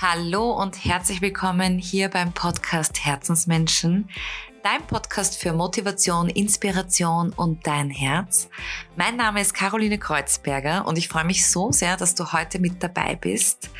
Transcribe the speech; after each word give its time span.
Hallo 0.00 0.52
und 0.52 0.84
herzlich 0.84 1.20
willkommen 1.22 1.76
hier 1.76 2.08
beim 2.08 2.32
Podcast 2.32 3.04
Herzensmenschen, 3.04 4.08
dein 4.62 4.86
Podcast 4.86 5.42
für 5.42 5.52
Motivation, 5.52 6.28
Inspiration 6.28 7.32
und 7.32 7.66
dein 7.66 7.90
Herz. 7.90 8.48
Mein 8.94 9.16
Name 9.16 9.40
ist 9.40 9.54
Caroline 9.54 9.98
Kreuzberger 9.98 10.86
und 10.86 10.98
ich 10.98 11.08
freue 11.08 11.24
mich 11.24 11.48
so 11.48 11.72
sehr, 11.72 11.96
dass 11.96 12.14
du 12.14 12.32
heute 12.32 12.60
mit 12.60 12.80
dabei 12.80 13.16
bist. 13.16 13.70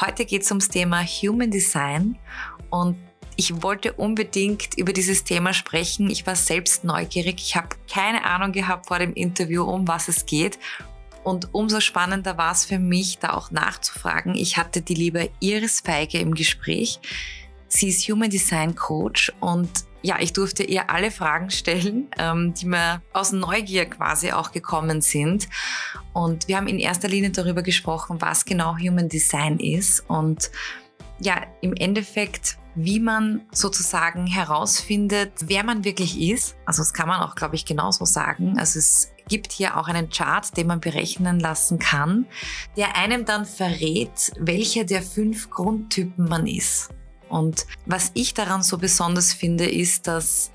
Heute 0.00 0.24
geht 0.24 0.42
es 0.42 0.50
ums 0.50 0.66
Thema 0.66 1.04
Human 1.04 1.52
Design 1.52 2.18
und 2.70 2.96
ich 3.36 3.62
wollte 3.62 3.92
unbedingt 3.92 4.76
über 4.76 4.92
dieses 4.92 5.22
Thema 5.22 5.52
sprechen. 5.52 6.10
Ich 6.10 6.26
war 6.26 6.34
selbst 6.34 6.82
neugierig. 6.82 7.36
Ich 7.38 7.54
habe 7.54 7.68
keine 7.88 8.24
Ahnung 8.24 8.50
gehabt 8.50 8.88
vor 8.88 8.98
dem 8.98 9.14
Interview, 9.14 9.62
um 9.62 9.86
was 9.86 10.08
es 10.08 10.26
geht 10.26 10.58
und 11.28 11.52
umso 11.52 11.80
spannender 11.80 12.38
war 12.38 12.52
es 12.52 12.64
für 12.64 12.78
mich, 12.78 13.18
da 13.18 13.34
auch 13.34 13.50
nachzufragen. 13.50 14.34
Ich 14.34 14.56
hatte 14.56 14.80
die 14.80 14.94
liebe 14.94 15.28
Iris 15.40 15.80
Feige 15.80 16.18
im 16.18 16.34
Gespräch. 16.34 17.00
Sie 17.68 17.88
ist 17.88 18.08
Human 18.08 18.30
Design 18.30 18.74
Coach 18.74 19.30
und 19.38 19.68
ja, 20.00 20.16
ich 20.20 20.32
durfte 20.32 20.62
ihr 20.62 20.88
alle 20.88 21.10
Fragen 21.10 21.50
stellen, 21.50 22.08
ähm, 22.18 22.54
die 22.54 22.64
mir 22.64 23.02
aus 23.12 23.32
Neugier 23.32 23.84
quasi 23.84 24.32
auch 24.32 24.52
gekommen 24.52 25.02
sind. 25.02 25.50
Und 26.14 26.48
wir 26.48 26.56
haben 26.56 26.66
in 26.66 26.78
erster 26.78 27.08
Linie 27.08 27.28
darüber 27.28 27.62
gesprochen, 27.62 28.16
was 28.20 28.46
genau 28.46 28.78
Human 28.78 29.10
Design 29.10 29.58
ist 29.58 30.08
und 30.08 30.50
ja, 31.20 31.46
im 31.60 31.74
Endeffekt, 31.74 32.56
wie 32.74 33.00
man 33.00 33.42
sozusagen 33.50 34.26
herausfindet, 34.26 35.32
wer 35.42 35.64
man 35.64 35.84
wirklich 35.84 36.18
ist. 36.20 36.56
Also 36.64 36.80
das 36.80 36.94
kann 36.94 37.08
man 37.08 37.20
auch, 37.20 37.34
glaube 37.34 37.56
ich, 37.56 37.66
genauso 37.66 38.04
sagen. 38.04 38.56
Also 38.56 38.78
es 38.78 39.10
gibt 39.28 39.52
hier 39.52 39.76
auch 39.76 39.88
einen 39.88 40.10
Chart, 40.10 40.56
den 40.56 40.66
man 40.66 40.80
berechnen 40.80 41.38
lassen 41.38 41.78
kann, 41.78 42.26
der 42.76 42.96
einem 42.96 43.24
dann 43.24 43.44
verrät, 43.44 44.32
welcher 44.38 44.84
der 44.84 45.02
fünf 45.02 45.50
Grundtypen 45.50 46.28
man 46.28 46.46
ist. 46.46 46.90
Und 47.28 47.66
was 47.86 48.10
ich 48.14 48.34
daran 48.34 48.62
so 48.62 48.78
besonders 48.78 49.32
finde, 49.32 49.68
ist, 49.68 50.06
dass 50.06 50.50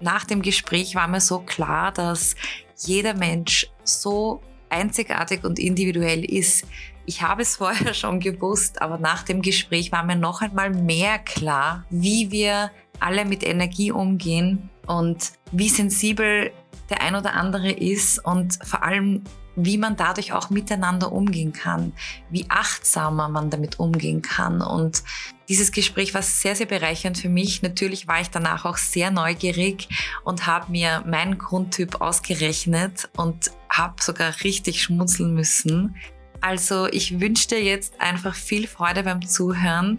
nach 0.00 0.24
dem 0.24 0.42
Gespräch 0.42 0.94
war 0.94 1.08
mir 1.08 1.20
so 1.20 1.40
klar, 1.40 1.92
dass 1.92 2.36
jeder 2.76 3.14
Mensch 3.14 3.70
so 3.84 4.40
einzigartig 4.68 5.44
und 5.44 5.58
individuell 5.58 6.24
ist. 6.24 6.66
Ich 7.06 7.22
habe 7.22 7.42
es 7.42 7.56
vorher 7.58 7.94
schon 7.94 8.20
gewusst, 8.20 8.82
aber 8.82 8.98
nach 8.98 9.22
dem 9.22 9.42
Gespräch 9.42 9.92
war 9.92 10.04
mir 10.04 10.16
noch 10.16 10.42
einmal 10.42 10.70
mehr 10.70 11.18
klar, 11.18 11.84
wie 11.90 12.30
wir 12.30 12.70
alle 13.00 13.24
mit 13.24 13.44
Energie 13.44 13.92
umgehen 13.92 14.68
und 14.86 15.32
wie 15.52 15.68
sensibel 15.68 16.50
der 16.90 17.02
ein 17.02 17.14
oder 17.14 17.34
andere 17.34 17.70
ist 17.70 18.18
und 18.24 18.58
vor 18.64 18.82
allem, 18.82 19.24
wie 19.56 19.76
man 19.76 19.96
dadurch 19.96 20.32
auch 20.32 20.50
miteinander 20.50 21.12
umgehen 21.12 21.52
kann, 21.52 21.92
wie 22.30 22.46
achtsamer 22.48 23.28
man 23.28 23.50
damit 23.50 23.78
umgehen 23.78 24.22
kann. 24.22 24.62
Und 24.62 25.02
dieses 25.48 25.72
Gespräch 25.72 26.14
war 26.14 26.22
sehr, 26.22 26.54
sehr 26.54 26.66
bereichernd 26.66 27.18
für 27.18 27.28
mich. 27.28 27.62
Natürlich 27.62 28.06
war 28.06 28.20
ich 28.20 28.30
danach 28.30 28.64
auch 28.64 28.76
sehr 28.76 29.10
neugierig 29.10 29.88
und 30.24 30.46
habe 30.46 30.70
mir 30.70 31.02
meinen 31.06 31.38
Grundtyp 31.38 32.00
ausgerechnet 32.00 33.08
und 33.16 33.50
habe 33.68 34.00
sogar 34.00 34.32
richtig 34.44 34.82
schmunzeln 34.82 35.34
müssen. 35.34 35.96
Also 36.40 36.86
ich 36.86 37.20
wünsche 37.20 37.48
dir 37.48 37.62
jetzt 37.62 38.00
einfach 38.00 38.34
viel 38.34 38.68
Freude 38.68 39.02
beim 39.02 39.26
Zuhören. 39.26 39.98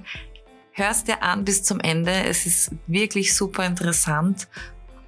Hörst 0.71 1.09
dir 1.09 1.21
an 1.21 1.43
bis 1.43 1.63
zum 1.63 1.81
Ende. 1.81 2.13
Es 2.13 2.45
ist 2.45 2.71
wirklich 2.87 3.35
super 3.35 3.65
interessant 3.65 4.47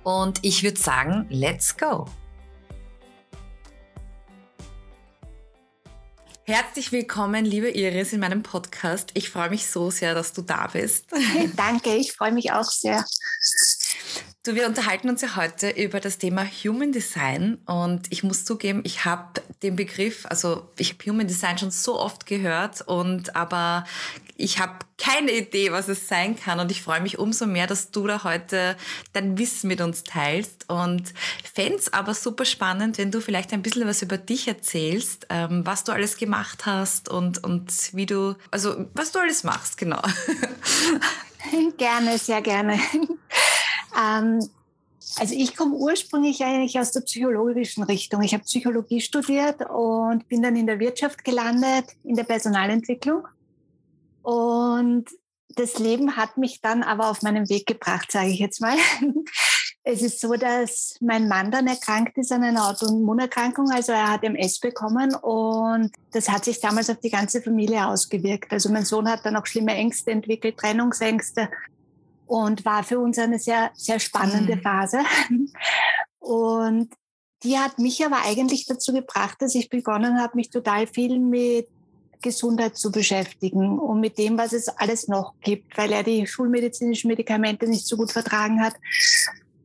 und 0.04 0.40
ich 0.44 0.64
würde 0.64 0.80
sagen, 0.80 1.28
let's 1.30 1.78
go. 1.78 2.08
Herzlich 6.44 6.92
willkommen, 6.92 7.46
liebe 7.46 7.70
Iris, 7.70 8.12
in 8.14 8.20
meinem 8.20 8.44
Podcast. 8.44 9.12
Ich 9.14 9.30
freue 9.30 9.50
mich 9.50 9.68
so 9.68 9.90
sehr, 9.92 10.14
dass 10.14 10.34
du 10.34 10.42
da 10.42 10.68
bist. 10.68 11.06
Danke, 11.56 11.96
ich 11.96 12.14
freue 12.14 12.32
mich 12.32 12.52
auch 12.52 12.70
sehr. 12.70 13.06
Du, 14.44 14.56
wir 14.56 14.66
unterhalten 14.66 15.08
uns 15.08 15.22
ja 15.22 15.36
heute 15.36 15.70
über 15.70 16.00
das 16.00 16.18
Thema 16.18 16.44
Human 16.44 16.92
Design 16.92 17.60
und 17.68 18.12
ich 18.12 18.24
muss 18.24 18.44
zugeben, 18.44 18.82
ich 18.84 19.06
habe 19.06 19.40
den 19.62 19.76
Begriff, 19.76 20.26
also 20.26 20.68
ich 20.78 20.94
habe 20.94 21.12
Human 21.12 21.28
Design 21.28 21.60
schon 21.60 21.70
so 21.70 22.00
oft 22.00 22.26
gehört 22.26 22.82
und 22.82 23.36
aber 23.36 23.86
ich 24.42 24.60
habe 24.60 24.80
keine 24.98 25.32
Idee, 25.32 25.72
was 25.72 25.88
es 25.88 26.08
sein 26.08 26.36
kann 26.36 26.60
und 26.60 26.72
ich 26.72 26.82
freue 26.82 27.02
mich 27.02 27.20
umso 27.20 27.46
mehr, 27.46 27.68
dass 27.68 27.92
du 27.92 28.08
da 28.08 28.24
heute 28.24 28.76
dein 29.14 29.38
Wissen 29.38 29.68
mit 29.68 29.82
uns 29.82 30.04
teilst 30.04 30.70
und 30.70 31.14
fände 31.54 31.78
es 31.78 31.94
aber 31.94 32.14
super 32.14 32.46
spannend, 32.46 32.98
wenn 32.98 33.12
du 33.12 33.22
vielleicht 33.22 33.54
ein 33.54 33.62
bisschen 33.62 33.88
was 33.88 34.02
über 34.02 34.18
dich 34.18 34.48
erzählst, 34.48 35.28
ähm, 35.30 35.66
was 35.66 35.84
du 35.84 35.92
alles 35.92 36.18
gemacht 36.18 36.66
hast 36.66 37.10
und, 37.10 37.44
und 37.44 37.72
wie 37.94 38.06
du, 38.06 38.36
also 38.52 38.86
was 38.94 39.12
du 39.12 39.20
alles 39.20 39.44
machst, 39.44 39.78
genau. 39.78 40.02
Gerne, 41.78 42.18
sehr 42.18 42.42
gerne. 42.42 42.80
Ähm, 43.94 44.40
also 45.18 45.36
ich 45.36 45.58
komme 45.58 45.76
ursprünglich 45.76 46.42
eigentlich 46.46 46.80
aus 46.80 46.94
der 46.94 47.02
psychologischen 47.02 47.84
Richtung. 47.84 48.22
Ich 48.22 48.34
habe 48.34 48.46
Psychologie 48.46 49.02
studiert 49.02 49.70
und 49.70 50.30
bin 50.30 50.42
dann 50.42 50.56
in 50.56 50.66
der 50.66 50.80
Wirtschaft 50.80 51.26
gelandet, 51.26 51.86
in 52.06 52.16
der 52.16 52.24
Personalentwicklung. 52.24 53.28
Und 54.22 55.06
das 55.56 55.80
Leben 55.80 56.16
hat 56.16 56.38
mich 56.38 56.62
dann 56.62 56.84
aber 56.84 57.10
auf 57.10 57.22
meinen 57.22 57.50
Weg 57.50 57.66
gebracht, 57.66 58.12
sage 58.12 58.30
ich 58.30 58.40
jetzt 58.40 58.62
mal. 58.62 58.78
Es 59.84 60.04
ist 60.04 60.22
so, 60.22 60.36
dass 60.36 60.96
mein 61.02 61.28
Mann 61.28 61.50
dann 61.50 61.66
erkrankt 61.66 62.16
ist 62.20 62.32
an 62.32 62.44
einer 62.44 62.70
Autoimmunerkrankung, 62.70 63.72
also 63.72 63.92
er 63.94 64.12
hat 64.12 64.24
MS 64.24 64.60
bekommen 64.60 65.16
und 65.16 65.92
das 66.12 66.30
hat 66.30 66.46
sich 66.46 66.60
damals 66.60 66.92
auf 66.92 67.00
die 67.00 67.10
ganze 67.10 67.42
Familie 67.42 67.88
ausgewirkt. 67.88 68.54
Also 68.54 68.70
mein 68.72 68.86
Sohn 68.86 69.10
hat 69.10 69.26
dann 69.26 69.36
auch 69.36 69.48
schlimme 69.48 69.74
Ängste 69.74 70.12
entwickelt, 70.12 70.58
Trennungsängste 70.58 71.50
und 72.28 72.64
war 72.64 72.84
für 72.84 73.00
uns 73.00 73.18
eine 73.18 73.40
sehr, 73.40 73.72
sehr 73.74 74.00
spannende 74.00 74.56
mhm. 74.56 74.62
Phase. 74.62 75.00
Und 76.20 76.94
die 77.44 77.58
hat 77.58 77.80
mich 77.80 78.06
aber 78.06 78.24
eigentlich 78.24 78.66
dazu 78.68 78.94
gebracht, 78.94 79.42
dass 79.42 79.56
ich 79.56 79.70
begonnen 79.70 80.22
habe, 80.22 80.38
mich 80.38 80.50
total 80.50 80.88
viel 80.88 81.20
mit 81.20 81.68
Gesundheit 82.22 82.78
zu 82.78 82.92
beschäftigen 82.92 83.80
und 83.80 84.00
mit 84.00 84.18
dem, 84.18 84.38
was 84.38 84.54
es 84.54 84.68
alles 84.70 85.08
noch 85.08 85.34
gibt, 85.42 85.78
weil 85.78 85.92
er 85.92 86.04
die 86.04 86.28
schulmedizinischen 86.28 87.08
Medikamente 87.08 87.68
nicht 87.68 87.88
so 87.88 87.98
gut 87.98 88.12
vertragen 88.12 88.62
hat. 88.62 88.76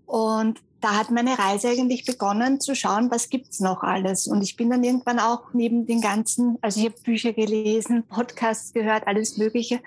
Und 0.06 0.60
da 0.80 0.96
hat 0.96 1.10
meine 1.10 1.38
Reise 1.38 1.68
eigentlich 1.68 2.04
begonnen 2.04 2.60
zu 2.60 2.74
schauen, 2.74 3.10
was 3.10 3.28
gibt's 3.28 3.60
noch 3.60 3.82
alles. 3.82 4.26
Und 4.26 4.42
ich 4.42 4.56
bin 4.56 4.70
dann 4.70 4.84
irgendwann 4.84 5.18
auch 5.18 5.52
neben 5.52 5.86
den 5.86 6.00
ganzen, 6.00 6.58
also 6.60 6.80
ich 6.80 6.86
habe 6.86 7.00
Bücher 7.02 7.32
gelesen, 7.32 8.04
Podcasts 8.08 8.72
gehört, 8.72 9.06
alles 9.06 9.36
Mögliche, 9.36 9.80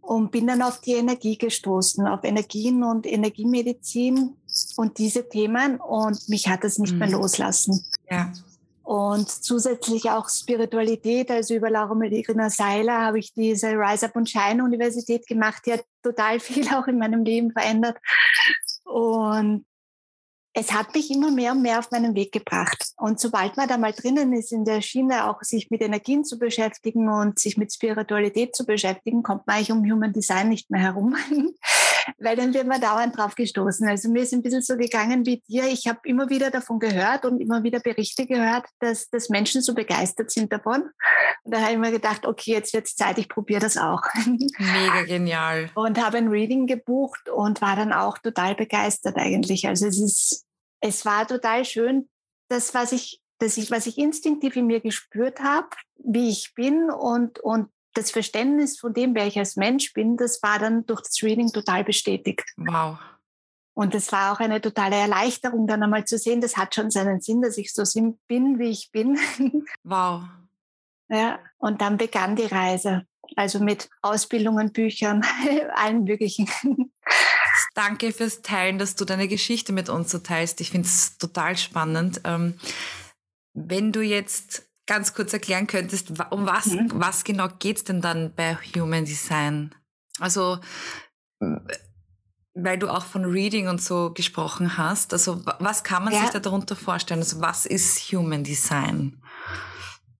und 0.00 0.32
bin 0.32 0.46
dann 0.46 0.62
auf 0.62 0.80
die 0.80 0.94
Energie 0.94 1.38
gestoßen, 1.38 2.06
auf 2.06 2.24
Energien 2.24 2.82
und 2.82 3.06
Energiemedizin 3.06 4.34
und 4.76 4.98
diese 4.98 5.28
Themen 5.28 5.76
und 5.76 6.28
mich 6.28 6.48
hat 6.48 6.64
es 6.64 6.78
nicht 6.78 6.94
mhm. 6.94 6.98
mehr 6.98 7.10
loslassen. 7.10 7.84
Ja. 8.10 8.32
Und 8.90 9.30
zusätzlich 9.30 10.10
auch 10.10 10.28
Spiritualität, 10.28 11.30
also 11.30 11.54
über 11.54 11.70
Laura 11.70 11.94
Melina 11.94 12.50
Seiler 12.50 13.02
habe 13.02 13.20
ich 13.20 13.32
diese 13.32 13.68
Rise 13.68 14.06
Up 14.06 14.16
und 14.16 14.28
Shine 14.28 14.64
Universität 14.64 15.28
gemacht, 15.28 15.62
die 15.64 15.74
hat 15.74 15.84
total 16.02 16.40
viel 16.40 16.66
auch 16.74 16.88
in 16.88 16.98
meinem 16.98 17.24
Leben 17.24 17.52
verändert. 17.52 17.98
Und 18.82 19.64
es 20.54 20.72
hat 20.72 20.92
mich 20.92 21.08
immer 21.12 21.30
mehr 21.30 21.52
und 21.52 21.62
mehr 21.62 21.78
auf 21.78 21.92
meinen 21.92 22.16
Weg 22.16 22.32
gebracht. 22.32 22.90
Und 22.96 23.20
sobald 23.20 23.56
man 23.56 23.68
da 23.68 23.78
mal 23.78 23.92
drinnen 23.92 24.32
ist 24.32 24.50
in 24.50 24.64
der 24.64 24.82
Schiene, 24.82 25.30
auch 25.30 25.40
sich 25.42 25.70
mit 25.70 25.82
Energien 25.82 26.24
zu 26.24 26.36
beschäftigen 26.36 27.08
und 27.08 27.38
sich 27.38 27.56
mit 27.56 27.72
Spiritualität 27.72 28.56
zu 28.56 28.66
beschäftigen, 28.66 29.22
kommt 29.22 29.46
man 29.46 29.54
eigentlich 29.54 29.70
um 29.70 29.88
Human 29.88 30.12
Design 30.12 30.48
nicht 30.48 30.68
mehr 30.68 30.80
herum, 30.80 31.14
weil 32.18 32.36
dann 32.36 32.54
wird 32.54 32.66
man 32.66 32.80
dauernd 32.80 33.16
drauf 33.16 33.34
gestoßen. 33.34 33.88
Also 33.88 34.10
mir 34.10 34.22
ist 34.22 34.32
ein 34.32 34.42
bisschen 34.42 34.62
so 34.62 34.76
gegangen 34.76 35.26
wie 35.26 35.40
dir. 35.48 35.64
Ich 35.64 35.86
habe 35.86 36.00
immer 36.04 36.28
wieder 36.28 36.50
davon 36.50 36.78
gehört 36.78 37.24
und 37.24 37.40
immer 37.40 37.62
wieder 37.62 37.80
Berichte 37.80 38.26
gehört, 38.26 38.66
dass, 38.78 39.08
dass 39.10 39.28
Menschen 39.28 39.62
so 39.62 39.74
begeistert 39.74 40.30
sind 40.30 40.52
davon. 40.52 40.90
Und 41.44 41.54
da 41.54 41.60
habe 41.60 41.72
ich 41.72 41.78
mir 41.78 41.90
gedacht, 41.90 42.26
okay, 42.26 42.52
jetzt 42.52 42.74
wird 42.74 42.86
es 42.86 42.96
Zeit, 42.96 43.18
ich 43.18 43.28
probiere 43.28 43.60
das 43.60 43.76
auch. 43.76 44.02
Mega 44.58 45.02
genial. 45.06 45.70
Und 45.74 46.02
habe 46.02 46.18
ein 46.18 46.28
Reading 46.28 46.66
gebucht 46.66 47.28
und 47.28 47.60
war 47.60 47.76
dann 47.76 47.92
auch 47.92 48.18
total 48.18 48.54
begeistert 48.54 49.16
eigentlich. 49.16 49.66
Also 49.66 49.86
es 49.86 50.00
ist 50.00 50.44
es 50.80 51.04
war 51.04 51.26
total 51.26 51.64
schön, 51.64 52.08
das, 52.48 52.74
was 52.74 52.92
ich, 52.92 53.20
das 53.38 53.56
ich, 53.56 53.70
was 53.70 53.86
ich 53.86 53.98
instinktiv 53.98 54.56
in 54.56 54.66
mir 54.66 54.80
gespürt 54.80 55.40
habe, 55.40 55.68
wie 55.96 56.30
ich 56.30 56.54
bin 56.54 56.90
und, 56.90 57.38
und 57.38 57.68
das 57.94 58.10
Verständnis 58.10 58.78
von 58.78 58.92
dem, 58.92 59.14
wer 59.14 59.26
ich 59.26 59.38
als 59.38 59.56
Mensch 59.56 59.92
bin, 59.92 60.16
das 60.16 60.42
war 60.42 60.58
dann 60.58 60.86
durch 60.86 61.02
das 61.02 61.22
Reading 61.22 61.52
total 61.52 61.84
bestätigt. 61.84 62.44
Wow. 62.56 62.98
Und 63.74 63.94
es 63.94 64.12
war 64.12 64.32
auch 64.32 64.40
eine 64.40 64.60
totale 64.60 64.96
Erleichterung, 64.96 65.66
dann 65.66 65.82
einmal 65.82 66.04
zu 66.04 66.18
sehen, 66.18 66.40
das 66.40 66.56
hat 66.56 66.74
schon 66.74 66.90
seinen 66.90 67.20
Sinn, 67.20 67.40
dass 67.40 67.56
ich 67.56 67.72
so 67.72 67.82
bin, 68.26 68.58
wie 68.58 68.70
ich 68.70 68.90
bin. 68.92 69.18
Wow. 69.82 70.24
Ja, 71.08 71.40
und 71.58 71.80
dann 71.80 71.96
begann 71.96 72.36
die 72.36 72.44
Reise. 72.44 73.04
Also 73.34 73.58
mit 73.58 73.88
Ausbildungen, 74.02 74.72
Büchern, 74.72 75.24
allen 75.74 76.04
möglichen. 76.04 76.48
Danke 77.74 78.12
fürs 78.12 78.42
Teilen, 78.42 78.78
dass 78.78 78.94
du 78.94 79.04
deine 79.04 79.26
Geschichte 79.26 79.72
mit 79.72 79.88
uns 79.88 80.10
so 80.12 80.18
teilst. 80.18 80.60
Ich 80.60 80.70
finde 80.70 80.86
es 80.86 81.18
total 81.18 81.56
spannend. 81.56 82.20
Ähm, 82.24 82.58
wenn 83.54 83.92
du 83.92 84.02
jetzt 84.02 84.69
ganz 84.90 85.14
kurz 85.14 85.32
erklären 85.32 85.68
könntest, 85.68 86.10
um 86.30 86.46
was, 86.46 86.66
mhm. 86.66 86.90
was 86.92 87.22
genau 87.22 87.46
geht's 87.60 87.84
denn 87.84 88.00
dann 88.00 88.34
bei 88.34 88.56
Human 88.74 89.04
Design? 89.04 89.72
Also, 90.18 90.58
weil 92.54 92.76
du 92.76 92.88
auch 92.88 93.04
von 93.04 93.24
Reading 93.24 93.68
und 93.68 93.80
so 93.80 94.12
gesprochen 94.12 94.76
hast, 94.76 95.12
also 95.12 95.44
was 95.60 95.84
kann 95.84 96.02
man 96.02 96.12
ja. 96.12 96.22
sich 96.22 96.30
da 96.30 96.40
darunter 96.40 96.74
vorstellen? 96.74 97.20
Also 97.20 97.40
was 97.40 97.66
ist 97.66 98.00
Human 98.10 98.42
Design? 98.42 99.22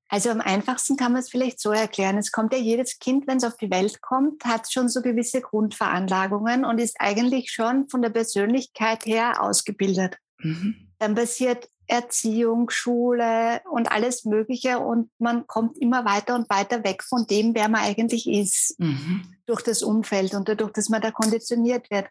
Also 0.09 0.31
am 0.31 0.41
einfachsten 0.41 0.97
kann 0.97 1.13
man 1.13 1.21
es 1.21 1.31
vielleicht 1.31 1.59
so 1.59 1.73
erklären. 1.73 2.17
Es 2.17 2.31
kommt 2.31 2.53
ja 2.53 2.59
jedes 2.61 3.01
Kind, 3.01 3.27
wenn 3.27 3.39
es 3.39 3.45
auf 3.45 3.57
die 3.57 3.73
Welt 3.73 4.01
kommt, 4.01 4.45
hat 4.45 4.73
schon 4.73 4.89
so 4.89 5.03
gewisse 5.03 5.41
Grundveranlagungen 5.41 6.65
und 6.65 6.79
ist 6.79 6.95
eigentlich 7.01 7.51
schon 7.51 7.89
von 7.89 8.03
der 8.03 8.11
Persönlichkeit 8.11 9.05
her 9.05 9.43
ausgebildet. 9.43 10.17
Mhm. 10.39 10.93
Dann 11.01 11.17
passiert 11.17 11.69
Erziehung, 11.91 12.71
Schule 12.71 13.61
und 13.71 13.91
alles 13.91 14.25
Mögliche 14.25 14.79
und 14.79 15.11
man 15.19 15.47
kommt 15.47 15.77
immer 15.79 16.05
weiter 16.05 16.37
und 16.37 16.49
weiter 16.49 16.85
weg 16.85 17.03
von 17.03 17.27
dem, 17.27 17.55
wer 17.55 17.69
man 17.69 17.83
eigentlich 17.83 18.29
ist, 18.29 18.79
mhm. 18.79 19.23
durch 19.47 19.63
das 19.63 19.83
Umfeld 19.83 20.35
und 20.35 20.49
dadurch, 20.49 20.73
dass 20.73 20.89
man 20.89 21.03
da 21.03 21.11
konditioniert 21.11 21.91
wird. 21.91 22.07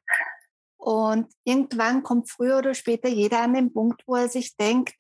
Und 0.78 1.28
irgendwann 1.44 2.04
kommt 2.04 2.30
früher 2.30 2.58
oder 2.58 2.74
später 2.74 3.10
jeder 3.10 3.42
an 3.42 3.54
den 3.54 3.74
Punkt, 3.74 4.04
wo 4.06 4.16
er 4.16 4.30
sich 4.30 4.56
denkt, 4.58 4.96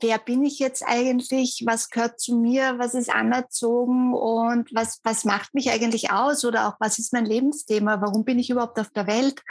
wer 0.00 0.18
bin 0.18 0.44
ich 0.44 0.58
jetzt 0.58 0.84
eigentlich, 0.86 1.62
was 1.66 1.90
gehört 1.90 2.20
zu 2.20 2.36
mir, 2.36 2.78
was 2.78 2.94
ist 2.94 3.10
anerzogen? 3.10 4.14
Und 4.14 4.72
was, 4.74 5.00
was 5.04 5.24
macht 5.24 5.54
mich 5.54 5.70
eigentlich 5.70 6.10
aus? 6.10 6.44
Oder 6.44 6.68
auch 6.68 6.76
was 6.80 6.98
ist 6.98 7.12
mein 7.12 7.26
Lebensthema, 7.26 8.00
warum 8.00 8.24
bin 8.24 8.38
ich 8.38 8.50
überhaupt 8.50 8.78
auf 8.78 8.90
der 8.90 9.06
Welt, 9.06 9.42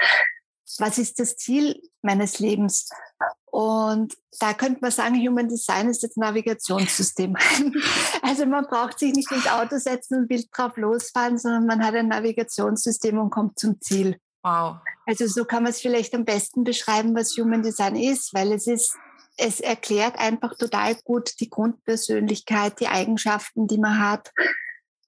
was 0.77 0.97
ist 0.97 1.19
das 1.19 1.35
Ziel 1.37 1.81
meines 2.01 2.39
Lebens. 2.39 2.89
Und 3.45 4.15
da 4.39 4.53
könnte 4.53 4.79
man 4.81 4.91
sagen, 4.91 5.15
Human 5.15 5.49
Design 5.49 5.89
ist 5.89 6.03
das 6.03 6.15
Navigationssystem. 6.15 7.35
also 8.21 8.45
man 8.45 8.65
braucht 8.65 8.99
sich 8.99 9.13
nicht 9.13 9.31
ins 9.31 9.47
Auto 9.47 9.77
setzen 9.79 10.19
und 10.19 10.29
wild 10.29 10.47
drauf 10.51 10.77
losfahren, 10.77 11.37
sondern 11.37 11.65
man 11.65 11.83
hat 11.83 11.95
ein 11.95 12.09
Navigationssystem 12.09 13.17
und 13.17 13.31
kommt 13.31 13.57
zum 13.57 13.81
Ziel. 13.81 14.17
Wow. 14.43 14.77
Also 15.05 15.27
so 15.27 15.45
kann 15.45 15.63
man 15.63 15.71
es 15.71 15.81
vielleicht 15.81 16.13
am 16.13 16.25
besten 16.25 16.63
beschreiben, 16.63 17.15
was 17.15 17.35
Human 17.37 17.63
Design 17.63 17.95
ist, 17.95 18.33
weil 18.33 18.53
es 18.53 18.67
ist, 18.67 18.95
es 19.37 19.59
erklärt 19.59 20.17
einfach 20.19 20.55
total 20.57 20.95
gut 21.03 21.39
die 21.39 21.49
Grundpersönlichkeit, 21.49 22.79
die 22.79 22.87
Eigenschaften, 22.87 23.67
die 23.67 23.79
man 23.79 23.99
hat, 23.99 24.31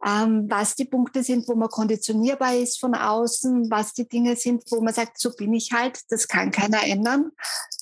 ähm, 0.06 0.50
was 0.50 0.76
die 0.76 0.86
Punkte 0.86 1.24
sind, 1.24 1.48
wo 1.48 1.56
man 1.56 1.70
konditionierbar 1.70 2.56
ist 2.56 2.80
von 2.80 2.96
außen, 2.96 3.70
was 3.70 3.94
die 3.94 4.08
Dinge 4.08 4.36
sind, 4.36 4.64
wo 4.72 4.82
man 4.82 4.94
sagt, 4.94 5.20
so 5.20 5.32
bin 5.32 5.54
ich 5.54 5.72
halt, 5.72 6.00
das 6.10 6.28
kann 6.28 6.52
keiner 6.52 6.84
ändern. 6.84 7.32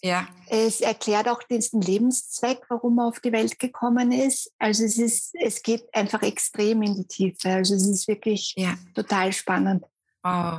Ja. 0.02 0.28
Es 0.48 0.82
erklärt 0.82 1.30
auch 1.30 1.44
den 1.44 1.62
Lebenszweck, 1.72 2.62
warum 2.70 2.96
man 2.96 3.08
auf 3.08 3.20
die 3.20 3.32
Welt 3.32 3.58
gekommen 3.60 4.12
ist. 4.12 4.52
Also 4.60 4.84
es 4.84 4.98
ist, 4.98 5.34
es 5.40 5.64
geht 5.64 5.84
einfach 5.94 6.22
extrem 6.22 6.82
in 6.82 6.96
die 6.96 7.08
Tiefe. 7.08 7.50
Also 7.50 7.76
es 7.76 7.88
ist 7.88 8.08
wirklich 8.08 8.54
ja. 8.58 8.76
total 8.96 9.32
spannend. 9.32 9.86
Oh. 10.24 10.58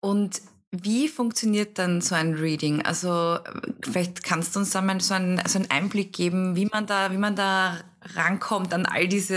Und 0.00 0.40
wie 0.70 1.08
funktioniert 1.08 1.78
dann 1.78 2.00
so 2.00 2.14
ein 2.14 2.34
Reading? 2.34 2.80
Also 2.82 3.38
vielleicht 3.82 4.22
kannst 4.22 4.54
du 4.54 4.60
uns 4.60 4.70
da 4.70 4.80
mal 4.80 5.00
so 5.00 5.14
einen, 5.14 5.42
so 5.46 5.58
einen 5.58 5.70
Einblick 5.70 6.12
geben, 6.12 6.56
wie 6.56 6.66
man 6.66 6.86
da, 6.86 7.10
wie 7.10 7.18
man 7.18 7.34
da 7.34 7.78
rankommt 8.14 8.72
an 8.74 8.86
all 8.86 9.08
diese 9.08 9.36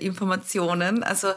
Informationen. 0.00 1.02
Also 1.02 1.32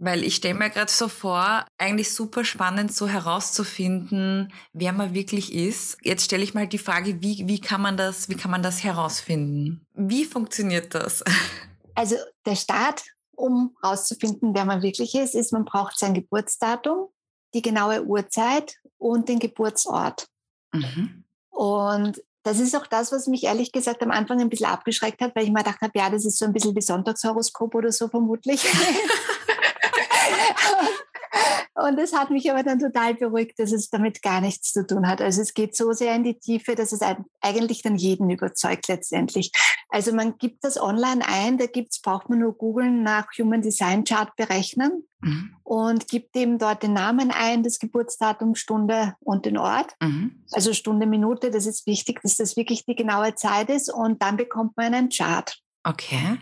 weil 0.00 0.24
ich 0.24 0.36
stelle 0.36 0.54
mir 0.54 0.70
gerade 0.70 0.90
so 0.90 1.08
vor, 1.08 1.66
eigentlich 1.76 2.14
super 2.14 2.42
spannend, 2.42 2.92
so 2.92 3.06
herauszufinden, 3.06 4.50
wer 4.72 4.92
man 4.92 5.12
wirklich 5.12 5.52
ist. 5.52 5.98
Jetzt 6.02 6.24
stelle 6.24 6.42
ich 6.42 6.54
mal 6.54 6.66
die 6.66 6.78
Frage, 6.78 7.20
wie, 7.20 7.46
wie 7.46 7.60
kann 7.60 7.82
man 7.82 7.98
das, 7.98 8.30
wie 8.30 8.34
kann 8.34 8.50
man 8.50 8.62
das 8.62 8.82
herausfinden? 8.82 9.86
Wie 9.94 10.24
funktioniert 10.24 10.94
das? 10.94 11.22
Also 11.96 12.16
der 12.46 12.56
Start, 12.56 13.02
um 13.32 13.76
herauszufinden, 13.82 14.54
wer 14.54 14.64
man 14.64 14.80
wirklich 14.80 15.14
ist, 15.14 15.34
ist, 15.34 15.52
man 15.52 15.66
braucht 15.66 15.98
sein 15.98 16.14
Geburtsdatum, 16.14 17.08
die 17.52 17.60
genaue 17.60 18.04
Uhrzeit 18.04 18.76
und 18.96 19.28
den 19.28 19.38
Geburtsort. 19.38 20.28
Mhm. 20.72 21.24
Und 21.50 22.22
das 22.42 22.58
ist 22.58 22.74
auch 22.74 22.86
das, 22.86 23.12
was 23.12 23.26
mich 23.26 23.44
ehrlich 23.44 23.72
gesagt 23.72 24.02
am 24.02 24.10
Anfang 24.10 24.40
ein 24.40 24.48
bisschen 24.48 24.66
abgeschreckt 24.66 25.20
hat, 25.20 25.36
weil 25.36 25.44
ich 25.44 25.50
mir 25.50 25.58
gedacht 25.58 25.80
habe, 25.82 25.92
ja, 25.94 26.08
das 26.08 26.24
ist 26.24 26.38
so 26.38 26.46
ein 26.46 26.52
bisschen 26.52 26.74
wie 26.74 26.80
Sonntagshoroskop 26.80 27.74
oder 27.74 27.92
so 27.92 28.08
vermutlich. 28.08 28.64
Und 31.86 31.98
es 31.98 32.14
hat 32.14 32.30
mich 32.30 32.50
aber 32.50 32.62
dann 32.62 32.78
total 32.78 33.14
beruhigt, 33.14 33.58
dass 33.58 33.72
es 33.72 33.88
damit 33.88 34.22
gar 34.22 34.40
nichts 34.40 34.72
zu 34.72 34.86
tun 34.86 35.08
hat. 35.08 35.20
Also 35.22 35.40
es 35.40 35.54
geht 35.54 35.74
so 35.74 35.92
sehr 35.92 36.14
in 36.14 36.24
die 36.24 36.38
Tiefe, 36.38 36.74
dass 36.74 36.92
es 36.92 37.00
eigentlich 37.40 37.82
dann 37.82 37.96
jeden 37.96 38.28
überzeugt 38.28 38.88
letztendlich. 38.88 39.50
Also 39.88 40.12
man 40.12 40.36
gibt 40.36 40.62
das 40.64 40.80
online 40.80 41.22
ein, 41.26 41.58
da 41.58 41.66
gibt's, 41.66 42.00
braucht 42.00 42.28
man 42.28 42.40
nur 42.40 42.56
googeln 42.56 43.02
nach 43.02 43.26
Human 43.38 43.62
Design 43.62 44.04
Chart 44.04 44.34
berechnen 44.36 45.04
mhm. 45.20 45.56
und 45.62 46.08
gibt 46.08 46.36
eben 46.36 46.58
dort 46.58 46.82
den 46.82 46.92
Namen 46.92 47.30
ein, 47.30 47.62
das 47.62 47.78
Geburtsdatum, 47.78 48.54
Stunde 48.54 49.14
und 49.20 49.46
den 49.46 49.56
Ort. 49.56 49.94
Mhm. 50.00 50.44
Also 50.52 50.74
Stunde, 50.74 51.06
Minute, 51.06 51.50
das 51.50 51.66
ist 51.66 51.86
wichtig, 51.86 52.20
dass 52.22 52.36
das 52.36 52.56
wirklich 52.56 52.84
die 52.84 52.94
genaue 52.94 53.34
Zeit 53.36 53.70
ist 53.70 53.92
und 53.92 54.22
dann 54.22 54.36
bekommt 54.36 54.76
man 54.76 54.92
einen 54.92 55.08
Chart. 55.08 55.58
Okay. 55.82 56.38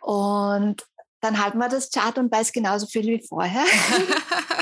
Und 0.00 0.86
dann 1.20 1.42
halten 1.42 1.58
wir 1.58 1.68
das 1.68 1.90
Chart 1.90 2.16
und 2.18 2.30
weiß 2.30 2.52
genauso 2.52 2.86
viel 2.86 3.06
wie 3.06 3.26
vorher. 3.26 3.64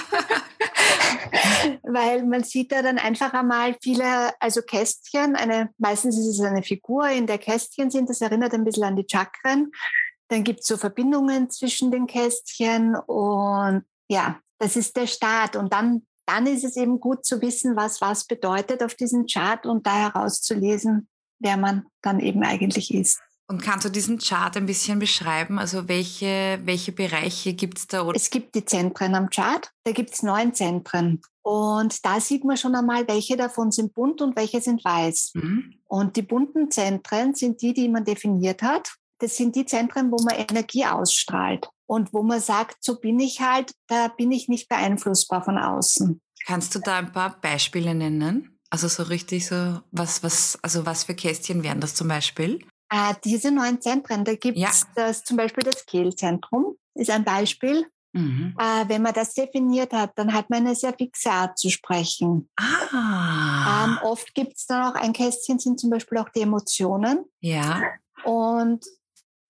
Weil 1.82 2.24
man 2.24 2.44
sieht 2.44 2.72
da 2.72 2.82
dann 2.82 2.98
einfach 2.98 3.32
einmal 3.32 3.76
viele, 3.82 4.32
also 4.40 4.62
Kästchen, 4.62 5.36
eine, 5.36 5.70
meistens 5.78 6.18
ist 6.18 6.26
es 6.26 6.40
eine 6.40 6.62
Figur, 6.62 7.08
in 7.08 7.26
der 7.26 7.38
Kästchen 7.38 7.90
sind, 7.90 8.08
das 8.08 8.20
erinnert 8.20 8.54
ein 8.54 8.64
bisschen 8.64 8.84
an 8.84 8.96
die 8.96 9.06
Chakren. 9.10 9.70
Dann 10.28 10.44
gibt 10.44 10.60
es 10.60 10.66
so 10.66 10.76
Verbindungen 10.76 11.50
zwischen 11.50 11.90
den 11.90 12.06
Kästchen 12.06 12.96
und 12.96 13.84
ja, 14.08 14.40
das 14.58 14.76
ist 14.76 14.96
der 14.96 15.06
Start. 15.06 15.56
Und 15.56 15.72
dann, 15.72 16.06
dann 16.26 16.46
ist 16.46 16.64
es 16.64 16.76
eben 16.76 17.00
gut 17.00 17.24
zu 17.24 17.40
wissen, 17.42 17.76
was 17.76 18.00
was 18.00 18.26
bedeutet 18.26 18.82
auf 18.82 18.94
diesem 18.94 19.26
Chart 19.26 19.64
und 19.66 19.86
da 19.86 19.94
herauszulesen, 19.94 21.08
wer 21.38 21.56
man 21.56 21.86
dann 22.02 22.20
eben 22.20 22.42
eigentlich 22.42 22.92
ist. 22.92 23.20
Und 23.48 23.62
kannst 23.62 23.84
du 23.84 23.90
diesen 23.90 24.18
Chart 24.18 24.56
ein 24.56 24.66
bisschen 24.66 24.98
beschreiben? 24.98 25.58
Also 25.58 25.86
welche, 25.86 26.60
welche 26.64 26.90
Bereiche 26.90 27.54
gibt 27.54 27.78
es 27.78 27.86
da? 27.86 28.10
Es 28.12 28.30
gibt 28.30 28.56
die 28.56 28.64
Zentren 28.64 29.14
am 29.14 29.30
Chart. 29.30 29.70
Da 29.84 29.92
gibt 29.92 30.12
es 30.12 30.22
neun 30.24 30.52
Zentren. 30.52 31.22
Und 31.42 32.04
da 32.04 32.18
sieht 32.18 32.44
man 32.44 32.56
schon 32.56 32.74
einmal, 32.74 33.06
welche 33.06 33.36
davon 33.36 33.70
sind 33.70 33.94
bunt 33.94 34.20
und 34.20 34.34
welche 34.34 34.60
sind 34.60 34.84
weiß. 34.84 35.30
Mhm. 35.34 35.74
Und 35.86 36.16
die 36.16 36.22
bunten 36.22 36.72
Zentren 36.72 37.36
sind 37.36 37.62
die, 37.62 37.72
die 37.72 37.88
man 37.88 38.04
definiert 38.04 38.62
hat. 38.62 38.94
Das 39.20 39.36
sind 39.36 39.54
die 39.54 39.64
Zentren, 39.64 40.10
wo 40.10 40.16
man 40.24 40.34
Energie 40.34 40.84
ausstrahlt. 40.84 41.68
Und 41.86 42.12
wo 42.12 42.24
man 42.24 42.40
sagt, 42.40 42.78
so 42.80 42.98
bin 42.98 43.20
ich 43.20 43.40
halt, 43.40 43.72
da 43.86 44.08
bin 44.08 44.32
ich 44.32 44.48
nicht 44.48 44.68
beeinflussbar 44.68 45.44
von 45.44 45.56
außen. 45.56 46.20
Kannst 46.46 46.74
du 46.74 46.80
da 46.80 46.98
ein 46.98 47.12
paar 47.12 47.40
Beispiele 47.40 47.94
nennen? 47.94 48.58
Also 48.70 48.88
so 48.88 49.04
richtig 49.04 49.46
so, 49.46 49.80
was, 49.92 50.24
was, 50.24 50.58
also 50.62 50.84
was 50.84 51.04
für 51.04 51.14
Kästchen 51.14 51.62
wären 51.62 51.80
das 51.80 51.94
zum 51.94 52.08
Beispiel? 52.08 52.66
Äh, 52.90 53.14
diese 53.24 53.50
neuen 53.50 53.80
Zentren, 53.80 54.24
da 54.24 54.34
gibt 54.34 54.58
es 54.58 54.82
ja. 54.82 54.88
das, 54.94 55.24
zum 55.24 55.36
Beispiel 55.36 55.64
das 55.64 55.86
Kehlzentrum, 55.86 56.76
ist 56.94 57.10
ein 57.10 57.24
Beispiel. 57.24 57.86
Mhm. 58.12 58.54
Äh, 58.58 58.88
wenn 58.88 59.02
man 59.02 59.12
das 59.12 59.34
definiert 59.34 59.92
hat, 59.92 60.12
dann 60.16 60.32
hat 60.32 60.48
man 60.48 60.66
eine 60.66 60.74
sehr 60.74 60.94
fixe 60.94 61.30
Art 61.30 61.58
zu 61.58 61.68
sprechen. 61.68 62.48
Ah. 62.56 63.84
Ähm, 63.84 63.98
oft 64.02 64.34
gibt 64.34 64.56
es 64.56 64.66
dann 64.66 64.90
auch 64.90 64.94
ein 64.94 65.12
Kästchen, 65.12 65.58
sind 65.58 65.78
zum 65.78 65.90
Beispiel 65.90 66.18
auch 66.18 66.30
die 66.30 66.40
Emotionen. 66.40 67.24
Ja. 67.40 67.82
Und 68.24 68.86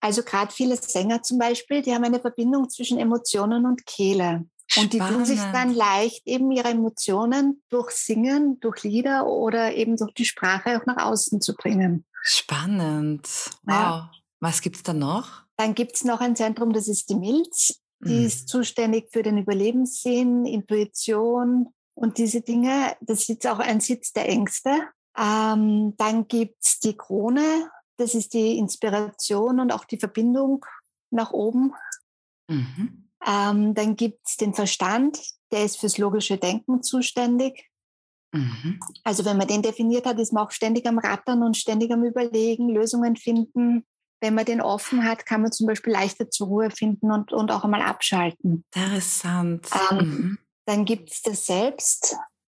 also 0.01 0.23
gerade 0.23 0.51
viele 0.51 0.75
Sänger 0.75 1.23
zum 1.23 1.37
Beispiel, 1.37 1.81
die 1.81 1.93
haben 1.93 2.03
eine 2.03 2.19
Verbindung 2.19 2.69
zwischen 2.69 2.99
Emotionen 2.99 3.65
und 3.65 3.85
Kehle. 3.85 4.45
Und 4.75 4.91
die 4.91 4.99
tun 4.99 5.23
sich 5.23 5.39
dann 5.53 5.73
leicht, 5.73 6.27
eben 6.27 6.51
ihre 6.51 6.69
Emotionen 6.69 7.63
durch 7.69 7.91
Singen, 7.91 8.59
durch 8.59 8.83
Lieder 8.83 9.25
oder 9.25 9.73
eben 9.73 9.95
durch 9.95 10.13
die 10.13 10.25
Sprache 10.25 10.77
auch 10.77 10.85
nach 10.85 11.05
außen 11.05 11.39
zu 11.39 11.55
bringen. 11.55 12.05
Spannend. 12.29 13.25
Wow. 13.63 13.73
Ja. 13.73 14.11
Was 14.41 14.61
gibt 14.61 14.75
es 14.75 14.83
da 14.83 14.93
noch? 14.93 15.43
Dann 15.55 15.73
gibt 15.73 15.95
es 15.95 16.03
noch 16.03 16.19
ein 16.19 16.35
Zentrum, 16.35 16.73
das 16.73 16.87
ist 16.87 17.09
die 17.09 17.15
Milz. 17.15 17.81
Die 17.99 18.19
mhm. 18.19 18.25
ist 18.25 18.49
zuständig 18.49 19.09
für 19.11 19.23
den 19.23 19.37
Überlebenssinn, 19.37 20.45
Intuition 20.45 21.73
und 21.95 22.17
diese 22.17 22.41
Dinge. 22.41 22.95
Das 23.01 23.27
ist 23.29 23.47
auch 23.47 23.59
ein 23.59 23.79
Sitz 23.79 24.11
der 24.11 24.29
Ängste. 24.29 24.69
Ähm, 25.17 25.95
dann 25.97 26.27
gibt 26.27 26.63
es 26.63 26.79
die 26.79 26.95
Krone. 26.95 27.71
Das 27.95 28.13
ist 28.13 28.33
die 28.33 28.57
Inspiration 28.57 29.59
und 29.59 29.71
auch 29.71 29.85
die 29.85 29.97
Verbindung 29.97 30.65
nach 31.09 31.31
oben. 31.31 31.73
Mhm. 32.47 33.09
Ähm, 33.25 33.73
dann 33.73 33.95
gibt 33.95 34.27
es 34.27 34.35
den 34.35 34.53
Verstand. 34.53 35.17
Der 35.51 35.63
ist 35.63 35.77
fürs 35.77 35.97
logische 35.97 36.37
Denken 36.37 36.83
zuständig. 36.83 37.71
Mhm. 38.33 38.79
Also 39.03 39.25
wenn 39.25 39.37
man 39.37 39.47
den 39.47 39.61
definiert 39.61 40.05
hat, 40.05 40.19
ist 40.19 40.33
man 40.33 40.45
auch 40.45 40.51
ständig 40.51 40.85
am 40.85 40.99
Rattern 40.99 41.43
und 41.43 41.57
ständig 41.57 41.91
am 41.91 42.03
Überlegen, 42.03 42.69
Lösungen 42.69 43.15
finden. 43.15 43.85
Wenn 44.19 44.33
man 44.33 44.45
den 44.45 44.61
offen 44.61 45.03
hat, 45.05 45.25
kann 45.25 45.41
man 45.43 45.51
zum 45.51 45.67
Beispiel 45.67 45.93
leichter 45.93 46.29
zur 46.29 46.47
Ruhe 46.47 46.71
finden 46.71 47.11
und, 47.11 47.31
und 47.31 47.51
auch 47.51 47.63
einmal 47.63 47.81
abschalten. 47.81 48.65
Interessant. 48.73 49.67
Ähm, 49.91 49.97
mhm. 49.97 50.37
Dann 50.65 50.85
gibt 50.85 51.11
es 51.11 51.21
das 51.21 51.45
Selbst. 51.45 52.17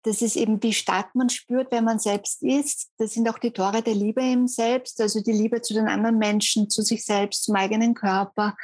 das 0.07 0.21
ist 0.21 0.35
eben, 0.35 0.61
wie 0.63 0.73
stark 0.73 1.13
man 1.15 1.29
spürt, 1.29 1.71
wenn 1.71 1.83
man 1.83 1.99
selbst 1.99 2.41
ist. 2.41 2.89
Das 2.97 3.13
sind 3.13 3.27
auch 3.29 3.39
die 3.39 3.51
Tore 3.51 3.81
der 3.81 3.95
Liebe 3.95 4.21
im 4.21 4.47
Selbst, 4.47 5.01
also 5.01 5.21
die 5.21 5.33
Liebe 5.33 5.61
zu 5.61 5.73
den 5.73 5.87
anderen 5.87 6.17
Menschen, 6.17 6.69
zu 6.69 6.81
sich 6.81 7.03
selbst, 7.03 7.43
zum 7.43 7.55
eigenen 7.55 7.93
Körper. 7.93 8.55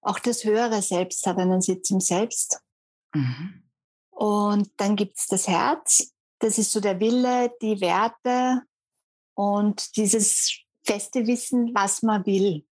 Auch 0.00 0.18
das 0.18 0.44
höhere 0.44 0.80
Selbst 0.80 1.26
hat 1.26 1.38
einen 1.38 1.60
Sitz 1.60 1.90
im 1.90 2.00
Selbst. 2.00 2.60
Mhm. 3.14 3.62
Und 4.10 4.70
dann 4.76 4.94
gibt 4.94 5.18
es 5.18 5.26
das 5.26 5.48
Herz. 5.48 6.11
Das 6.42 6.58
ist 6.58 6.72
so 6.72 6.80
der 6.80 6.98
Wille, 6.98 7.52
die 7.62 7.80
Werte 7.80 8.62
und 9.34 9.96
dieses 9.96 10.58
feste 10.84 11.24
Wissen, 11.28 11.72
was 11.72 12.02
man 12.02 12.26
will. 12.26 12.66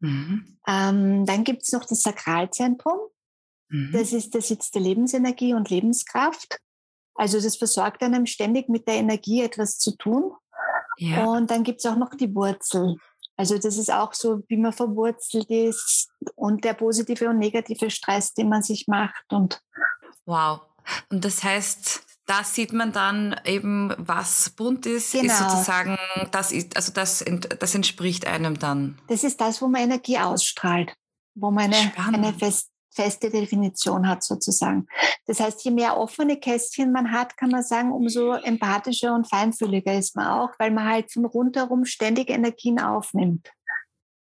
Mhm. 0.00 0.58
Ähm, 0.66 1.26
dann 1.26 1.44
gibt 1.44 1.64
es 1.64 1.72
noch 1.72 1.84
das 1.84 2.00
Sakralzentrum. 2.00 2.98
Mhm. 3.68 3.92
Das 3.92 4.14
ist 4.14 4.32
der 4.32 4.40
Sitz 4.40 4.70
der 4.70 4.80
Lebensenergie 4.80 5.52
und 5.52 5.68
Lebenskraft. 5.68 6.58
Also 7.14 7.38
das 7.38 7.56
versorgt 7.56 8.02
einem 8.02 8.24
ständig 8.24 8.70
mit 8.70 8.88
der 8.88 8.94
Energie 8.94 9.42
etwas 9.42 9.78
zu 9.78 9.96
tun. 9.98 10.32
Ja. 10.96 11.26
Und 11.26 11.50
dann 11.50 11.62
gibt 11.62 11.80
es 11.80 11.86
auch 11.86 11.96
noch 11.96 12.14
die 12.14 12.34
Wurzel. 12.34 12.96
Also 13.36 13.58
das 13.58 13.76
ist 13.76 13.92
auch 13.92 14.14
so, 14.14 14.42
wie 14.48 14.56
man 14.56 14.72
verwurzelt 14.72 15.50
ist 15.50 16.08
und 16.36 16.64
der 16.64 16.72
positive 16.72 17.28
und 17.28 17.38
negative 17.38 17.90
Stress, 17.90 18.32
den 18.32 18.48
man 18.48 18.62
sich 18.62 18.88
macht. 18.88 19.30
Und 19.30 19.60
wow. 20.24 20.62
Und 21.10 21.22
das 21.24 21.44
heißt, 21.44 22.13
da 22.26 22.42
sieht 22.42 22.72
man 22.72 22.92
dann 22.92 23.36
eben, 23.44 23.92
was 23.98 24.50
bunt 24.50 24.86
ist, 24.86 25.12
genau. 25.12 25.26
ist 25.26 25.38
sozusagen, 25.38 25.98
das 26.30 26.52
ist, 26.52 26.76
also 26.76 26.92
das, 26.92 27.24
das 27.58 27.74
entspricht 27.74 28.26
einem 28.26 28.58
dann. 28.58 28.98
Das 29.08 29.24
ist 29.24 29.40
das, 29.40 29.60
wo 29.60 29.68
man 29.68 29.82
Energie 29.82 30.18
ausstrahlt, 30.18 30.94
wo 31.34 31.50
man 31.50 31.72
eine, 31.72 31.92
eine 31.96 32.32
fest, 32.32 32.70
feste 32.94 33.30
Definition 33.30 34.08
hat 34.08 34.22
sozusagen. 34.22 34.86
Das 35.26 35.40
heißt, 35.40 35.64
je 35.64 35.70
mehr 35.70 35.98
offene 35.98 36.38
Kästchen 36.38 36.92
man 36.92 37.10
hat, 37.12 37.36
kann 37.36 37.50
man 37.50 37.62
sagen, 37.62 37.92
umso 37.92 38.32
empathischer 38.32 39.14
und 39.14 39.28
feinfühliger 39.28 39.94
ist 39.94 40.16
man 40.16 40.28
auch, 40.28 40.50
weil 40.58 40.70
man 40.70 40.88
halt 40.88 41.12
von 41.12 41.24
rundherum 41.24 41.84
ständig 41.84 42.30
Energien 42.30 42.80
aufnimmt. 42.80 43.50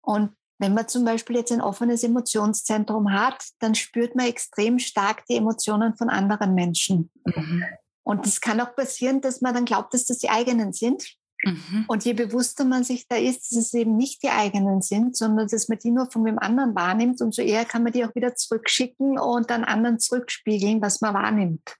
Und 0.02 0.36
wenn 0.60 0.74
man 0.74 0.88
zum 0.88 1.06
Beispiel 1.06 1.38
jetzt 1.38 1.52
ein 1.52 1.62
offenes 1.62 2.04
Emotionszentrum 2.04 3.12
hat, 3.14 3.44
dann 3.60 3.76
spürt 3.76 4.16
man 4.16 4.28
extrem 4.28 4.78
stark 4.78 5.26
die 5.26 5.36
Emotionen 5.36 5.96
von 5.96 6.10
anderen 6.10 6.54
Menschen. 6.54 7.10
Mhm. 7.26 7.64
Und 8.04 8.28
es 8.28 8.42
kann 8.42 8.60
auch 8.60 8.76
passieren, 8.76 9.22
dass 9.22 9.42
man 9.42 9.54
dann 9.54 9.66
glaubt, 9.66 9.94
dass 9.94 10.06
das 10.06 10.18
die 10.18 10.30
eigenen 10.30 10.74
sind. 10.74 11.16
Mhm. 11.44 11.86
Und 11.88 12.04
je 12.04 12.14
bewusster 12.14 12.66
man 12.66 12.84
sich 12.84 13.08
da 13.08 13.16
ist, 13.16 13.50
dass 13.50 13.58
es 13.58 13.74
eben 13.74 13.96
nicht 13.96 14.22
die 14.22 14.30
eigenen 14.30 14.82
sind, 14.82 15.16
sondern 15.16 15.48
dass 15.48 15.70
man 15.70 15.80
die 15.80 15.92
nur 15.92 16.12
von 16.12 16.26
dem 16.26 16.40
anderen 16.40 16.76
wahrnimmt, 16.76 17.22
umso 17.22 17.42
eher 17.42 17.64
kann 17.64 17.84
man 17.84 17.94
die 17.94 18.04
auch 18.04 18.14
wieder 18.14 18.36
zurückschicken 18.36 19.18
und 19.18 19.50
dann 19.50 19.64
anderen 19.64 20.00
zurückspiegeln, 20.00 20.82
was 20.82 21.00
man 21.00 21.14
wahrnimmt. 21.14 21.76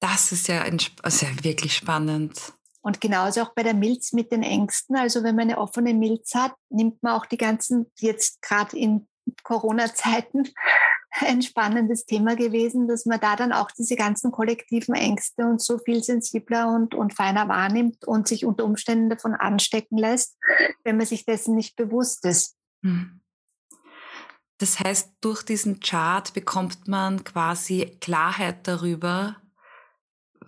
Das 0.00 0.32
ist 0.32 0.48
ja, 0.48 0.64
also 1.02 1.26
wirklich 1.42 1.74
spannend. 1.74 2.52
Und 2.80 3.00
genauso 3.00 3.42
auch 3.42 3.54
bei 3.54 3.62
der 3.62 3.74
Milz 3.74 4.12
mit 4.12 4.32
den 4.32 4.42
Ängsten. 4.42 4.96
Also 4.96 5.22
wenn 5.22 5.36
man 5.36 5.48
eine 5.48 5.58
offene 5.58 5.94
Milz 5.94 6.34
hat, 6.34 6.54
nimmt 6.70 7.02
man 7.02 7.14
auch 7.14 7.26
die 7.26 7.36
ganzen, 7.36 7.90
jetzt 7.98 8.40
gerade 8.42 8.76
in 8.76 9.08
Corona-Zeiten, 9.42 10.44
ein 11.20 11.42
spannendes 11.42 12.06
Thema 12.06 12.36
gewesen, 12.36 12.86
dass 12.86 13.06
man 13.06 13.20
da 13.20 13.34
dann 13.34 13.52
auch 13.52 13.70
diese 13.70 13.96
ganzen 13.96 14.30
kollektiven 14.30 14.94
Ängste 14.94 15.44
und 15.44 15.60
so 15.60 15.78
viel 15.78 16.02
sensibler 16.02 16.68
und, 16.72 16.94
und 16.94 17.14
feiner 17.14 17.48
wahrnimmt 17.48 18.06
und 18.06 18.28
sich 18.28 18.44
unter 18.44 18.64
Umständen 18.64 19.10
davon 19.10 19.34
anstecken 19.34 19.98
lässt, 19.98 20.36
wenn 20.84 20.96
man 20.96 21.06
sich 21.06 21.24
dessen 21.24 21.56
nicht 21.56 21.76
bewusst 21.76 22.24
ist. 22.24 22.56
Hm. 22.84 23.20
Das 24.58 24.80
heißt, 24.80 25.12
durch 25.20 25.42
diesen 25.44 25.80
Chart 25.80 26.32
bekommt 26.34 26.88
man 26.88 27.22
quasi 27.22 27.96
Klarheit 28.00 28.66
darüber, 28.66 29.36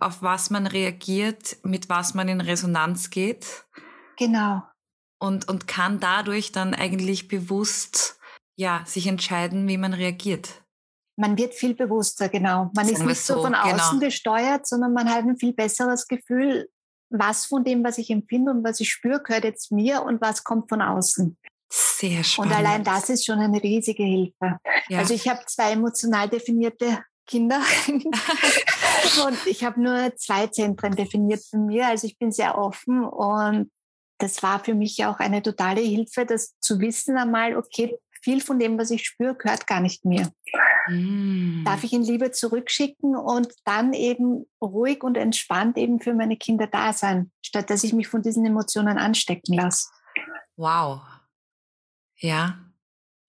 auf 0.00 0.23
was 0.23 0.50
man 0.50 0.66
reagiert, 0.66 1.57
mit 1.62 1.88
was 1.88 2.14
man 2.14 2.28
in 2.28 2.40
Resonanz 2.40 3.11
geht. 3.11 3.64
Genau. 4.16 4.62
Und, 5.19 5.49
und 5.49 5.66
kann 5.66 6.00
dadurch 6.00 6.52
dann 6.52 6.75
eigentlich 6.75 7.28
bewusst 7.28 8.19
ja, 8.57 8.83
sich 8.87 9.07
entscheiden, 9.07 9.69
wie 9.69 9.78
man 9.78 9.95
reagiert. 9.95 10.62
Man 11.16 11.37
wird 11.37 11.54
viel 11.54 11.75
bewusster, 11.75 12.28
genau. 12.28 12.71
Man 12.75 12.87
Sagen 12.87 12.97
ist 12.97 13.07
nicht 13.07 13.21
so, 13.21 13.35
so 13.35 13.42
von 13.42 13.52
genau. 13.52 13.75
außen 13.75 14.00
gesteuert, 14.00 14.66
sondern 14.66 14.92
man 14.92 15.09
hat 15.09 15.25
ein 15.25 15.37
viel 15.37 15.52
besseres 15.52 16.07
Gefühl, 16.09 16.69
was 17.11 17.47
von 17.47 17.64
dem, 17.64 17.85
was 17.85 17.99
ich 17.99 18.11
empfinde 18.11 18.52
und 18.52 18.64
was 18.64 18.80
ich 18.80 18.90
spüre, 18.90 19.23
gehört 19.23 19.45
jetzt 19.45 19.73
mir 19.73 20.02
und 20.02 20.21
was 20.21 20.45
kommt 20.45 20.69
von 20.69 20.80
außen. 20.80 21.37
Sehr 21.73 22.25
spannend. 22.25 22.52
Und 22.52 22.59
allein 22.59 22.85
das 22.85 23.11
ist 23.11 23.26
schon 23.26 23.38
eine 23.38 23.62
riesige 23.62 24.02
Hilfe. 24.02 24.59
Ja. 24.88 24.99
Also 24.99 25.14
ich 25.14 25.28
habe 25.28 25.40
zwei 25.47 25.73
emotional 25.73 26.28
definierte 26.28 27.04
Kinder 27.30 27.60
und 29.26 29.46
ich 29.46 29.64
habe 29.64 29.80
nur 29.80 30.16
zwei 30.16 30.49
Zentren 30.49 30.96
definiert 30.96 31.44
von 31.49 31.66
mir. 31.66 31.87
Also 31.87 32.06
ich 32.06 32.18
bin 32.18 32.32
sehr 32.32 32.58
offen 32.58 33.04
und 33.04 33.70
das 34.18 34.42
war 34.42 34.62
für 34.62 34.75
mich 34.75 35.04
auch 35.06 35.18
eine 35.20 35.42
totale 35.42 35.80
Hilfe, 35.80 36.26
das 36.26 36.58
zu 36.58 36.80
wissen 36.80 37.16
einmal, 37.16 37.56
okay, 37.56 37.96
viel 38.22 38.40
von 38.40 38.58
dem, 38.58 38.78
was 38.78 38.90
ich 38.90 39.06
spüre, 39.06 39.34
gehört 39.34 39.66
gar 39.66 39.80
nicht 39.80 40.04
mir. 40.04 40.30
Mm. 40.88 41.64
Darf 41.64 41.84
ich 41.84 41.92
in 41.92 42.02
Liebe 42.02 42.32
zurückschicken 42.32 43.16
und 43.16 43.49
dann 43.64 43.92
eben 43.92 44.46
ruhig 44.60 45.02
und 45.02 45.16
entspannt 45.16 45.78
eben 45.78 46.00
für 46.00 46.12
meine 46.12 46.37
Kinder 46.37 46.66
da 46.66 46.92
sein, 46.92 47.30
statt 47.40 47.70
dass 47.70 47.84
ich 47.84 47.92
mich 47.92 48.08
von 48.08 48.22
diesen 48.22 48.44
Emotionen 48.44 48.99
anstecken 48.99 49.54
lasse. 49.54 49.88
Wow. 50.56 51.00
Ja. 52.16 52.58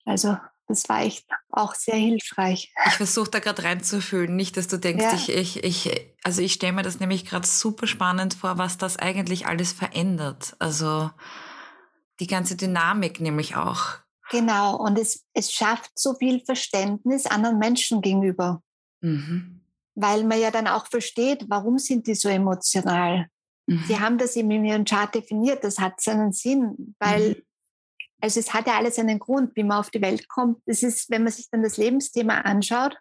Also 0.03 0.37
das 0.71 0.89
war 0.89 1.01
echt 1.01 1.27
auch 1.49 1.75
sehr 1.75 1.95
hilfreich. 1.95 2.73
Ich 2.87 2.93
versuche 2.93 3.29
da 3.29 3.39
gerade 3.39 3.63
reinzufühlen, 3.63 4.35
nicht, 4.35 4.57
dass 4.57 4.67
du 4.67 4.77
denkst, 4.77 5.03
ja. 5.03 5.13
ich, 5.13 5.29
ich, 5.29 5.63
ich, 5.63 6.07
also 6.23 6.41
ich 6.41 6.53
stelle 6.53 6.73
mir 6.73 6.83
das 6.83 6.99
nämlich 6.99 7.25
gerade 7.25 7.47
super 7.47 7.87
spannend 7.87 8.33
vor, 8.33 8.57
was 8.57 8.77
das 8.77 8.97
eigentlich 8.97 9.47
alles 9.47 9.73
verändert. 9.73 10.55
Also 10.59 11.11
die 12.19 12.27
ganze 12.27 12.55
Dynamik 12.55 13.19
nämlich 13.19 13.55
auch. 13.55 13.97
Genau, 14.29 14.77
und 14.77 14.97
es, 14.97 15.25
es 15.33 15.51
schafft 15.51 15.91
so 15.95 16.15
viel 16.15 16.39
Verständnis 16.45 17.25
anderen 17.25 17.59
Menschen 17.59 18.01
gegenüber. 18.01 18.63
Mhm. 19.01 19.61
Weil 19.95 20.23
man 20.23 20.39
ja 20.39 20.51
dann 20.51 20.67
auch 20.67 20.87
versteht, 20.87 21.45
warum 21.49 21.77
sind 21.77 22.07
die 22.07 22.15
so 22.15 22.29
emotional. 22.29 23.27
Mhm. 23.67 23.83
Sie 23.87 23.99
haben 23.99 24.17
das 24.17 24.35
eben 24.35 24.51
in 24.51 24.65
ihrem 24.65 24.85
Chart 24.85 25.13
definiert, 25.13 25.63
das 25.63 25.79
hat 25.79 25.99
seinen 25.99 26.31
Sinn, 26.31 26.95
weil 26.99 27.29
mhm. 27.29 27.35
Also 28.21 28.39
es 28.39 28.53
hat 28.53 28.67
ja 28.67 28.77
alles 28.77 28.99
einen 28.99 29.19
Grund, 29.19 29.55
wie 29.55 29.63
man 29.63 29.79
auf 29.79 29.89
die 29.89 30.01
Welt 30.01 30.29
kommt. 30.29 30.61
Es 30.65 30.83
ist, 30.83 31.09
wenn 31.09 31.23
man 31.23 31.33
sich 31.33 31.49
dann 31.49 31.63
das 31.63 31.77
Lebensthema 31.77 32.41
anschaut, 32.41 32.95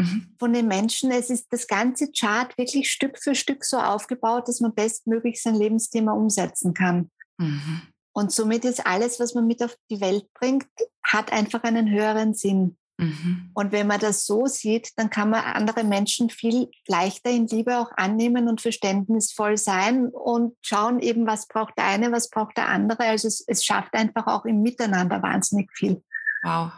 mhm. 0.00 0.34
von 0.38 0.52
den 0.52 0.68
Menschen. 0.68 1.10
Es 1.10 1.30
ist 1.30 1.46
das 1.50 1.66
ganze 1.66 2.10
Chart 2.12 2.56
wirklich 2.58 2.90
Stück 2.90 3.18
für 3.18 3.34
Stück 3.34 3.64
so 3.64 3.78
aufgebaut, 3.78 4.48
dass 4.48 4.60
man 4.60 4.74
bestmöglich 4.74 5.42
sein 5.42 5.54
Lebensthema 5.54 6.12
umsetzen 6.12 6.74
kann. 6.74 7.10
Mhm. 7.38 7.82
Und 8.12 8.32
somit 8.32 8.64
ist 8.64 8.86
alles, 8.86 9.20
was 9.20 9.34
man 9.34 9.46
mit 9.46 9.62
auf 9.62 9.76
die 9.90 10.00
Welt 10.00 10.26
bringt, 10.34 10.66
hat 11.02 11.32
einfach 11.32 11.62
einen 11.62 11.90
höheren 11.90 12.34
Sinn. 12.34 12.76
Mhm. 13.00 13.50
Und 13.54 13.72
wenn 13.72 13.86
man 13.86 13.98
das 13.98 14.26
so 14.26 14.46
sieht, 14.46 14.90
dann 14.96 15.10
kann 15.10 15.30
man 15.30 15.42
andere 15.44 15.84
Menschen 15.84 16.30
viel 16.30 16.68
leichter 16.86 17.30
in 17.30 17.46
Liebe 17.46 17.78
auch 17.78 17.90
annehmen 17.96 18.48
und 18.48 18.60
verständnisvoll 18.60 19.56
sein 19.56 20.08
und 20.08 20.56
schauen 20.62 21.00
eben, 21.00 21.26
was 21.26 21.48
braucht 21.48 21.76
der 21.78 21.86
eine, 21.86 22.12
was 22.12 22.30
braucht 22.30 22.56
der 22.56 22.68
andere. 22.68 23.04
Also 23.04 23.28
es, 23.28 23.42
es 23.46 23.64
schafft 23.64 23.94
einfach 23.94 24.26
auch 24.26 24.44
im 24.44 24.62
Miteinander 24.62 25.22
wahnsinnig 25.22 25.70
viel. 25.72 26.02
Wow. 26.42 26.72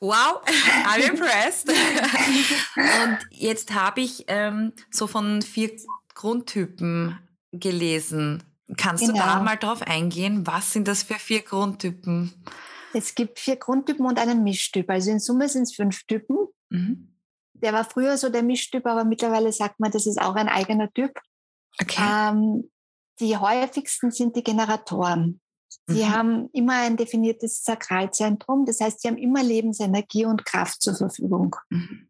Wow, 0.00 0.42
I'm 0.86 1.08
impressed. 1.08 1.68
und 2.76 3.18
jetzt 3.30 3.72
habe 3.72 4.00
ich 4.00 4.24
ähm, 4.28 4.72
so 4.90 5.06
von 5.06 5.40
vier 5.40 5.70
Grundtypen 6.14 7.18
gelesen. 7.52 8.42
Kannst 8.76 9.02
genau. 9.02 9.14
du 9.14 9.18
da 9.18 9.32
genau. 9.32 9.44
mal 9.44 9.56
drauf 9.56 9.82
eingehen? 9.82 10.46
Was 10.46 10.72
sind 10.72 10.88
das 10.88 11.02
für 11.02 11.14
vier 11.14 11.42
Grundtypen? 11.42 12.32
Es 12.94 13.14
gibt 13.14 13.38
vier 13.38 13.56
Grundtypen 13.56 14.06
und 14.06 14.18
einen 14.18 14.42
Mischtyp. 14.42 14.88
Also 14.90 15.10
in 15.10 15.20
Summe 15.20 15.48
sind 15.48 15.62
es 15.62 15.74
fünf 15.74 16.04
Typen. 16.04 16.36
Mhm. 16.70 17.14
Der 17.54 17.72
war 17.72 17.84
früher 17.84 18.16
so 18.16 18.28
der 18.28 18.42
Mischtyp, 18.42 18.86
aber 18.86 19.04
mittlerweile 19.04 19.52
sagt 19.52 19.80
man, 19.80 19.90
das 19.90 20.06
ist 20.06 20.20
auch 20.20 20.34
ein 20.34 20.48
eigener 20.48 20.92
Typ. 20.92 21.12
Okay. 21.80 22.02
Ähm, 22.02 22.70
die 23.20 23.36
häufigsten 23.36 24.10
sind 24.10 24.36
die 24.36 24.42
Generatoren. 24.42 25.40
Die 25.88 26.04
mhm. 26.04 26.10
haben 26.10 26.50
immer 26.52 26.74
ein 26.82 26.96
definiertes 26.96 27.62
Sakralzentrum. 27.62 28.64
Das 28.64 28.80
heißt, 28.80 29.00
sie 29.00 29.08
haben 29.08 29.18
immer 29.18 29.42
Lebensenergie 29.42 30.24
und 30.24 30.44
Kraft 30.44 30.82
zur 30.82 30.94
Verfügung. 30.94 31.56
Mhm. 31.70 32.08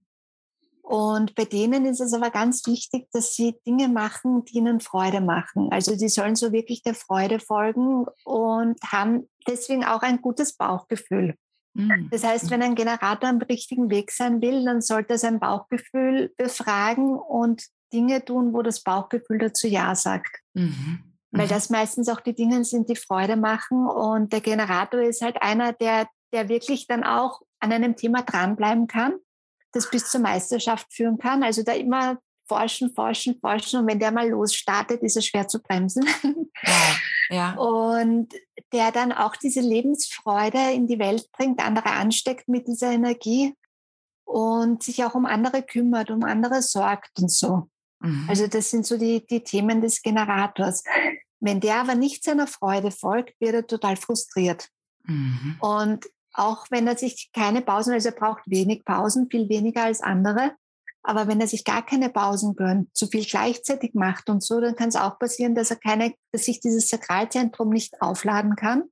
Und 0.84 1.34
bei 1.34 1.46
denen 1.46 1.86
ist 1.86 2.00
es 2.00 2.12
aber 2.12 2.28
ganz 2.28 2.66
wichtig, 2.66 3.08
dass 3.10 3.34
sie 3.34 3.56
Dinge 3.66 3.88
machen, 3.88 4.44
die 4.44 4.58
ihnen 4.58 4.80
Freude 4.80 5.22
machen. 5.22 5.68
Also 5.72 5.96
die 5.96 6.10
sollen 6.10 6.36
so 6.36 6.52
wirklich 6.52 6.82
der 6.82 6.94
Freude 6.94 7.40
folgen 7.40 8.04
und 8.24 8.78
haben 8.84 9.26
deswegen 9.48 9.82
auch 9.82 10.02
ein 10.02 10.20
gutes 10.20 10.52
Bauchgefühl. 10.52 11.36
Mhm. 11.72 12.10
Das 12.10 12.22
heißt, 12.22 12.50
wenn 12.50 12.60
ein 12.60 12.74
Generator 12.74 13.30
am 13.30 13.38
richtigen 13.38 13.88
Weg 13.88 14.10
sein 14.10 14.42
will, 14.42 14.62
dann 14.62 14.82
sollte 14.82 15.14
er 15.14 15.18
sein 15.18 15.40
Bauchgefühl 15.40 16.34
befragen 16.36 17.16
und 17.16 17.64
Dinge 17.90 18.22
tun, 18.22 18.52
wo 18.52 18.60
das 18.60 18.82
Bauchgefühl 18.82 19.38
dazu 19.38 19.66
Ja 19.66 19.94
sagt. 19.94 20.40
Mhm. 20.52 21.14
Weil 21.30 21.46
mhm. 21.46 21.50
das 21.50 21.70
meistens 21.70 22.10
auch 22.10 22.20
die 22.20 22.34
Dinge 22.34 22.62
sind, 22.66 22.90
die 22.90 22.96
Freude 22.96 23.36
machen. 23.36 23.86
Und 23.86 24.34
der 24.34 24.42
Generator 24.42 25.00
ist 25.00 25.22
halt 25.22 25.40
einer, 25.40 25.72
der, 25.72 26.08
der 26.34 26.50
wirklich 26.50 26.86
dann 26.86 27.04
auch 27.04 27.40
an 27.58 27.72
einem 27.72 27.96
Thema 27.96 28.20
dranbleiben 28.20 28.86
kann 28.86 29.14
das 29.74 29.90
bis 29.90 30.10
zur 30.10 30.20
Meisterschaft 30.20 30.92
führen 30.92 31.18
kann. 31.18 31.42
Also 31.42 31.62
da 31.62 31.72
immer 31.72 32.18
forschen, 32.46 32.94
forschen, 32.94 33.38
forschen. 33.40 33.80
Und 33.80 33.86
wenn 33.86 33.98
der 33.98 34.12
mal 34.12 34.28
losstartet, 34.28 35.02
ist 35.02 35.16
er 35.16 35.22
schwer 35.22 35.48
zu 35.48 35.60
bremsen. 35.60 36.06
Ja, 36.62 36.96
ja. 37.30 37.54
Und 37.54 38.32
der 38.72 38.92
dann 38.92 39.12
auch 39.12 39.36
diese 39.36 39.60
Lebensfreude 39.60 40.72
in 40.72 40.86
die 40.86 40.98
Welt 40.98 41.30
bringt, 41.32 41.60
andere 41.60 41.90
ansteckt 41.90 42.48
mit 42.48 42.68
dieser 42.68 42.92
Energie 42.92 43.54
und 44.24 44.82
sich 44.82 45.04
auch 45.04 45.14
um 45.14 45.26
andere 45.26 45.62
kümmert, 45.62 46.10
um 46.10 46.22
andere 46.24 46.62
sorgt 46.62 47.18
und 47.20 47.30
so. 47.30 47.68
Mhm. 48.00 48.26
Also 48.28 48.46
das 48.46 48.70
sind 48.70 48.86
so 48.86 48.96
die, 48.96 49.26
die 49.26 49.42
Themen 49.42 49.80
des 49.80 50.02
Generators. 50.02 50.84
Wenn 51.40 51.60
der 51.60 51.76
aber 51.76 51.94
nicht 51.94 52.24
seiner 52.24 52.46
Freude 52.46 52.90
folgt, 52.90 53.38
wird 53.40 53.54
er 53.54 53.66
total 53.66 53.96
frustriert. 53.96 54.68
Mhm. 55.04 55.56
Und 55.60 56.06
auch 56.34 56.66
wenn 56.70 56.86
er 56.86 56.96
sich 56.96 57.30
keine 57.32 57.62
Pausen, 57.62 57.92
also 57.92 58.08
er 58.10 58.14
braucht 58.14 58.42
wenig 58.46 58.84
Pausen, 58.84 59.28
viel 59.30 59.48
weniger 59.48 59.84
als 59.84 60.02
andere. 60.02 60.52
Aber 61.02 61.28
wenn 61.28 61.40
er 61.40 61.46
sich 61.46 61.64
gar 61.64 61.84
keine 61.84 62.08
Pausen 62.08 62.56
gönnt, 62.56 62.94
zu 62.96 63.06
viel 63.06 63.24
gleichzeitig 63.24 63.94
macht 63.94 64.30
und 64.30 64.42
so, 64.42 64.60
dann 64.60 64.74
kann 64.74 64.88
es 64.88 64.96
auch 64.96 65.18
passieren, 65.18 65.54
dass 65.54 65.70
er 65.70 65.76
keine, 65.76 66.14
dass 66.32 66.46
sich 66.46 66.60
dieses 66.60 66.88
Sakralzentrum 66.88 67.68
nicht 67.68 68.00
aufladen 68.00 68.56
kann. 68.56 68.84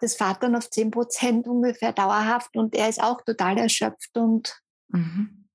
Das 0.00 0.16
fährt 0.16 0.42
dann 0.42 0.56
auf 0.56 0.68
10 0.68 0.90
Prozent 0.90 1.46
ungefähr 1.46 1.92
dauerhaft 1.92 2.56
und 2.56 2.74
er 2.74 2.88
ist 2.88 3.00
auch 3.02 3.20
total 3.22 3.56
erschöpft 3.58 4.16
und, 4.16 4.60
Mhm. 4.88 5.48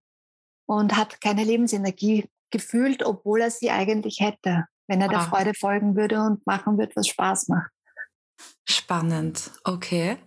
und 0.65 0.95
hat 0.95 1.19
keine 1.21 1.43
Lebensenergie 1.43 2.29
gefühlt, 2.49 3.03
obwohl 3.05 3.41
er 3.41 3.51
sie 3.51 3.69
eigentlich 3.69 4.21
hätte, 4.21 4.65
wenn 4.87 5.01
er 5.01 5.09
der 5.09 5.19
Ah. 5.19 5.25
Freude 5.27 5.53
folgen 5.53 5.95
würde 5.95 6.21
und 6.21 6.45
machen 6.47 6.77
würde, 6.77 6.95
was 6.95 7.07
Spaß 7.07 7.49
macht. 7.49 7.71
Spannend. 8.65 9.51
Okay. 9.63 10.17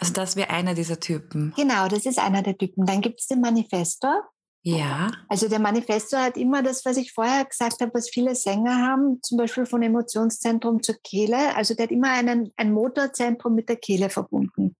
Also 0.00 0.12
das 0.14 0.34
wäre 0.34 0.50
einer 0.50 0.74
dieser 0.74 0.98
Typen. 0.98 1.52
Genau, 1.56 1.86
das 1.88 2.06
ist 2.06 2.18
einer 2.18 2.42
der 2.42 2.56
Typen. 2.56 2.86
Dann 2.86 3.00
gibt 3.02 3.20
es 3.20 3.26
den 3.26 3.40
Manifestor. 3.40 4.24
Ja. 4.62 5.10
Also 5.28 5.48
der 5.48 5.58
Manifestor 5.58 6.20
hat 6.20 6.36
immer 6.36 6.62
das, 6.62 6.84
was 6.84 6.96
ich 6.98 7.12
vorher 7.12 7.44
gesagt 7.46 7.80
habe, 7.80 7.92
was 7.94 8.10
viele 8.10 8.34
Sänger 8.34 8.76
haben, 8.86 9.18
zum 9.22 9.38
Beispiel 9.38 9.64
von 9.64 9.82
Emotionszentrum 9.82 10.82
zur 10.82 10.96
Kehle. 11.02 11.54
Also 11.56 11.74
der 11.74 11.84
hat 11.84 11.90
immer 11.92 12.10
einen, 12.10 12.52
ein 12.56 12.72
Motorzentrum 12.72 13.54
mit 13.54 13.68
der 13.68 13.76
Kehle 13.76 14.10
verbunden, 14.10 14.76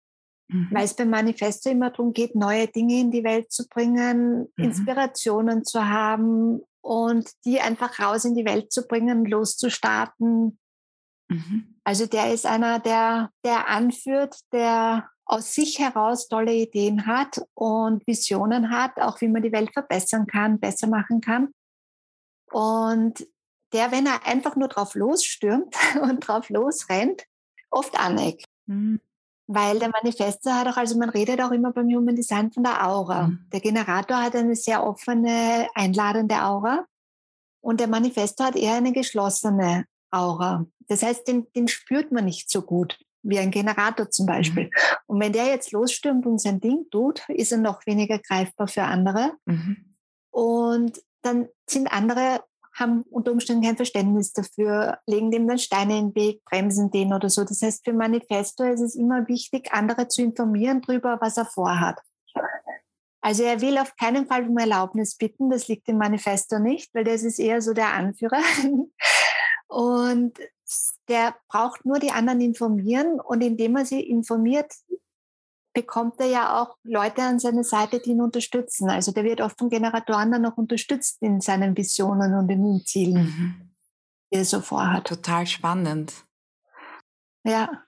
Mhm. 0.53 0.69
weil 0.73 0.85
es 0.85 0.95
beim 0.95 1.09
Manifestor 1.11 1.73
immer 1.73 1.91
darum 1.91 2.13
geht, 2.13 2.35
neue 2.35 2.67
Dinge 2.67 2.99
in 3.01 3.11
die 3.11 3.25
Welt 3.25 3.53
zu 3.53 3.69
bringen, 3.69 4.49
Mhm. 4.57 4.65
Inspirationen 4.65 5.65
zu 5.65 5.89
haben 5.89 6.61
und 6.83 7.31
die 7.45 7.61
einfach 7.61 7.99
raus 8.01 8.25
in 8.25 8.35
die 8.35 8.45
Welt 8.45 8.73
zu 8.73 8.87
bringen, 8.87 9.25
loszustarten. 9.25 10.59
Mhm. 11.31 11.77
Also 11.85 12.07
der 12.07 12.33
ist 12.35 12.45
einer, 12.45 12.81
der, 12.81 13.31
der 13.45 13.69
anführt, 13.69 14.37
der 14.53 15.09
aus 15.25 15.55
sich 15.55 15.79
heraus 15.79 16.29
tolle 16.29 16.53
Ideen 16.53 17.07
hat 17.07 17.41
und 17.55 18.05
Visionen 18.07 18.71
hat, 18.71 19.01
auch 19.01 19.21
wie 19.21 19.29
man 19.29 19.43
die 19.43 19.53
Welt 19.53 19.73
verbessern 19.73 20.27
kann, 20.27 20.59
besser 20.59 20.89
machen 20.89 21.21
kann. 21.21 21.53
Und 22.51 23.27
der, 23.73 23.93
wenn 23.93 24.07
er 24.07 24.27
einfach 24.27 24.57
nur 24.57 24.67
drauf 24.67 24.97
losstürmt 24.97 25.75
und 26.03 26.21
drauf 26.21 26.51
losrennt, 26.51 27.25
oft 27.71 27.99
aneckt. 27.99 28.45
Mhm. 28.67 29.01
Weil 29.47 29.79
der 29.79 29.91
Manifestor 29.91 30.55
hat 30.55 30.69
auch, 30.69 30.77
also 30.77 30.99
man 30.99 31.11
redet 31.11 31.41
auch 31.41 31.53
immer 31.53 31.73
beim 31.73 31.89
Human 31.89 32.17
Design 32.17 32.53
von 32.53 32.65
der 32.65 32.87
Aura. 32.87 33.29
Mhm. 33.29 33.47
Der 33.53 33.61
Generator 33.61 34.23
hat 34.23 34.35
eine 34.35 34.57
sehr 34.57 34.85
offene, 34.85 35.69
einladende 35.75 36.43
Aura 36.43 36.87
und 37.61 37.79
der 37.79 37.89
Manifestor 37.89 38.47
hat 38.47 38.57
eher 38.57 38.75
eine 38.75 38.93
geschlossene 38.93 39.87
Aura. 40.11 40.67
Das 40.89 41.03
heißt, 41.03 41.27
den, 41.29 41.47
den 41.55 41.69
spürt 41.69 42.13
man 42.13 42.25
nicht 42.25 42.51
so 42.51 42.63
gut 42.63 42.99
wie 43.23 43.39
ein 43.39 43.51
Generator 43.51 44.11
zum 44.11 44.27
Beispiel. 44.27 44.71
Und 45.07 45.21
wenn 45.21 45.33
der 45.33 45.47
jetzt 45.47 45.73
losstürmt 45.73 46.27
und 46.27 46.41
sein 46.41 46.61
Ding 46.61 46.87
tut, 46.91 47.29
ist 47.29 47.53
er 47.53 47.59
noch 47.59 47.85
weniger 47.87 48.19
greifbar 48.19 48.69
für 48.69 48.83
andere. 48.83 49.33
Mhm. 49.45 49.97
Und 50.31 51.03
dann 51.23 51.49
sind 51.69 51.93
andere, 51.93 52.43
haben 52.75 53.03
unter 53.11 53.33
Umständen 53.33 53.65
kein 53.65 53.77
Verständnis 53.77 54.33
dafür, 54.33 54.99
legen 55.07 55.31
dem 55.31 55.47
dann 55.47 55.59
Steine 55.59 55.99
in 55.99 56.13
den 56.13 56.15
Weg, 56.15 56.45
bremsen 56.45 56.91
den 56.91 57.13
oder 57.13 57.29
so. 57.29 57.45
Das 57.45 57.61
heißt, 57.61 57.85
für 57.85 57.93
Manifesto 57.93 58.65
ist 58.65 58.81
es 58.81 58.95
immer 58.95 59.29
wichtig, 59.29 59.73
andere 59.73 60.09
zu 60.09 60.23
informieren 60.23 60.81
darüber, 60.81 61.19
was 61.21 61.37
er 61.37 61.47
vorhat. 61.47 61.99
Also 63.23 63.43
er 63.43 63.61
will 63.61 63.77
auf 63.77 63.97
keinen 63.97 64.27
Fall 64.27 64.49
um 64.49 64.57
Erlaubnis 64.57 65.17
bitten, 65.17 65.51
das 65.51 65.69
liegt 65.69 65.89
im 65.89 65.99
Manifesto 65.99 66.59
nicht, 66.59 66.95
weil 66.95 67.05
das 67.05 67.23
ist 67.23 67.39
eher 67.39 67.61
so 67.61 67.75
der 67.75 67.93
Anführer. 67.93 68.41
Und 69.71 70.39
der 71.09 71.37
braucht 71.49 71.85
nur 71.85 71.99
die 71.99 72.11
anderen 72.11 72.41
informieren 72.41 73.21
und 73.21 73.41
indem 73.41 73.77
er 73.77 73.85
sie 73.85 74.01
informiert, 74.01 74.73
bekommt 75.73 76.19
er 76.19 76.27
ja 76.27 76.61
auch 76.61 76.77
Leute 76.83 77.23
an 77.23 77.39
seine 77.39 77.63
Seite, 77.63 78.01
die 78.01 78.11
ihn 78.11 78.21
unterstützen. 78.21 78.91
Also 78.91 79.13
der 79.13 79.23
wird 79.23 79.41
oft 79.41 79.57
von 79.59 79.71
Generatoren 79.71 80.33
dann 80.33 80.45
auch 80.47 80.57
unterstützt 80.57 81.19
in 81.23 81.41
seinen 81.41 81.77
Visionen 81.77 82.35
und 82.35 82.51
in 82.51 82.65
den 82.65 82.85
Zielen, 82.85 83.23
Mhm. 83.25 83.71
die 84.33 84.39
er 84.39 84.45
so 84.45 84.61
vorhat. 84.61 85.07
Total 85.07 85.47
spannend. 85.47 86.13
Ja. 87.45 87.85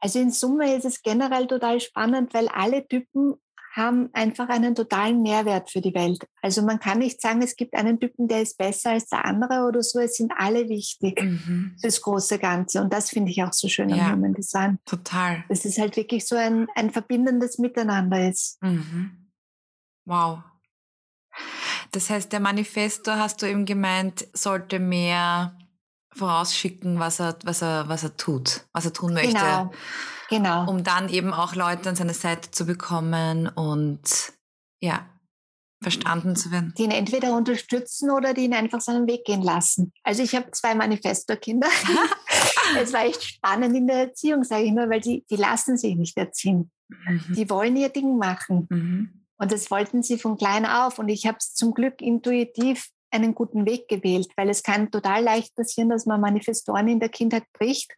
Also 0.00 0.20
in 0.20 0.30
Summe 0.30 0.76
ist 0.76 0.84
es 0.84 1.02
generell 1.02 1.48
total 1.48 1.80
spannend, 1.80 2.32
weil 2.32 2.46
alle 2.48 2.86
Typen 2.86 3.34
haben 3.78 4.10
einfach 4.12 4.48
einen 4.50 4.74
totalen 4.74 5.22
Mehrwert 5.22 5.70
für 5.70 5.80
die 5.80 5.94
Welt. 5.94 6.26
Also 6.42 6.60
man 6.62 6.78
kann 6.80 6.98
nicht 6.98 7.22
sagen, 7.22 7.40
es 7.40 7.56
gibt 7.56 7.74
einen 7.74 7.98
Typen, 7.98 8.28
der 8.28 8.42
ist 8.42 8.58
besser 8.58 8.90
als 8.90 9.06
der 9.08 9.24
andere 9.24 9.64
oder 9.66 9.82
so. 9.82 9.98
Es 10.00 10.16
sind 10.16 10.32
alle 10.36 10.68
wichtig 10.68 11.22
Mhm. 11.22 11.76
fürs 11.80 12.00
große 12.02 12.38
Ganze. 12.38 12.82
Und 12.82 12.92
das 12.92 13.08
finde 13.10 13.30
ich 13.30 13.42
auch 13.42 13.52
so 13.54 13.68
schön 13.68 13.88
Ja. 13.88 14.08
am 14.08 14.12
Human 14.16 14.34
Design. 14.34 14.78
Total. 14.84 15.44
Dass 15.48 15.64
es 15.64 15.78
halt 15.78 15.96
wirklich 15.96 16.26
so 16.26 16.36
ein, 16.36 16.66
ein 16.74 16.90
verbindendes 16.90 17.58
Miteinander 17.58 18.28
ist. 18.28 18.60
Mhm. 18.62 19.30
Wow. 20.04 20.40
Das 21.92 22.10
heißt, 22.10 22.32
der 22.32 22.40
Manifesto, 22.40 23.12
hast 23.12 23.40
du 23.42 23.46
eben 23.46 23.64
gemeint, 23.64 24.26
sollte 24.34 24.78
mehr 24.78 25.56
vorausschicken, 26.14 26.98
was 26.98 27.20
er, 27.20 27.38
was 27.44 27.62
er, 27.62 27.88
was 27.88 28.02
er 28.02 28.16
tut, 28.16 28.66
was 28.72 28.84
er 28.86 28.92
tun 28.92 29.14
möchte, 29.14 29.28
Genau. 29.34 29.70
Genau. 30.28 30.68
um 30.68 30.84
dann 30.84 31.08
eben 31.08 31.32
auch 31.32 31.54
Leute 31.54 31.88
an 31.88 31.96
seine 31.96 32.14
Seite 32.14 32.50
zu 32.50 32.66
bekommen 32.66 33.48
und 33.48 34.32
ja, 34.82 35.06
verstanden 35.82 36.36
zu 36.36 36.50
werden. 36.50 36.74
die 36.76 36.84
ihn 36.84 36.90
entweder 36.90 37.36
unterstützen 37.36 38.10
oder 38.10 38.34
die 38.34 38.44
ihn 38.44 38.54
einfach 38.54 38.80
seinen 38.80 39.06
Weg 39.06 39.24
gehen 39.24 39.42
lassen. 39.42 39.92
Also 40.02 40.22
ich 40.22 40.34
habe 40.34 40.50
zwei 40.50 40.74
Manifestor-Kinder. 40.74 41.68
es 42.80 42.92
war 42.92 43.04
echt 43.04 43.22
spannend 43.22 43.76
in 43.76 43.86
der 43.86 44.08
Erziehung, 44.08 44.44
sage 44.44 44.64
ich 44.64 44.72
mal, 44.72 44.90
weil 44.90 45.00
die, 45.00 45.24
die 45.30 45.36
lassen 45.36 45.76
sich 45.76 45.94
nicht 45.94 46.16
erziehen. 46.16 46.70
Mhm. 46.88 47.34
Die 47.34 47.48
wollen 47.48 47.76
ihr 47.76 47.90
Ding 47.90 48.18
machen. 48.18 48.66
Mhm. 48.70 49.26
Und 49.38 49.52
das 49.52 49.70
wollten 49.70 50.02
sie 50.02 50.18
von 50.18 50.36
klein 50.36 50.66
auf. 50.66 50.98
Und 50.98 51.08
ich 51.08 51.26
habe 51.26 51.38
zum 51.38 51.72
Glück 51.72 52.02
intuitiv 52.02 52.90
einen 53.10 53.34
guten 53.34 53.66
Weg 53.66 53.88
gewählt, 53.88 54.28
weil 54.36 54.50
es 54.50 54.62
kann 54.62 54.90
total 54.90 55.22
leicht 55.22 55.54
passieren, 55.54 55.88
dass 55.88 56.06
man 56.06 56.20
Manifestoren 56.20 56.88
in 56.88 57.00
der 57.00 57.08
Kindheit 57.08 57.44
bricht, 57.52 57.92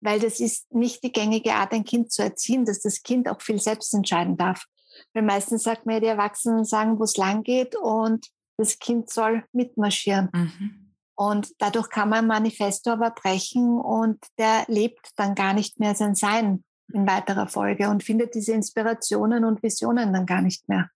weil 0.00 0.20
das 0.20 0.40
ist 0.40 0.72
nicht 0.72 1.02
die 1.02 1.12
gängige 1.12 1.54
Art, 1.54 1.72
ein 1.72 1.84
Kind 1.84 2.12
zu 2.12 2.22
erziehen, 2.22 2.64
dass 2.64 2.80
das 2.80 3.02
Kind 3.02 3.28
auch 3.28 3.40
viel 3.42 3.60
selbst 3.60 3.92
entscheiden 3.94 4.36
darf. 4.36 4.64
Weil 5.12 5.24
meistens 5.24 5.62
sagt 5.62 5.84
man 5.84 5.96
ja, 5.96 6.00
die 6.00 6.06
Erwachsenen 6.06 6.64
sagen, 6.64 6.98
wo 6.98 7.04
es 7.04 7.16
lang 7.16 7.42
geht 7.42 7.76
und 7.76 8.26
das 8.56 8.78
Kind 8.78 9.10
soll 9.10 9.44
mitmarschieren. 9.52 10.30
Mhm. 10.32 10.92
Und 11.14 11.50
dadurch 11.58 11.88
kann 11.88 12.10
man 12.10 12.26
Manifesto 12.26 12.90
aber 12.90 13.10
brechen 13.10 13.78
und 13.78 14.18
der 14.38 14.64
lebt 14.68 15.10
dann 15.16 15.34
gar 15.34 15.54
nicht 15.54 15.80
mehr 15.80 15.94
sein 15.94 16.14
Sein 16.14 16.62
in 16.92 17.06
weiterer 17.06 17.48
Folge 17.48 17.88
und 17.88 18.04
findet 18.04 18.34
diese 18.34 18.52
Inspirationen 18.52 19.44
und 19.44 19.62
Visionen 19.62 20.12
dann 20.12 20.26
gar 20.26 20.42
nicht 20.42 20.68
mehr. 20.68 20.90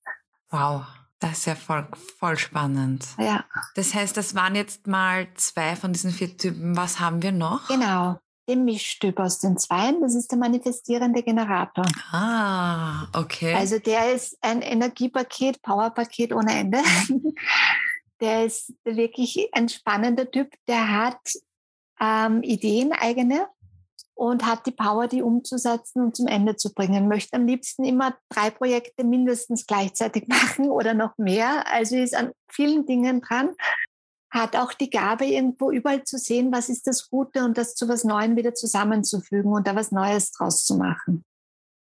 Wow, 0.51 0.85
das 1.21 1.39
ist 1.39 1.45
ja 1.47 1.55
voll, 1.55 1.87
voll 2.19 2.37
spannend. 2.39 3.07
Ja, 3.19 3.45
Das 3.77 3.95
heißt, 3.95 4.17
das 4.17 4.35
waren 4.35 4.55
jetzt 4.55 4.87
mal 4.87 5.29
zwei 5.35 5.77
von 5.77 5.93
diesen 5.93 6.11
vier 6.11 6.37
Typen. 6.37 6.77
Was 6.77 6.99
haben 6.99 7.23
wir 7.23 7.33
noch? 7.33 7.69
genau. 7.69 8.19
Den 8.49 8.65
Mischtyp 8.65 9.21
aus 9.21 9.39
den 9.39 9.59
Zweien, 9.59 10.01
das 10.01 10.17
ist 10.17 10.33
der 10.33 10.39
manifestierende 10.39 11.23
Generator. 11.23 11.85
Ah, 12.11 13.07
okay. 13.13 13.55
Also 13.55 13.79
der 13.79 14.13
ist 14.13 14.37
ein 14.41 14.61
Energiepaket, 14.63 15.63
Powerpaket 15.63 16.33
ohne 16.33 16.53
Ende. 16.59 16.79
Der 18.21 18.45
ist 18.45 18.75
wirklich 18.85 19.49
ein 19.53 19.69
spannender 19.69 20.31
Typ. 20.31 20.53
Der 20.69 20.89
hat 20.91 21.21
ähm, 22.01 22.43
Ideen 22.43 22.93
eigene 22.93 23.47
und 24.21 24.45
hat 24.45 24.67
die 24.67 24.73
Power, 24.73 25.09
die 25.09 25.23
umzusetzen 25.23 26.03
und 26.03 26.15
zum 26.15 26.27
Ende 26.27 26.55
zu 26.55 26.75
bringen. 26.75 27.09
Möchte 27.09 27.39
am 27.39 27.47
liebsten 27.47 27.85
immer 27.85 28.15
drei 28.29 28.51
Projekte 28.51 29.03
mindestens 29.03 29.67
gleichzeitig 29.67 30.29
machen 30.29 30.69
oder 30.69 30.93
noch 30.93 31.17
mehr. 31.17 31.65
Also 31.73 31.97
ist 31.97 32.15
an 32.15 32.33
vielen 32.53 32.85
Dingen 32.85 33.23
dran. 33.23 33.55
Hat 34.31 34.57
auch 34.57 34.75
die 34.75 34.91
Gabe, 34.91 35.25
irgendwo 35.25 35.71
überall 35.71 36.05
zu 36.05 36.19
sehen, 36.19 36.53
was 36.53 36.69
ist 36.69 36.87
das 36.87 37.09
Gute 37.09 37.47
und 37.47 37.57
das 37.57 37.75
zu 37.75 37.89
was 37.89 38.05
Neuem 38.05 38.37
wieder 38.37 38.53
zusammenzufügen 38.53 39.53
und 39.53 39.67
da 39.67 39.75
was 39.75 39.91
Neues 39.91 40.33
draus 40.33 40.67
zu 40.67 40.77
machen. 40.77 41.25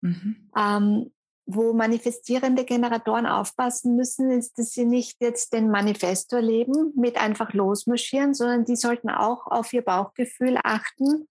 mhm. 0.02 0.48
Ähm, 0.56 1.10
wo 1.50 1.72
manifestierende 1.72 2.64
Generatoren 2.64 3.24
aufpassen 3.26 3.96
müssen, 3.96 4.30
ist, 4.30 4.58
dass 4.58 4.72
sie 4.72 4.84
nicht 4.84 5.16
jetzt 5.20 5.54
den 5.54 5.70
Manifestor 5.70 6.42
leben, 6.42 6.92
mit 6.94 7.16
einfach 7.16 7.54
losmarschieren, 7.54 8.34
sondern 8.34 8.66
die 8.66 8.76
sollten 8.76 9.08
auch 9.08 9.46
auf 9.46 9.72
ihr 9.72 9.82
Bauchgefühl 9.82 10.58
achten 10.62 11.26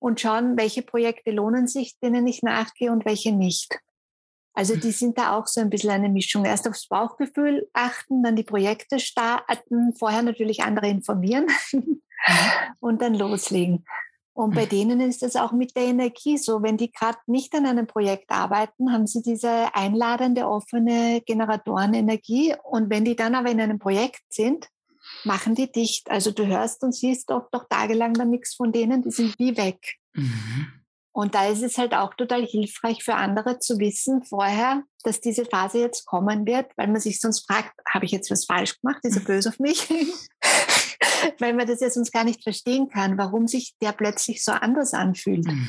und 0.00 0.20
schauen, 0.20 0.56
welche 0.56 0.82
Projekte 0.82 1.30
lohnen 1.30 1.68
sich, 1.68 1.96
denen 2.00 2.26
ich 2.26 2.42
nachgehe 2.42 2.90
und 2.90 3.04
welche 3.04 3.32
nicht. 3.32 3.78
Also 4.52 4.74
die 4.74 4.90
sind 4.90 5.16
da 5.16 5.36
auch 5.36 5.46
so 5.46 5.60
ein 5.60 5.70
bisschen 5.70 5.90
eine 5.90 6.08
Mischung. 6.08 6.44
Erst 6.44 6.66
aufs 6.66 6.88
Bauchgefühl 6.88 7.68
achten, 7.72 8.22
dann 8.22 8.34
die 8.34 8.42
Projekte 8.42 8.98
starten, 8.98 9.94
vorher 9.94 10.22
natürlich 10.22 10.62
andere 10.62 10.88
informieren 10.88 11.46
und 12.80 13.00
dann 13.00 13.14
loslegen. 13.14 13.84
Und 14.32 14.54
bei 14.54 14.64
denen 14.64 15.00
ist 15.00 15.22
es 15.22 15.36
auch 15.36 15.52
mit 15.52 15.76
der 15.76 15.84
Energie 15.84 16.38
so, 16.38 16.62
wenn 16.62 16.78
die 16.78 16.90
gerade 16.90 17.18
nicht 17.26 17.54
an 17.54 17.66
einem 17.66 17.86
Projekt 17.86 18.30
arbeiten, 18.30 18.92
haben 18.92 19.06
sie 19.06 19.22
diese 19.22 19.74
einladende, 19.74 20.48
offene 20.48 21.20
Generatorenenergie. 21.26 22.54
Und 22.64 22.90
wenn 22.90 23.04
die 23.04 23.16
dann 23.16 23.34
aber 23.34 23.50
in 23.50 23.60
einem 23.60 23.78
Projekt 23.78 24.22
sind, 24.30 24.68
machen 25.24 25.54
die 25.54 25.70
dicht. 25.70 26.10
Also 26.10 26.30
du 26.30 26.46
hörst 26.46 26.82
und 26.82 26.94
siehst 26.94 27.30
oft 27.30 27.52
doch 27.52 27.68
tagelang 27.68 28.14
dann 28.14 28.30
nichts 28.30 28.54
von 28.54 28.72
denen, 28.72 29.02
die 29.02 29.10
sind 29.10 29.38
wie 29.38 29.56
weg. 29.56 29.96
Mhm. 30.14 30.72
Und 31.12 31.34
da 31.34 31.48
ist 31.48 31.62
es 31.62 31.76
halt 31.76 31.92
auch 31.92 32.14
total 32.14 32.46
hilfreich 32.46 33.02
für 33.02 33.14
andere 33.14 33.58
zu 33.58 33.78
wissen 33.78 34.22
vorher, 34.22 34.84
dass 35.02 35.20
diese 35.20 35.44
Phase 35.44 35.80
jetzt 35.80 36.06
kommen 36.06 36.46
wird, 36.46 36.70
weil 36.76 36.86
man 36.86 37.00
sich 37.00 37.20
sonst 37.20 37.46
fragt, 37.46 37.72
habe 37.88 38.04
ich 38.04 38.12
jetzt 38.12 38.30
was 38.30 38.44
falsch 38.44 38.80
gemacht? 38.80 39.00
Ist 39.02 39.16
er 39.16 39.24
böse 39.24 39.48
auf 39.48 39.58
mich? 39.58 39.88
weil 41.38 41.54
man 41.54 41.66
das 41.66 41.80
ja 41.80 41.90
sonst 41.90 42.12
gar 42.12 42.24
nicht 42.24 42.42
verstehen 42.42 42.88
kann, 42.88 43.18
warum 43.18 43.48
sich 43.48 43.74
der 43.82 43.92
plötzlich 43.92 44.44
so 44.44 44.52
anders 44.52 44.94
anfühlt. 44.94 45.46
Mhm. 45.46 45.68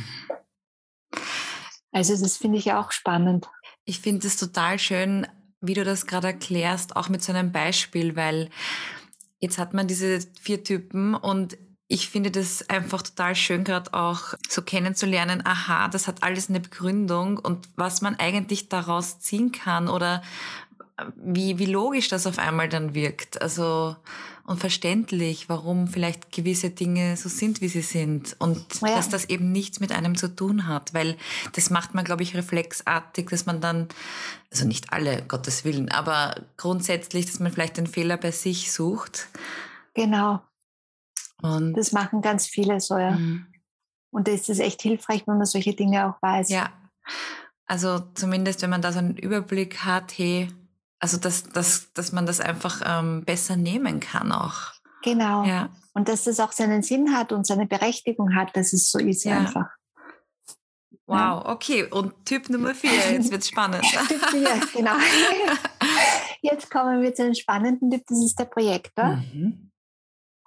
Also 1.91 2.15
das 2.15 2.38
finde 2.38 2.58
ich 2.58 2.71
auch 2.73 2.91
spannend. 2.91 3.49
Ich 3.84 3.99
finde 3.99 4.27
es 4.27 4.38
total 4.38 4.80
schön, 4.80 5.27
wie 5.60 5.73
du 5.73 5.84
das 5.84 6.08
gerade 6.08 6.27
erklärst, 6.27 6.95
auch 6.95 7.10
mit 7.10 7.23
so 7.23 7.34
einem 7.34 7.51
Beispiel, 7.51 8.15
weil 8.15 8.49
jetzt 9.41 9.58
hat 9.58 9.73
man 9.73 9.88
diese 9.88 10.19
vier 10.39 10.63
Typen 10.63 11.13
und 11.15 11.58
ich 11.88 12.10
finde 12.10 12.32
das 12.32 12.69
einfach 12.69 13.01
total 13.01 13.36
schön, 13.36 13.65
gerade 13.65 13.93
auch 13.93 14.34
so 14.47 14.62
kennenzulernen, 14.62 15.45
aha, 15.45 15.89
das 15.89 16.08
hat 16.08 16.23
alles 16.23 16.47
eine 16.47 16.62
Begründung 16.62 17.38
und 17.38 17.67
was 17.75 18.01
man 18.01 18.15
eigentlich 18.15 18.69
daraus 18.69 19.19
ziehen 19.19 19.51
kann 19.51 19.89
oder 19.89 20.21
wie, 21.17 21.58
wie 21.58 21.65
logisch 21.65 22.08
das 22.08 22.27
auf 22.27 22.39
einmal 22.39 22.69
dann 22.69 22.93
wirkt. 22.93 23.41
Also 23.41 23.97
und 24.45 24.60
verständlich, 24.60 25.49
warum 25.49 25.88
vielleicht 25.88 26.32
gewisse 26.32 26.69
Dinge 26.71 27.15
so 27.15 27.30
sind, 27.30 27.62
wie 27.62 27.67
sie 27.67 27.82
sind. 27.82 28.36
Und 28.39 28.82
ja. 28.82 28.95
dass 28.95 29.10
das 29.10 29.25
eben 29.25 29.51
nichts 29.51 29.80
mit 29.80 29.91
einem 29.91 30.15
zu 30.17 30.36
tun 30.36 30.67
hat. 30.67 30.93
Weil 30.93 31.17
das 31.54 31.69
macht 31.69 31.93
man, 31.93 32.04
glaube 32.04 32.23
ich, 32.23 32.36
reflexartig, 32.36 33.30
dass 33.30 33.45
man 33.45 33.62
dann, 33.62 33.88
also 34.51 34.65
nicht 34.65 34.91
alle, 34.91 35.23
Gottes 35.27 35.63
Willen, 35.63 35.91
aber 35.91 36.36
grundsätzlich, 36.58 37.27
dass 37.27 37.39
man 37.39 37.51
vielleicht 37.51 37.77
den 37.77 37.88
Fehler 37.88 38.17
bei 38.17 38.32
sich 38.32 38.71
sucht. 38.71 39.30
Genau. 39.93 40.41
Und 41.41 41.73
das 41.73 41.91
machen 41.91 42.21
ganz 42.21 42.47
viele 42.47 42.80
so, 42.80 42.97
ja. 42.97 43.12
Mhm. 43.12 43.47
Und 44.12 44.27
da 44.27 44.32
ist 44.32 44.49
es 44.49 44.60
echt 44.60 44.82
hilfreich, 44.82 45.23
wenn 45.25 45.38
man 45.38 45.45
solche 45.45 45.73
Dinge 45.73 46.08
auch 46.08 46.21
weiß. 46.21 46.49
Ja. 46.49 46.71
Also 47.65 47.99
zumindest, 48.15 48.62
wenn 48.62 48.69
man 48.69 48.82
da 48.82 48.91
so 48.91 48.99
einen 48.99 49.15
Überblick 49.15 49.86
hat, 49.86 50.17
hey, 50.17 50.49
also 51.02 51.18
dass, 51.18 51.44
dass, 51.44 51.92
dass 51.94 52.12
man 52.12 52.26
das 52.26 52.40
einfach 52.40 52.82
ähm, 52.86 53.26
besser 53.26 53.58
nehmen 53.58 54.00
kann 54.00 54.32
auch. 54.32 54.72
Genau. 55.04 55.44
Ja. 55.44 55.70
Und 55.94 56.08
dass 56.08 56.24
das 56.24 56.40
auch 56.40 56.52
seinen 56.52 56.84
Sinn 56.84 57.14
hat 57.14 57.32
und 57.34 57.46
seine 57.46 57.66
Berechtigung 57.66 58.36
hat, 58.36 58.56
dass 58.56 58.72
es 58.72 58.90
so 58.90 59.00
ist 59.00 59.24
ja. 59.24 59.40
einfach. 59.40 59.68
Wow, 61.08 61.44
okay. 61.46 61.84
Und 61.84 62.26
Typ 62.26 62.50
Nummer 62.50 62.74
vier, 62.74 62.92
jetzt 63.12 63.32
wird 63.32 63.42
es 63.42 63.50
spannend. 63.50 63.84
typ 64.08 64.26
vier, 64.30 64.62
genau. 64.74 64.96
Jetzt 66.44 66.72
kommen 66.72 67.04
wir 67.04 67.14
zu 67.14 67.24
einem 67.24 67.36
spannenden 67.36 67.92
Typ, 67.92 68.04
das 68.08 68.24
ist 68.24 68.40
der 68.40 68.46
Projektor. 68.46 69.18
Mhm. 69.18 69.72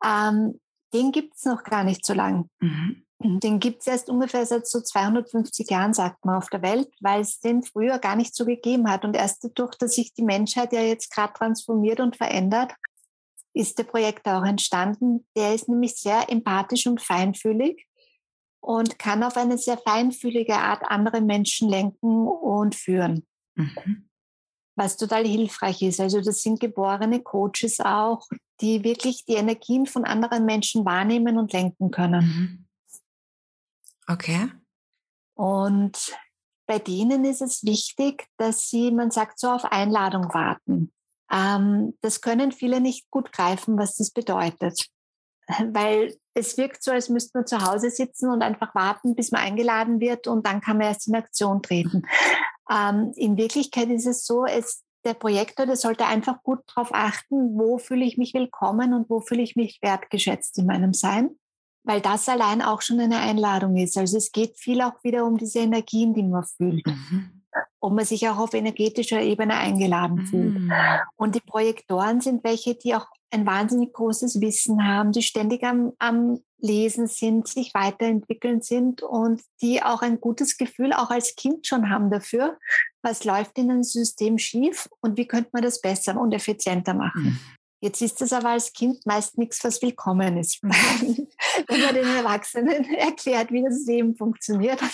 Ähm, 0.04 0.60
den 0.92 1.12
gibt 1.12 1.36
es 1.36 1.44
noch 1.44 1.62
gar 1.62 1.84
nicht 1.84 2.04
so 2.04 2.14
lang. 2.14 2.48
Mhm. 2.60 3.03
Den 3.26 3.58
gibt 3.58 3.80
es 3.80 3.86
erst 3.86 4.10
ungefähr 4.10 4.44
seit 4.44 4.66
so 4.66 4.82
250 4.82 5.70
Jahren, 5.70 5.94
sagt 5.94 6.26
man, 6.26 6.36
auf 6.36 6.50
der 6.50 6.60
Welt, 6.60 6.92
weil 7.00 7.22
es 7.22 7.40
den 7.40 7.62
früher 7.62 7.98
gar 7.98 8.16
nicht 8.16 8.36
so 8.36 8.44
gegeben 8.44 8.90
hat. 8.90 9.02
Und 9.02 9.16
erst 9.16 9.42
dadurch, 9.42 9.76
dass 9.76 9.94
sich 9.94 10.12
die 10.12 10.22
Menschheit 10.22 10.74
ja 10.74 10.82
jetzt 10.82 11.10
gerade 11.10 11.32
transformiert 11.32 12.00
und 12.00 12.16
verändert, 12.16 12.74
ist 13.54 13.78
der 13.78 13.84
Projekt 13.84 14.26
auch 14.26 14.44
entstanden. 14.44 15.26
Der 15.36 15.54
ist 15.54 15.70
nämlich 15.70 15.94
sehr 15.94 16.30
empathisch 16.30 16.86
und 16.86 17.00
feinfühlig 17.00 17.86
und 18.60 18.98
kann 18.98 19.22
auf 19.22 19.38
eine 19.38 19.56
sehr 19.56 19.78
feinfühlige 19.78 20.56
Art 20.56 20.82
andere 20.84 21.22
Menschen 21.22 21.70
lenken 21.70 22.26
und 22.26 22.74
führen. 22.74 23.26
Mhm. 23.54 24.08
Was 24.76 24.98
total 24.98 25.26
hilfreich 25.26 25.80
ist. 25.80 26.00
Also 26.00 26.20
das 26.20 26.42
sind 26.42 26.60
geborene 26.60 27.22
Coaches 27.22 27.80
auch, 27.80 28.26
die 28.60 28.84
wirklich 28.84 29.24
die 29.24 29.34
Energien 29.34 29.86
von 29.86 30.04
anderen 30.04 30.44
Menschen 30.44 30.84
wahrnehmen 30.84 31.38
und 31.38 31.52
lenken 31.52 31.90
können. 31.90 32.24
Mhm. 32.24 32.63
Okay. 34.06 34.50
Und 35.34 36.14
bei 36.66 36.78
denen 36.78 37.24
ist 37.24 37.42
es 37.42 37.64
wichtig, 37.64 38.26
dass 38.36 38.68
sie, 38.68 38.90
man 38.90 39.10
sagt 39.10 39.38
so, 39.38 39.50
auf 39.50 39.64
Einladung 39.64 40.32
warten. 40.32 40.92
Ähm, 41.30 41.96
das 42.00 42.20
können 42.20 42.52
viele 42.52 42.80
nicht 42.80 43.10
gut 43.10 43.32
greifen, 43.32 43.78
was 43.78 43.96
das 43.96 44.10
bedeutet. 44.10 44.86
Weil 45.48 46.16
es 46.34 46.56
wirkt 46.56 46.82
so, 46.82 46.90
als 46.90 47.08
müsste 47.08 47.38
man 47.38 47.46
zu 47.46 47.60
Hause 47.60 47.90
sitzen 47.90 48.30
und 48.30 48.42
einfach 48.42 48.74
warten, 48.74 49.14
bis 49.14 49.30
man 49.30 49.42
eingeladen 49.42 50.00
wird 50.00 50.26
und 50.26 50.46
dann 50.46 50.60
kann 50.60 50.78
man 50.78 50.86
erst 50.86 51.08
in 51.08 51.14
Aktion 51.14 51.62
treten. 51.62 52.02
Ähm, 52.70 53.12
in 53.16 53.36
Wirklichkeit 53.36 53.90
ist 53.90 54.06
es 54.06 54.24
so, 54.24 54.46
es, 54.46 54.84
der 55.04 55.14
Projektor, 55.14 55.66
der 55.66 55.76
sollte 55.76 56.06
einfach 56.06 56.42
gut 56.42 56.60
darauf 56.66 56.94
achten, 56.94 57.58
wo 57.58 57.76
fühle 57.78 58.04
ich 58.04 58.16
mich 58.16 58.32
willkommen 58.32 58.94
und 58.94 59.10
wo 59.10 59.20
fühle 59.20 59.42
ich 59.42 59.54
mich 59.54 59.80
wertgeschätzt 59.82 60.58
in 60.58 60.66
meinem 60.66 60.94
Sein, 60.94 61.38
weil 61.84 62.00
das 62.00 62.28
allein 62.28 62.62
auch 62.62 62.82
schon 62.82 62.98
eine 62.98 63.18
Einladung 63.18 63.76
ist. 63.76 63.96
Also 63.96 64.16
es 64.16 64.32
geht 64.32 64.58
viel 64.58 64.80
auch 64.80 65.04
wieder 65.04 65.24
um 65.24 65.36
diese 65.36 65.60
Energien, 65.60 66.14
die 66.14 66.22
man 66.22 66.44
fühlt. 66.44 66.86
Mhm. 66.86 67.42
Ob 67.80 67.92
man 67.92 68.04
sich 68.04 68.26
auch 68.28 68.38
auf 68.38 68.54
energetischer 68.54 69.20
Ebene 69.20 69.54
eingeladen 69.54 70.16
mhm. 70.16 70.26
fühlt. 70.26 70.72
Und 71.16 71.34
die 71.34 71.40
Projektoren 71.40 72.20
sind 72.20 72.42
welche, 72.42 72.74
die 72.74 72.94
auch 72.94 73.06
ein 73.30 73.46
wahnsinnig 73.46 73.92
großes 73.92 74.40
Wissen 74.40 74.86
haben, 74.86 75.12
die 75.12 75.22
ständig 75.22 75.62
am, 75.62 75.92
am 75.98 76.40
Lesen 76.58 77.06
sind, 77.06 77.46
sich 77.46 77.74
weiterentwickeln 77.74 78.62
sind 78.62 79.02
und 79.02 79.42
die 79.60 79.82
auch 79.82 80.02
ein 80.02 80.20
gutes 80.20 80.56
Gefühl 80.56 80.92
auch 80.94 81.10
als 81.10 81.36
Kind 81.36 81.66
schon 81.66 81.90
haben 81.90 82.10
dafür, 82.10 82.58
was 83.02 83.24
läuft 83.24 83.58
in 83.58 83.70
einem 83.70 83.82
System 83.82 84.38
schief 84.38 84.88
und 85.00 85.18
wie 85.18 85.26
könnte 85.26 85.50
man 85.52 85.62
das 85.62 85.80
besser 85.80 86.18
und 86.18 86.32
effizienter 86.32 86.94
machen. 86.94 87.24
Mhm. 87.24 87.38
Jetzt 87.84 88.00
ist 88.00 88.22
es 88.22 88.32
aber 88.32 88.48
als 88.48 88.72
Kind 88.72 89.04
meist 89.04 89.36
nichts, 89.36 89.62
was 89.62 89.82
willkommen 89.82 90.38
ist, 90.38 90.64
mhm. 90.64 90.70
wenn 91.68 91.80
man 91.82 91.94
den 91.94 92.06
Erwachsenen 92.06 92.82
erklärt, 92.94 93.52
wie 93.52 93.62
das 93.62 93.84
Leben 93.86 94.16
funktioniert. 94.16 94.80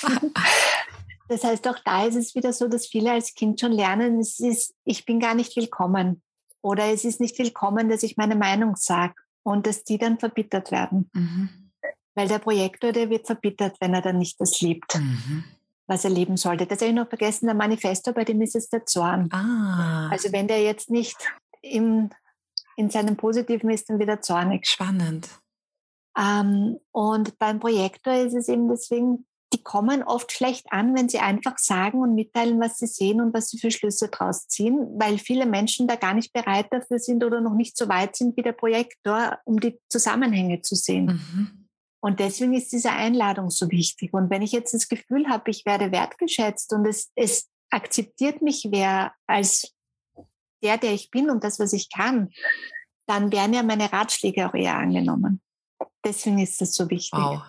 Das 1.29 1.45
heißt, 1.45 1.69
auch 1.69 1.79
da 1.85 2.07
ist 2.07 2.17
es 2.17 2.35
wieder 2.35 2.53
so, 2.53 2.67
dass 2.67 2.89
viele 2.89 3.13
als 3.13 3.35
Kind 3.35 3.61
schon 3.61 3.71
lernen, 3.71 4.19
es 4.19 4.41
ist, 4.41 4.75
ich 4.85 5.05
bin 5.05 5.21
gar 5.21 5.37
nicht 5.37 5.55
willkommen. 5.55 6.23
Oder 6.61 6.87
es 6.87 7.05
ist 7.05 7.21
nicht 7.21 7.39
willkommen, 7.39 7.89
dass 7.89 8.03
ich 8.03 8.17
meine 8.17 8.35
Meinung 8.35 8.75
sage 8.75 9.15
und 9.45 9.65
dass 9.69 9.85
die 9.85 9.97
dann 9.97 10.19
verbittert 10.19 10.73
werden. 10.73 11.09
Mhm. 11.13 11.71
Weil 12.17 12.27
der 12.27 12.41
Projektor, 12.41 12.91
der 12.91 13.11
wird 13.11 13.27
verbittert, 13.27 13.77
wenn 13.79 13.95
er 13.95 14.03
dann 14.03 14.19
nicht 14.19 14.41
das 14.41 14.61
liebt, 14.61 14.99
mhm. 14.99 15.45
was 15.87 16.03
er 16.03 16.11
leben 16.11 16.37
sollte. 16.37 16.67
Das 16.67 16.81
habe 16.81 16.89
ich 16.89 16.97
noch 16.97 17.09
vergessen, 17.09 17.47
der 17.47 17.55
Manifestor, 17.55 18.13
bei 18.13 18.25
dem 18.25 18.43
ist 18.43 18.57
es 18.57 18.69
der 18.69 18.85
Zorn. 18.85 19.29
Ah. 19.31 20.09
Also 20.09 20.33
wenn 20.33 20.49
der 20.49 20.65
jetzt 20.65 20.91
nicht 20.91 21.17
im, 21.63 22.11
in 22.81 22.91
seinem 22.91 23.17
Positiven 23.17 23.71
ist, 23.71 23.89
dann 23.89 23.99
wieder 23.99 24.21
zornig. 24.21 24.67
Spannend. 24.67 25.29
Ähm, 26.19 26.79
und 26.93 27.39
beim 27.39 27.61
Projektor 27.61 28.15
ist 28.15 28.35
es 28.35 28.49
eben 28.49 28.69
deswegen 28.69 29.27
die 29.53 29.63
kommen 29.63 30.03
oft 30.05 30.31
schlecht 30.31 30.67
an, 30.71 30.95
wenn 30.95 31.09
sie 31.09 31.19
einfach 31.19 31.59
sagen 31.59 32.01
und 32.01 32.15
mitteilen, 32.15 32.61
was 32.61 32.79
sie 32.79 32.87
sehen 32.87 33.21
und 33.21 33.35
was 33.35 33.51
sie 33.51 33.59
für 33.59 33.71
Schlüsse 33.71 34.09
draus 34.09 34.47
ziehen, 34.47 34.77
weil 34.97 35.19
viele 35.19 35.45
Menschen 35.45 35.89
da 35.89 35.97
gar 35.97 36.15
nicht 36.15 36.33
bereit 36.33 36.67
dafür 36.71 37.01
sind 37.01 37.25
oder 37.25 37.41
noch 37.41 37.55
nicht 37.55 37.77
so 37.77 37.89
weit 37.89 38.15
sind 38.15 38.37
wie 38.37 38.43
der 38.43 38.53
Projektor, 38.53 39.39
um 39.45 39.59
die 39.59 39.81
Zusammenhänge 39.89 40.63
zu 40.63 40.77
sehen. 40.77 41.07
Mhm. 41.07 41.67
Und 42.01 42.21
deswegen 42.21 42.55
ist 42.55 42.73
diese 42.73 42.93
Einladung 42.93 43.51
so 43.51 43.71
wichtig. 43.71 44.15
Und 44.15 44.31
wenn 44.31 44.43
ich 44.43 44.53
jetzt 44.53 44.73
das 44.73 44.89
Gefühl 44.89 45.29
habe, 45.29 45.51
ich 45.51 45.67
werde 45.67 45.91
wertgeschätzt 45.91 46.73
und 46.73 46.87
es, 46.87 47.11
es 47.17 47.49
akzeptiert 47.71 48.43
mich 48.43 48.69
wer 48.71 49.13
als 49.27 49.73
der, 50.63 50.79
der 50.79 50.93
ich 50.93 51.11
bin 51.11 51.31
und 51.31 51.45
das, 51.45 51.59
was 51.59 51.73
ich 51.73 51.91
kann, 51.91 52.31
dann 53.07 53.33
werden 53.33 53.55
ja 53.55 53.63
meine 53.63 53.93
Ratschläge 53.93 54.49
auch 54.49 54.55
eher 54.55 54.77
angenommen. 54.77 55.41
Deswegen 56.05 56.39
ist 56.39 56.61
das 56.61 56.75
so 56.75 56.89
wichtig. 56.91 57.19
Wow. 57.19 57.43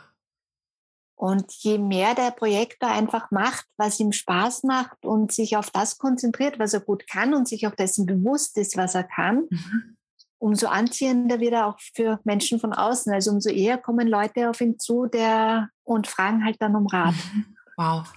Und 1.16 1.52
je 1.54 1.78
mehr 1.78 2.16
der 2.16 2.32
Projektor 2.32 2.90
einfach 2.90 3.30
macht, 3.30 3.68
was 3.78 4.00
ihm 4.00 4.12
Spaß 4.12 4.64
macht 4.64 5.06
und 5.06 5.32
sich 5.32 5.56
auf 5.56 5.70
das 5.70 6.00
konzentriert, 6.00 6.58
was 6.58 6.74
er 6.74 6.80
gut 6.80 7.08
kann 7.08 7.36
und 7.36 7.48
sich 7.48 7.68
auch 7.68 7.76
dessen 7.76 8.08
bewusst 8.08 8.58
ist, 8.58 8.76
was 8.76 8.96
er 8.96 9.04
kann, 9.04 9.46
mhm. 9.48 9.98
umso 10.40 10.66
anziehender 10.66 11.40
wird 11.40 11.54
er 11.54 11.68
auch 11.68 11.80
für 11.80 12.20
Menschen 12.24 12.60
von 12.60 12.74
außen. 12.74 13.14
Also 13.14 13.30
umso 13.30 13.52
eher 13.52 13.78
kommen 13.78 14.08
Leute 14.08 14.50
auf 14.50 14.62
ihn 14.62 14.80
zu 14.80 15.06
der, 15.06 15.70
und 15.84 16.08
fragen 16.08 16.44
halt 16.44 16.60
dann 16.60 16.76
um 16.76 16.88
Rat. 16.88 17.14
Mhm. 17.14 17.58
Wow. 17.78 18.12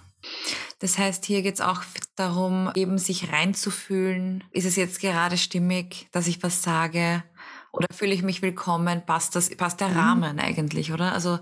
Das 0.78 0.98
heißt, 0.98 1.24
hier 1.24 1.42
geht 1.42 1.54
es 1.54 1.60
auch 1.60 1.82
darum, 2.16 2.70
eben 2.74 2.98
sich 2.98 3.32
reinzufühlen. 3.32 4.44
Ist 4.50 4.66
es 4.66 4.76
jetzt 4.76 5.00
gerade 5.00 5.37
stimmig, 5.37 6.08
dass 6.12 6.26
ich 6.26 6.42
was 6.42 6.62
sage? 6.62 7.22
Oder 7.72 7.87
fühle 7.92 8.14
ich 8.14 8.22
mich 8.22 8.42
willkommen? 8.42 9.04
Passt 9.04 9.34
das, 9.34 9.54
passt 9.56 9.80
der 9.80 9.88
mhm. 9.88 9.98
Rahmen 9.98 10.38
eigentlich, 10.38 10.92
oder? 10.92 11.12
Also, 11.12 11.38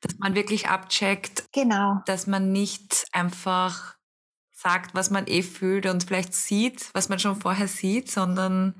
dass 0.00 0.16
man 0.18 0.34
wirklich 0.34 0.68
abcheckt. 0.68 1.44
Genau. 1.52 2.00
Dass 2.06 2.26
man 2.26 2.52
nicht 2.52 3.04
einfach 3.12 3.96
sagt, 4.62 4.94
was 4.94 5.10
man 5.10 5.26
eh 5.26 5.42
fühlt 5.42 5.86
und 5.86 6.04
vielleicht 6.04 6.34
sieht, 6.34 6.90
was 6.94 7.08
man 7.08 7.18
schon 7.18 7.36
vorher 7.36 7.66
sieht, 7.66 8.10
sondern 8.10 8.76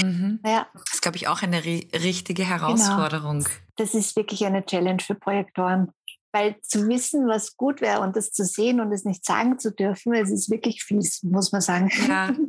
mhm. 0.00 0.40
ja. 0.44 0.66
das 0.72 0.94
ist, 0.94 1.02
glaube 1.02 1.16
ich, 1.16 1.28
auch 1.28 1.42
eine 1.42 1.64
richtige 1.64 2.44
genau. 2.44 2.56
Herausforderung. 2.56 3.40
Genau. 3.40 3.56
Das 3.76 3.94
ist 3.94 4.14
wirklich 4.14 4.46
eine 4.46 4.64
Challenge 4.64 5.02
für 5.02 5.16
Projektoren. 5.16 5.90
Weil 6.34 6.56
zu 6.62 6.88
wissen, 6.88 7.28
was 7.28 7.56
gut 7.56 7.80
wäre 7.80 8.00
und 8.00 8.16
das 8.16 8.32
zu 8.32 8.44
sehen 8.44 8.80
und 8.80 8.90
es 8.90 9.04
nicht 9.04 9.24
sagen 9.24 9.60
zu 9.60 9.70
dürfen, 9.70 10.12
es 10.14 10.30
ist 10.30 10.50
wirklich 10.50 10.82
fies, 10.82 11.22
muss 11.22 11.52
man 11.52 11.60
sagen. 11.60 11.90
Ja. 12.08 12.34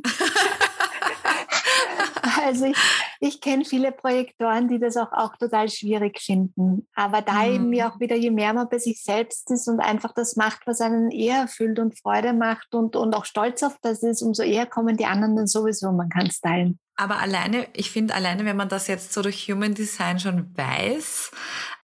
Also 2.44 2.66
ich, 2.66 2.76
ich 3.18 3.40
kenne 3.40 3.64
viele 3.64 3.90
Projektoren, 3.90 4.68
die 4.68 4.78
das 4.78 4.96
auch, 4.96 5.12
auch 5.12 5.36
total 5.36 5.68
schwierig 5.68 6.20
finden. 6.20 6.86
Aber 6.94 7.20
da 7.20 7.44
mhm. 7.44 7.54
eben 7.54 7.72
ja 7.72 7.90
auch 7.90 7.98
wieder, 7.98 8.14
je 8.14 8.30
mehr 8.30 8.52
man 8.52 8.68
bei 8.68 8.78
sich 8.78 9.02
selbst 9.02 9.50
ist 9.50 9.68
und 9.68 9.80
einfach 9.80 10.12
das 10.14 10.36
macht, 10.36 10.66
was 10.66 10.80
einen 10.80 11.10
eher 11.10 11.38
erfüllt 11.38 11.78
und 11.78 11.98
Freude 11.98 12.32
macht 12.32 12.74
und, 12.74 12.94
und 12.94 13.14
auch 13.14 13.24
stolz 13.24 13.62
auf 13.62 13.76
das 13.82 14.02
ist, 14.02 14.22
umso 14.22 14.42
eher 14.42 14.66
kommen 14.66 14.96
die 14.96 15.06
anderen 15.06 15.34
dann 15.34 15.46
sowieso, 15.46 15.90
man 15.92 16.08
kann 16.08 16.26
es 16.26 16.40
teilen. 16.40 16.78
Aber 16.94 17.18
alleine, 17.18 17.66
ich 17.74 17.90
finde, 17.90 18.14
alleine, 18.14 18.44
wenn 18.44 18.56
man 18.56 18.70
das 18.70 18.86
jetzt 18.86 19.12
so 19.12 19.20
durch 19.22 19.48
Human 19.50 19.74
Design 19.74 20.18
schon 20.18 20.56
weiß, 20.56 21.30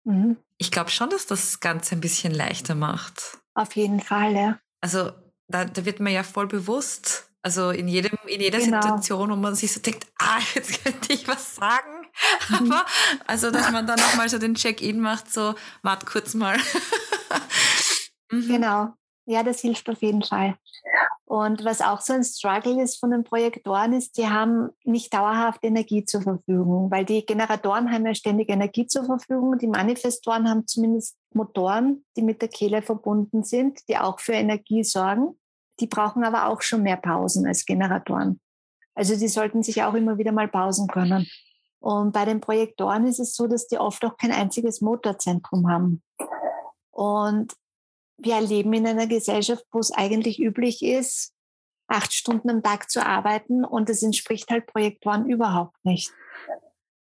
mhm. 0.05 0.37
ich 0.59 0.71
glaube 0.71 0.91
schon, 0.91 1.11
dass 1.11 1.27
das 1.27 1.61
Ganze 1.61 1.95
ein 1.95 2.01
bisschen 2.01 2.33
leichter 2.35 2.75
macht. 2.75 3.39
Auf 3.55 3.75
jeden 3.77 4.01
Fall, 4.01 4.35
ja. 4.35 4.59
Also 4.81 5.11
da, 5.49 5.65
da 5.65 5.85
wird 5.85 6.01
man 6.01 6.13
ja 6.13 6.23
voll 6.23 6.47
bewusst, 6.47 7.31
also 7.43 7.71
in 7.71 7.89
jedem, 7.89 8.19
in 8.27 8.41
jeder 8.41 8.59
genau. 8.59 8.81
Situation, 8.81 9.31
wo 9.31 9.37
man 9.37 9.55
sich 9.55 9.73
so 9.73 9.81
denkt, 9.81 10.07
ah, 10.19 10.39
jetzt 10.55 10.85
könnte 10.85 11.13
ich 11.13 11.27
was 11.27 11.57
sagen. 11.57 12.07
Mhm. 12.49 12.73
Aber, 12.73 12.87
also, 13.27 13.51
dass 13.51 13.71
man 13.73 13.87
dann 13.87 13.99
nochmal 13.99 14.29
so 14.29 14.39
den 14.39 14.55
Check-in 14.55 15.01
macht, 15.01 15.33
so, 15.33 15.55
wart 15.83 16.07
kurz 16.07 16.35
mal. 16.35 16.59
mhm. 18.31 18.49
Genau. 18.49 18.95
Ja, 19.31 19.45
das 19.45 19.61
hilft 19.61 19.88
auf 19.88 20.03
jeden 20.03 20.25
Fall. 20.25 20.57
Und 21.25 21.64
was 21.64 21.81
auch 21.81 22.01
so 22.01 22.14
ein 22.14 22.25
Struggle 22.25 22.83
ist 22.83 22.99
von 22.99 23.12
den 23.12 23.23
Projektoren, 23.23 23.93
ist, 23.93 24.19
die 24.19 24.27
haben 24.27 24.71
nicht 24.83 25.14
dauerhaft 25.14 25.62
Energie 25.62 26.05
zur 26.05 26.23
Verfügung, 26.23 26.90
weil 26.90 27.05
die 27.05 27.25
Generatoren 27.25 27.93
haben 27.93 28.05
ja 28.05 28.14
ständig 28.16 28.49
Energie 28.49 28.88
zur 28.88 29.05
Verfügung. 29.05 29.57
Die 29.59 29.69
Manifestoren 29.69 30.51
haben 30.51 30.66
zumindest 30.66 31.16
Motoren, 31.33 32.05
die 32.16 32.23
mit 32.23 32.43
der 32.43 32.49
Kehle 32.49 32.83
verbunden 32.83 33.45
sind, 33.45 33.79
die 33.88 33.99
auch 33.99 34.19
für 34.19 34.33
Energie 34.33 34.83
sorgen. 34.83 35.38
Die 35.79 35.87
brauchen 35.87 36.25
aber 36.25 36.49
auch 36.49 36.61
schon 36.61 36.83
mehr 36.83 36.97
Pausen 36.97 37.47
als 37.47 37.64
Generatoren. 37.64 38.40
Also 38.97 39.16
die 39.16 39.29
sollten 39.29 39.62
sich 39.62 39.85
auch 39.85 39.95
immer 39.95 40.19
wieder 40.19 40.33
mal 40.33 40.49
pausen 40.49 40.88
können. 40.88 41.29
Und 41.79 42.11
bei 42.11 42.25
den 42.25 42.40
Projektoren 42.40 43.07
ist 43.07 43.21
es 43.21 43.37
so, 43.37 43.47
dass 43.47 43.69
die 43.69 43.79
oft 43.79 44.05
auch 44.05 44.16
kein 44.16 44.33
einziges 44.33 44.81
Motorzentrum 44.81 45.71
haben. 45.71 46.03
Und 46.90 47.55
wir 48.22 48.40
leben 48.40 48.72
in 48.72 48.87
einer 48.87 49.06
Gesellschaft, 49.06 49.64
wo 49.72 49.78
es 49.78 49.92
eigentlich 49.92 50.40
üblich 50.40 50.83
ist, 50.83 51.33
acht 51.88 52.12
Stunden 52.12 52.50
am 52.50 52.62
Tag 52.62 52.90
zu 52.90 53.04
arbeiten 53.04 53.64
und 53.64 53.88
das 53.88 54.02
entspricht 54.02 54.50
halt 54.50 54.66
Projektoren 54.66 55.28
überhaupt 55.28 55.76
nicht. 55.85 56.11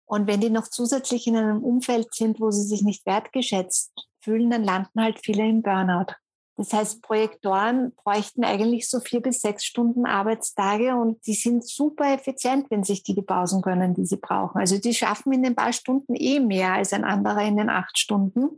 Und 0.05 0.25
wenn 0.25 0.41
die 0.41 0.49
noch 0.49 0.67
zusätzlich 0.67 1.27
in 1.27 1.35
einem 1.35 1.63
Umfeld 1.63 2.13
sind, 2.13 2.39
wo 2.39 2.49
sie 2.49 2.63
sich 2.63 2.81
nicht 2.81 3.05
wertgeschätzt 3.05 3.91
fühlen, 4.21 4.49
dann 4.49 4.63
landen 4.63 5.01
halt 5.01 5.19
viele 5.23 5.47
im 5.47 5.61
Burnout. 5.61 6.13
Das 6.55 6.73
heißt, 6.73 7.01
Projektoren 7.01 7.93
bräuchten 7.95 8.43
eigentlich 8.43 8.89
so 8.89 8.99
vier 8.99 9.21
bis 9.21 9.39
sechs 9.39 9.63
Stunden 9.63 10.05
Arbeitstage 10.05 10.95
und 10.95 11.25
die 11.25 11.33
sind 11.33 11.65
super 11.65 12.13
effizient, 12.13 12.69
wenn 12.69 12.83
sich 12.83 13.03
die 13.03 13.15
die 13.15 13.21
Pausen 13.21 13.61
können, 13.61 13.93
die 13.93 14.05
sie 14.05 14.17
brauchen. 14.17 14.59
Also 14.59 14.77
die 14.77 14.93
schaffen 14.93 15.31
in 15.31 15.43
den 15.43 15.55
paar 15.55 15.71
Stunden 15.71 16.15
eh 16.15 16.41
mehr 16.41 16.73
als 16.73 16.91
ein 16.91 17.05
anderer 17.05 17.43
in 17.43 17.55
den 17.55 17.69
acht 17.69 17.97
Stunden. 17.97 18.57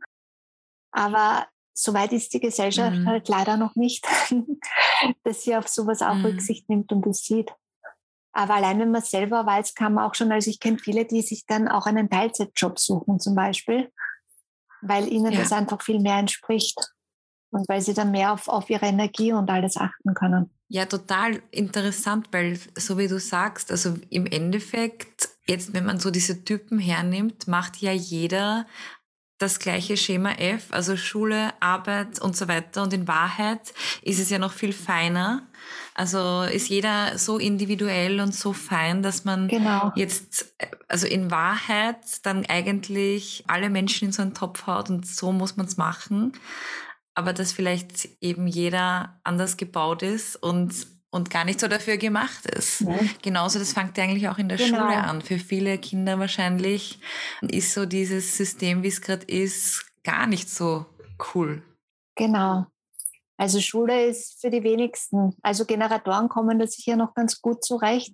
Aber 0.91 1.45
soweit 1.73 2.12
ist 2.12 2.34
die 2.34 2.39
Gesellschaft 2.39 2.97
mhm. 2.97 3.07
halt 3.07 3.27
leider 3.27 3.57
noch 3.57 3.75
nicht, 3.75 4.05
dass 5.23 5.43
sie 5.43 5.55
auf 5.55 5.67
sowas 5.67 6.01
auch 6.01 6.15
mhm. 6.15 6.25
Rücksicht 6.25 6.69
nimmt 6.69 6.91
und 6.91 7.05
das 7.05 7.23
sieht. 7.23 7.51
Aber 8.34 8.55
allein 8.55 8.79
wenn 8.79 8.91
man 8.91 9.01
selber 9.01 9.45
weiß, 9.45 9.75
kann 9.75 9.93
man 9.93 10.05
auch 10.05 10.15
schon, 10.15 10.31
also 10.31 10.49
ich 10.49 10.60
kenne 10.60 10.77
viele, 10.77 11.05
die 11.05 11.21
sich 11.21 11.45
dann 11.45 11.67
auch 11.67 11.86
einen 11.86 12.10
Teilzeitjob 12.10 12.79
suchen 12.79 13.19
zum 13.19 13.36
Beispiel, 13.36 13.91
weil 14.81 15.12
ihnen 15.12 15.34
ja. 15.34 15.39
das 15.39 15.51
einfach 15.51 15.81
viel 15.81 15.99
mehr 15.99 16.17
entspricht 16.17 16.79
und 17.51 17.67
weil 17.67 17.81
sie 17.81 17.93
dann 17.93 18.12
mehr 18.12 18.31
auf, 18.31 18.47
auf 18.47 18.69
ihre 18.69 18.86
Energie 18.86 19.34
und 19.34 19.49
alles 19.49 19.75
achten 19.75 20.13
können. 20.13 20.49
Ja, 20.69 20.86
total 20.86 21.41
interessant, 21.51 22.29
weil 22.31 22.57
so 22.77 22.97
wie 22.97 23.10
du 23.10 23.19
sagst, 23.19 23.71
also 23.71 23.97
im 24.10 24.25
Endeffekt, 24.25 25.27
jetzt 25.45 25.73
wenn 25.73 25.86
man 25.86 25.99
so 25.99 26.12
diese 26.12 26.45
Typen 26.45 26.79
hernimmt, 26.79 27.49
macht 27.49 27.77
ja 27.81 27.91
jeder 27.91 28.65
das 29.41 29.60
gleiche 29.60 29.97
Schema 29.97 30.34
F, 30.34 30.67
also 30.71 30.97
Schule, 30.97 31.54
Arbeit 31.60 32.21
und 32.21 32.36
so 32.36 32.47
weiter. 32.47 32.84
Und 32.84 32.93
in 32.93 33.08
Wahrheit 33.08 33.73
ist 34.01 34.19
es 34.19 34.30
ja 34.30 34.39
noch 34.39 34.54
viel 34.54 34.73
feiner. 34.73 35.47
Also 35.93 36.43
ist 36.43 36.69
jeder 36.69 37.17
so 37.17 37.38
individuell 37.38 38.19
und 38.19 38.34
so 38.34 38.54
fein, 38.54 39.04
dass 39.04 39.25
man 39.25 39.47
genau. 39.47 39.91
jetzt, 39.95 40.54
also 40.88 41.08
in 41.08 41.32
Wahrheit 41.32 41.97
dann 42.23 42.45
eigentlich 42.45 43.43
alle 43.47 43.69
Menschen 43.69 44.08
in 44.08 44.12
so 44.12 44.21
einen 44.21 44.34
Topf 44.34 44.67
haut 44.67 44.89
und 44.89 45.06
so 45.06 45.32
muss 45.32 45.58
man 45.58 45.65
es 45.65 45.77
machen 45.77 46.34
aber 47.13 47.34
dass 47.34 47.51
vielleicht 47.51 48.10
eben 48.21 48.47
jeder 48.47 49.19
anders 49.23 49.58
gebaut 49.58 50.01
ist 50.01 50.36
und, 50.38 50.88
und 51.12 51.30
gar 51.30 51.45
nicht 51.45 51.60
so 51.60 51.67
dafür 51.67 51.97
gemacht 51.97 52.45
ist. 52.45 52.82
Ja. 52.82 52.97
Genauso, 53.21 53.60
das 53.60 53.74
fängt 53.74 53.97
ja 53.97 54.06
eigentlich 54.06 54.30
auch 54.30 54.38
in 54.38 54.50
der 54.50 54.58
genau. 54.58 54.80
Schule 54.80 54.97
an. 54.97 55.21
Für 55.21 55.38
viele 55.38 55.78
Kinder 55.78 56.17
wahrscheinlich 56.17 57.00
ist 57.41 57.74
so 57.74 57.86
dieses 57.86 58.38
System, 58.38 58.82
wie 58.82 58.88
es 58.88 59.02
gerade 59.02 59.26
ist, 59.26 59.86
gar 60.04 60.26
nicht 60.26 60.50
so 60.50 60.86
cool. 61.34 61.62
Genau. 62.15 62.65
Also 63.38 63.60
Schule 63.60 64.08
ist 64.08 64.39
für 64.39 64.50
die 64.50 64.63
wenigsten. 64.63 65.36
Also 65.41 65.65
Generatoren 65.65 66.30
kommen 66.30 66.60
da 66.60 66.67
sicher 66.67 66.95
noch 66.95 67.13
ganz 67.13 67.41
gut 67.41 67.63
zurecht. 67.63 68.13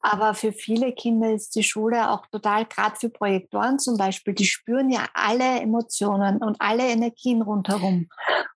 Aber 0.00 0.34
für 0.34 0.52
viele 0.52 0.92
Kinder 0.92 1.32
ist 1.32 1.54
die 1.56 1.62
Schule 1.62 2.10
auch 2.10 2.26
total, 2.26 2.66
gerade 2.66 2.94
für 2.96 3.08
Projektoren 3.08 3.78
zum 3.78 3.96
Beispiel, 3.96 4.34
die 4.34 4.44
spüren 4.44 4.90
ja 4.90 5.06
alle 5.14 5.60
Emotionen 5.60 6.42
und 6.42 6.60
alle 6.60 6.86
Energien 6.86 7.40
rundherum. 7.40 8.08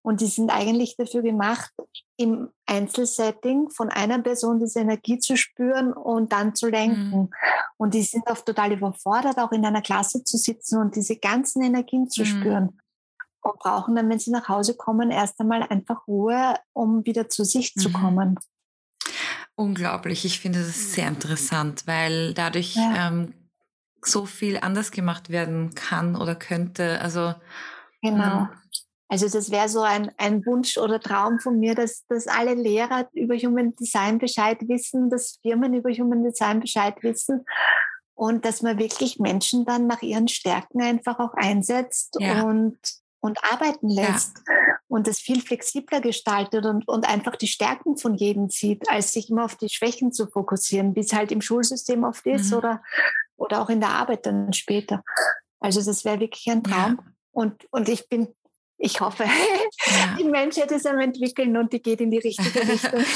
Und 0.08 0.22
die 0.22 0.26
sind 0.26 0.48
eigentlich 0.48 0.96
dafür 0.96 1.20
gemacht, 1.20 1.70
im 2.16 2.48
Einzelsetting 2.64 3.68
von 3.68 3.90
einer 3.90 4.18
Person 4.20 4.58
diese 4.58 4.80
Energie 4.80 5.18
zu 5.18 5.36
spüren 5.36 5.92
und 5.92 6.32
dann 6.32 6.54
zu 6.54 6.70
lenken. 6.70 7.10
Mhm. 7.10 7.30
Und 7.76 7.92
die 7.92 8.00
sind 8.00 8.26
oft 8.26 8.46
total 8.46 8.72
überfordert, 8.72 9.36
auch 9.36 9.52
in 9.52 9.66
einer 9.66 9.82
Klasse 9.82 10.24
zu 10.24 10.38
sitzen 10.38 10.80
und 10.80 10.96
diese 10.96 11.16
ganzen 11.16 11.62
Energien 11.62 12.08
zu 12.08 12.22
mhm. 12.22 12.26
spüren. 12.26 12.80
Und 13.42 13.58
brauchen 13.58 13.96
dann, 13.96 14.08
wenn 14.08 14.18
sie 14.18 14.30
nach 14.30 14.48
Hause 14.48 14.78
kommen, 14.78 15.10
erst 15.10 15.38
einmal 15.40 15.62
einfach 15.64 16.08
Ruhe, 16.08 16.54
um 16.72 17.04
wieder 17.04 17.28
zu 17.28 17.44
sich 17.44 17.76
mhm. 17.76 17.80
zu 17.80 17.92
kommen. 17.92 18.38
Unglaublich. 19.56 20.24
Ich 20.24 20.40
finde 20.40 20.60
das 20.60 20.94
sehr 20.94 21.08
interessant, 21.08 21.82
weil 21.84 22.32
dadurch 22.32 22.76
ja. 22.76 23.08
ähm, 23.08 23.34
so 24.02 24.24
viel 24.24 24.56
anders 24.56 24.90
gemacht 24.90 25.28
werden 25.28 25.74
kann 25.74 26.16
oder 26.16 26.34
könnte. 26.34 26.98
Also 27.02 27.34
genau. 28.00 28.38
Ähm, 28.44 28.48
also 29.08 29.28
das 29.28 29.50
wäre 29.50 29.68
so 29.68 29.80
ein, 29.80 30.12
ein 30.18 30.44
Wunsch 30.44 30.76
oder 30.76 31.00
Traum 31.00 31.38
von 31.38 31.58
mir, 31.58 31.74
dass, 31.74 32.06
dass 32.08 32.26
alle 32.26 32.54
Lehrer 32.54 33.08
über 33.14 33.36
Human 33.36 33.74
Design 33.76 34.18
Bescheid 34.18 34.58
wissen, 34.68 35.08
dass 35.08 35.38
Firmen 35.42 35.74
über 35.74 35.90
Human 35.90 36.22
Design 36.22 36.60
Bescheid 36.60 36.94
wissen 37.02 37.44
und 38.14 38.44
dass 38.44 38.62
man 38.62 38.78
wirklich 38.78 39.18
Menschen 39.18 39.64
dann 39.64 39.86
nach 39.86 40.02
ihren 40.02 40.28
Stärken 40.28 40.82
einfach 40.82 41.18
auch 41.18 41.34
einsetzt 41.34 42.16
ja. 42.20 42.42
und 42.42 42.76
und 43.20 43.38
arbeiten 43.42 43.88
lässt 43.88 44.42
ja. 44.46 44.76
und 44.86 45.06
das 45.06 45.18
viel 45.18 45.40
flexibler 45.40 46.00
gestaltet 46.00 46.64
und, 46.66 46.86
und 46.86 47.08
einfach 47.08 47.36
die 47.36 47.48
Stärken 47.48 47.96
von 47.96 48.14
jedem 48.14 48.48
sieht, 48.48 48.88
als 48.88 49.12
sich 49.12 49.30
immer 49.30 49.44
auf 49.44 49.56
die 49.56 49.68
Schwächen 49.68 50.12
zu 50.12 50.28
fokussieren, 50.28 50.94
wie 50.94 51.00
es 51.00 51.12
halt 51.12 51.32
im 51.32 51.40
Schulsystem 51.40 52.04
oft 52.04 52.24
ist 52.26 52.50
mhm. 52.50 52.58
oder, 52.58 52.82
oder 53.36 53.60
auch 53.60 53.70
in 53.70 53.80
der 53.80 53.90
Arbeit 53.90 54.26
dann 54.26 54.52
später. 54.52 55.02
Also 55.60 55.84
das 55.84 56.04
wäre 56.04 56.20
wirklich 56.20 56.48
ein 56.48 56.62
Traum. 56.62 57.00
Ja. 57.02 57.12
Und, 57.32 57.66
und 57.70 57.88
ich 57.88 58.08
bin, 58.08 58.28
ich 58.78 59.00
hoffe, 59.00 59.24
ja. 59.24 60.16
die 60.18 60.24
Menschheit 60.24 60.70
ist 60.70 60.86
am 60.86 60.98
entwickeln 61.00 61.56
und 61.56 61.72
die 61.72 61.82
geht 61.82 62.00
in 62.00 62.10
die 62.10 62.18
richtige 62.18 62.60
Richtung. 62.66 63.04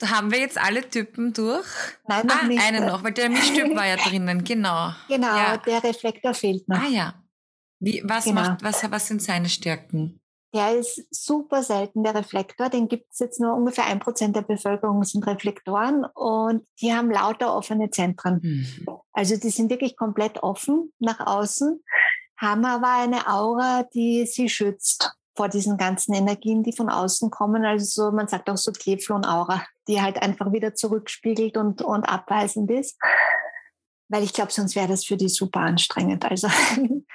Da 0.00 0.08
haben 0.08 0.32
wir 0.32 0.38
jetzt 0.38 0.56
alle 0.56 0.88
Typen 0.88 1.34
durch. 1.34 1.66
Nein, 2.08 2.26
noch 2.26 2.42
ah, 2.42 2.46
nicht. 2.46 2.62
einen 2.62 2.86
noch, 2.86 3.04
weil 3.04 3.12
der 3.12 3.28
Mischtyp 3.28 3.76
war 3.76 3.86
ja 3.86 3.96
drinnen, 4.08 4.44
genau. 4.44 4.92
Genau, 5.08 5.36
ja. 5.36 5.58
der 5.58 5.84
Reflektor 5.84 6.32
fehlt 6.32 6.66
noch. 6.68 6.78
Ah 6.78 6.88
ja, 6.88 7.14
wie, 7.80 8.02
was, 8.06 8.24
genau. 8.24 8.40
macht, 8.40 8.64
was, 8.64 8.90
was 8.90 9.06
sind 9.06 9.20
seine 9.20 9.50
Stärken? 9.50 10.20
Der 10.52 10.76
ist 10.76 11.06
super 11.10 11.62
selten, 11.62 12.02
der 12.02 12.14
Reflektor. 12.14 12.70
Den 12.70 12.88
gibt 12.88 13.12
es 13.12 13.20
jetzt 13.20 13.40
nur 13.40 13.54
ungefähr 13.54 13.86
ein 13.86 14.00
Prozent 14.00 14.34
der 14.34 14.42
Bevölkerung 14.42 15.04
sind 15.04 15.26
Reflektoren 15.26 16.04
und 16.14 16.66
die 16.80 16.92
haben 16.92 17.10
lauter 17.10 17.54
offene 17.54 17.90
Zentren. 17.90 18.40
Mhm. 18.42 18.88
Also 19.12 19.36
die 19.36 19.50
sind 19.50 19.70
wirklich 19.70 19.96
komplett 19.96 20.42
offen 20.42 20.92
nach 20.98 21.20
außen, 21.20 21.82
haben 22.40 22.64
aber 22.64 22.92
eine 22.92 23.26
Aura, 23.28 23.84
die 23.94 24.26
sie 24.26 24.48
schützt 24.48 25.12
vor 25.36 25.48
diesen 25.48 25.76
ganzen 25.76 26.14
Energien, 26.14 26.62
die 26.62 26.72
von 26.72 26.88
außen 26.88 27.30
kommen. 27.30 27.64
Also 27.64 28.10
so, 28.10 28.12
man 28.12 28.28
sagt 28.28 28.50
auch 28.50 28.56
so 28.56 28.72
Teflon-Aura, 28.72 29.64
die 29.88 30.02
halt 30.02 30.20
einfach 30.22 30.52
wieder 30.52 30.74
zurückspiegelt 30.74 31.56
und, 31.56 31.82
und 31.82 32.04
abweisend 32.04 32.70
ist. 32.70 32.98
Weil 34.08 34.24
ich 34.24 34.32
glaube, 34.32 34.52
sonst 34.52 34.74
wäre 34.74 34.88
das 34.88 35.04
für 35.04 35.16
die 35.16 35.28
super 35.28 35.60
anstrengend. 35.60 36.24
Also 36.24 36.48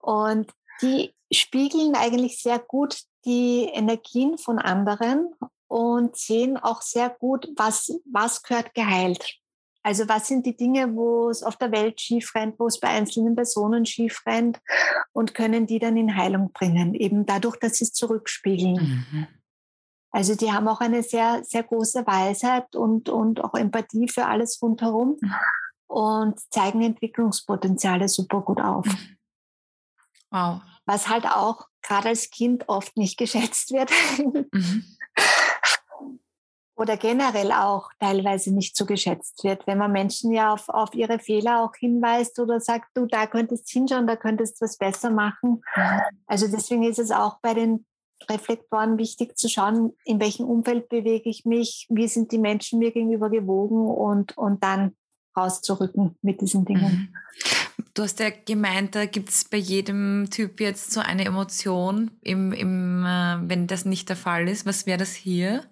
Und 0.00 0.50
die 0.80 1.14
spiegeln 1.32 1.94
eigentlich 1.94 2.40
sehr 2.40 2.58
gut 2.58 3.02
die 3.24 3.64
Energien 3.72 4.38
von 4.38 4.58
anderen 4.58 5.32
und 5.68 6.16
sehen 6.16 6.56
auch 6.56 6.82
sehr 6.82 7.08
gut, 7.08 7.48
was, 7.56 7.98
was 8.04 8.42
gehört 8.42 8.74
geheilt. 8.74 9.36
Also 9.82 10.08
was 10.08 10.28
sind 10.28 10.46
die 10.46 10.56
Dinge, 10.56 10.94
wo 10.94 11.28
es 11.28 11.42
auf 11.42 11.56
der 11.56 11.72
Welt 11.72 12.00
schief 12.00 12.34
rennt, 12.34 12.58
wo 12.58 12.68
es 12.68 12.78
bei 12.78 12.88
einzelnen 12.88 13.34
Personen 13.34 13.84
schief 13.84 14.22
rennt 14.26 14.60
und 15.12 15.34
können 15.34 15.66
die 15.66 15.80
dann 15.80 15.96
in 15.96 16.16
Heilung 16.16 16.52
bringen, 16.52 16.94
eben 16.94 17.26
dadurch, 17.26 17.56
dass 17.56 17.76
sie 17.76 17.84
es 17.84 17.92
zurückspiegeln. 17.92 19.06
Mhm. 19.10 19.26
Also 20.12 20.36
die 20.36 20.52
haben 20.52 20.68
auch 20.68 20.80
eine 20.80 21.02
sehr, 21.02 21.42
sehr 21.42 21.62
große 21.62 22.06
Weisheit 22.06 22.76
und, 22.76 23.08
und 23.08 23.42
auch 23.42 23.54
Empathie 23.54 24.08
für 24.08 24.26
alles 24.26 24.60
rundherum 24.62 25.16
mhm. 25.20 25.34
und 25.88 26.40
zeigen 26.52 26.82
Entwicklungspotenziale 26.82 28.08
super 28.08 28.42
gut 28.42 28.60
auf. 28.60 28.86
Wow. 30.30 30.60
Was 30.86 31.08
halt 31.08 31.26
auch 31.26 31.66
gerade 31.82 32.08
als 32.10 32.30
Kind 32.30 32.68
oft 32.68 32.96
nicht 32.96 33.18
geschätzt 33.18 33.72
wird. 33.72 33.90
Mhm. 34.52 34.84
Oder 36.82 36.96
generell 36.96 37.52
auch 37.52 37.90
teilweise 38.00 38.52
nicht 38.52 38.76
so 38.76 38.86
geschätzt 38.86 39.44
wird, 39.44 39.68
wenn 39.68 39.78
man 39.78 39.92
Menschen 39.92 40.32
ja 40.32 40.52
auf, 40.52 40.68
auf 40.68 40.94
ihre 40.94 41.20
Fehler 41.20 41.62
auch 41.62 41.76
hinweist 41.78 42.40
oder 42.40 42.58
sagt, 42.58 42.88
du, 42.94 43.06
da 43.06 43.28
könntest 43.28 43.70
hinschauen, 43.70 44.08
da 44.08 44.16
könntest 44.16 44.60
du 44.60 44.64
was 44.64 44.78
besser 44.78 45.10
machen. 45.10 45.62
Mhm. 45.76 46.00
Also 46.26 46.48
deswegen 46.48 46.82
ist 46.82 46.98
es 46.98 47.12
auch 47.12 47.38
bei 47.40 47.54
den 47.54 47.86
Reflektoren 48.28 48.98
wichtig 48.98 49.38
zu 49.38 49.48
schauen, 49.48 49.92
in 50.04 50.18
welchem 50.18 50.44
Umfeld 50.44 50.88
bewege 50.88 51.30
ich 51.30 51.44
mich, 51.44 51.86
wie 51.88 52.08
sind 52.08 52.32
die 52.32 52.38
Menschen 52.38 52.80
mir 52.80 52.90
gegenüber 52.90 53.30
gewogen 53.30 53.86
und, 53.86 54.36
und 54.36 54.64
dann 54.64 54.96
rauszurücken 55.36 56.16
mit 56.20 56.40
diesen 56.40 56.64
Dingen. 56.64 57.12
Mhm. 57.12 57.14
Du 57.94 58.02
hast 58.02 58.18
ja 58.18 58.30
gemeint, 58.30 58.96
da 58.96 59.06
gibt 59.06 59.28
es 59.28 59.44
bei 59.44 59.58
jedem 59.58 60.30
Typ 60.30 60.58
jetzt 60.58 60.90
so 60.90 60.98
eine 60.98 61.26
Emotion, 61.26 62.10
im, 62.22 62.52
im, 62.52 63.04
äh, 63.04 63.38
wenn 63.48 63.68
das 63.68 63.84
nicht 63.84 64.08
der 64.08 64.16
Fall 64.16 64.48
ist. 64.48 64.66
Was 64.66 64.86
wäre 64.86 64.98
das 64.98 65.12
hier? 65.12 65.62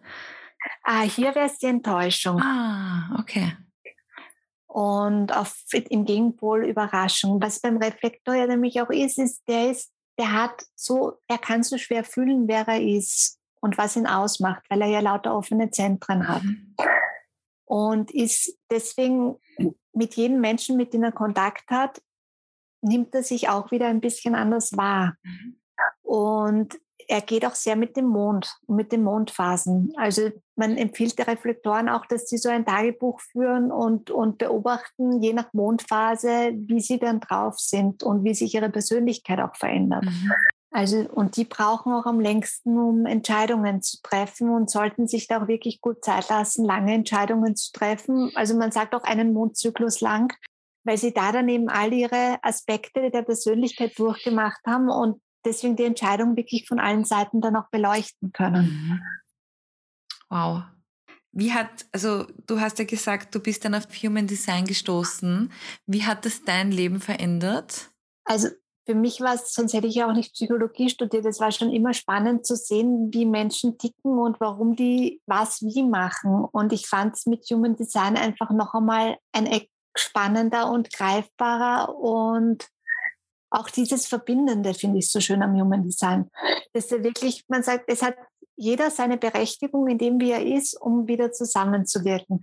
Ah, 0.90 1.02
hier 1.02 1.34
wäre 1.34 1.46
es 1.46 1.58
die 1.58 1.66
Enttäuschung. 1.66 2.40
Ah, 2.42 3.16
okay. 3.20 3.56
Und 4.66 5.36
auf, 5.36 5.56
im 5.72 6.04
Gegenpol 6.04 6.66
Überraschung. 6.66 7.40
Was 7.40 7.60
beim 7.60 7.76
Reflektor 7.76 8.34
ja 8.34 8.46
nämlich 8.46 8.80
auch 8.80 8.90
ist, 8.90 9.18
ist, 9.18 9.42
der 9.48 9.70
ist 9.70 9.92
der 10.20 10.32
hat 10.32 10.66
so, 10.74 11.18
er 11.28 11.38
kann 11.38 11.62
so 11.62 11.78
schwer 11.78 12.04
fühlen, 12.04 12.46
wer 12.46 12.68
er 12.68 12.82
ist 12.82 13.38
und 13.60 13.78
was 13.78 13.96
ihn 13.96 14.06
ausmacht, 14.06 14.62
weil 14.68 14.82
er 14.82 14.88
ja 14.88 15.00
lauter 15.00 15.34
offene 15.34 15.70
Zentren 15.70 16.28
hat. 16.28 16.42
Mhm. 16.42 16.76
Und 17.64 18.10
ist 18.10 18.58
deswegen 18.70 19.36
mit 19.94 20.16
jedem 20.16 20.40
Menschen, 20.40 20.76
mit 20.76 20.92
dem 20.92 21.04
er 21.04 21.12
Kontakt 21.12 21.70
hat, 21.70 22.02
nimmt 22.82 23.14
er 23.14 23.22
sich 23.22 23.48
auch 23.48 23.70
wieder 23.70 23.86
ein 23.86 24.02
bisschen 24.02 24.34
anders 24.34 24.76
wahr. 24.76 25.16
Mhm. 25.22 25.60
Und 26.02 26.78
er 27.10 27.20
geht 27.20 27.44
auch 27.44 27.56
sehr 27.56 27.74
mit 27.74 27.96
dem 27.96 28.06
Mond 28.06 28.56
und 28.66 28.76
mit 28.76 28.92
den 28.92 29.02
Mondphasen. 29.02 29.92
Also 29.96 30.30
man 30.54 30.76
empfiehlt 30.76 31.18
der 31.18 31.26
Reflektoren 31.26 31.88
auch, 31.88 32.06
dass 32.06 32.28
sie 32.28 32.38
so 32.38 32.48
ein 32.48 32.64
Tagebuch 32.64 33.20
führen 33.20 33.72
und, 33.72 34.12
und 34.12 34.38
beobachten, 34.38 35.20
je 35.20 35.32
nach 35.32 35.52
Mondphase, 35.52 36.52
wie 36.54 36.80
sie 36.80 37.00
dann 37.00 37.18
drauf 37.18 37.58
sind 37.58 38.04
und 38.04 38.22
wie 38.22 38.34
sich 38.34 38.54
ihre 38.54 38.70
Persönlichkeit 38.70 39.40
auch 39.40 39.56
verändert. 39.56 40.04
Mhm. 40.04 40.32
Also, 40.70 40.98
und 40.98 41.36
die 41.36 41.44
brauchen 41.44 41.92
auch 41.92 42.06
am 42.06 42.20
längsten, 42.20 42.78
um 42.78 43.04
Entscheidungen 43.04 43.82
zu 43.82 43.98
treffen 44.02 44.50
und 44.50 44.70
sollten 44.70 45.08
sich 45.08 45.26
da 45.26 45.42
auch 45.42 45.48
wirklich 45.48 45.80
gut 45.80 46.04
Zeit 46.04 46.28
lassen, 46.28 46.64
lange 46.64 46.94
Entscheidungen 46.94 47.56
zu 47.56 47.72
treffen. 47.72 48.30
Also 48.36 48.56
man 48.56 48.70
sagt 48.70 48.94
auch 48.94 49.02
einen 49.02 49.32
Mondzyklus 49.32 50.00
lang, 50.00 50.32
weil 50.84 50.96
sie 50.96 51.12
da 51.12 51.32
dann 51.32 51.48
eben 51.48 51.68
all 51.68 51.92
ihre 51.92 52.38
Aspekte 52.42 53.10
der 53.10 53.22
Persönlichkeit 53.22 53.98
durchgemacht 53.98 54.60
haben 54.64 54.88
und 54.88 55.20
deswegen 55.44 55.76
die 55.76 55.84
Entscheidung 55.84 56.36
wirklich 56.36 56.66
von 56.66 56.80
allen 56.80 57.04
Seiten 57.04 57.40
dann 57.40 57.56
auch 57.56 57.68
beleuchten 57.70 58.32
können. 58.32 58.66
Mhm. 58.66 59.00
Wow. 60.28 60.62
Wie 61.32 61.52
hat, 61.52 61.86
also 61.92 62.26
du 62.46 62.60
hast 62.60 62.78
ja 62.78 62.84
gesagt, 62.84 63.34
du 63.34 63.40
bist 63.40 63.64
dann 63.64 63.74
auf 63.74 63.86
Human 64.02 64.26
Design 64.26 64.64
gestoßen. 64.64 65.52
Wie 65.86 66.04
hat 66.04 66.24
das 66.24 66.44
dein 66.44 66.72
Leben 66.72 67.00
verändert? 67.00 67.90
Also 68.24 68.48
für 68.86 68.94
mich 68.96 69.20
war 69.20 69.34
es, 69.34 69.52
sonst 69.52 69.72
hätte 69.72 69.86
ich 69.86 69.94
ja 69.96 70.08
auch 70.08 70.14
nicht 70.14 70.32
Psychologie 70.32 70.88
studiert. 70.88 71.24
Es 71.24 71.38
war 71.38 71.52
schon 71.52 71.70
immer 71.70 71.94
spannend 71.94 72.44
zu 72.44 72.56
sehen, 72.56 73.10
wie 73.12 73.26
Menschen 73.26 73.78
ticken 73.78 74.18
und 74.18 74.40
warum 74.40 74.74
die 74.74 75.20
was 75.26 75.62
wie 75.62 75.84
machen. 75.84 76.44
Und 76.50 76.72
ich 76.72 76.88
fand 76.88 77.14
es 77.14 77.26
mit 77.26 77.44
Human 77.50 77.76
Design 77.76 78.16
einfach 78.16 78.50
noch 78.50 78.74
einmal 78.74 79.16
ein 79.32 79.46
Eck 79.46 79.70
spannender 79.96 80.70
und 80.70 80.92
greifbarer 80.92 81.94
und 81.96 82.66
auch 83.50 83.68
dieses 83.68 84.06
Verbindende 84.06 84.74
finde 84.74 84.98
ich 84.98 85.10
so 85.10 85.20
schön 85.20 85.42
am 85.42 85.54
Human 85.54 85.82
Design. 85.82 86.30
Dass 86.72 86.90
er 86.92 87.02
wirklich, 87.02 87.44
man 87.48 87.62
sagt, 87.62 87.84
es 87.88 88.02
hat 88.02 88.14
jeder 88.56 88.90
seine 88.90 89.16
Berechtigung 89.16 89.88
in 89.88 89.98
dem, 89.98 90.20
wie 90.20 90.30
er 90.30 90.44
ist, 90.44 90.74
um 90.80 91.08
wieder 91.08 91.32
zusammenzuwirken. 91.32 92.40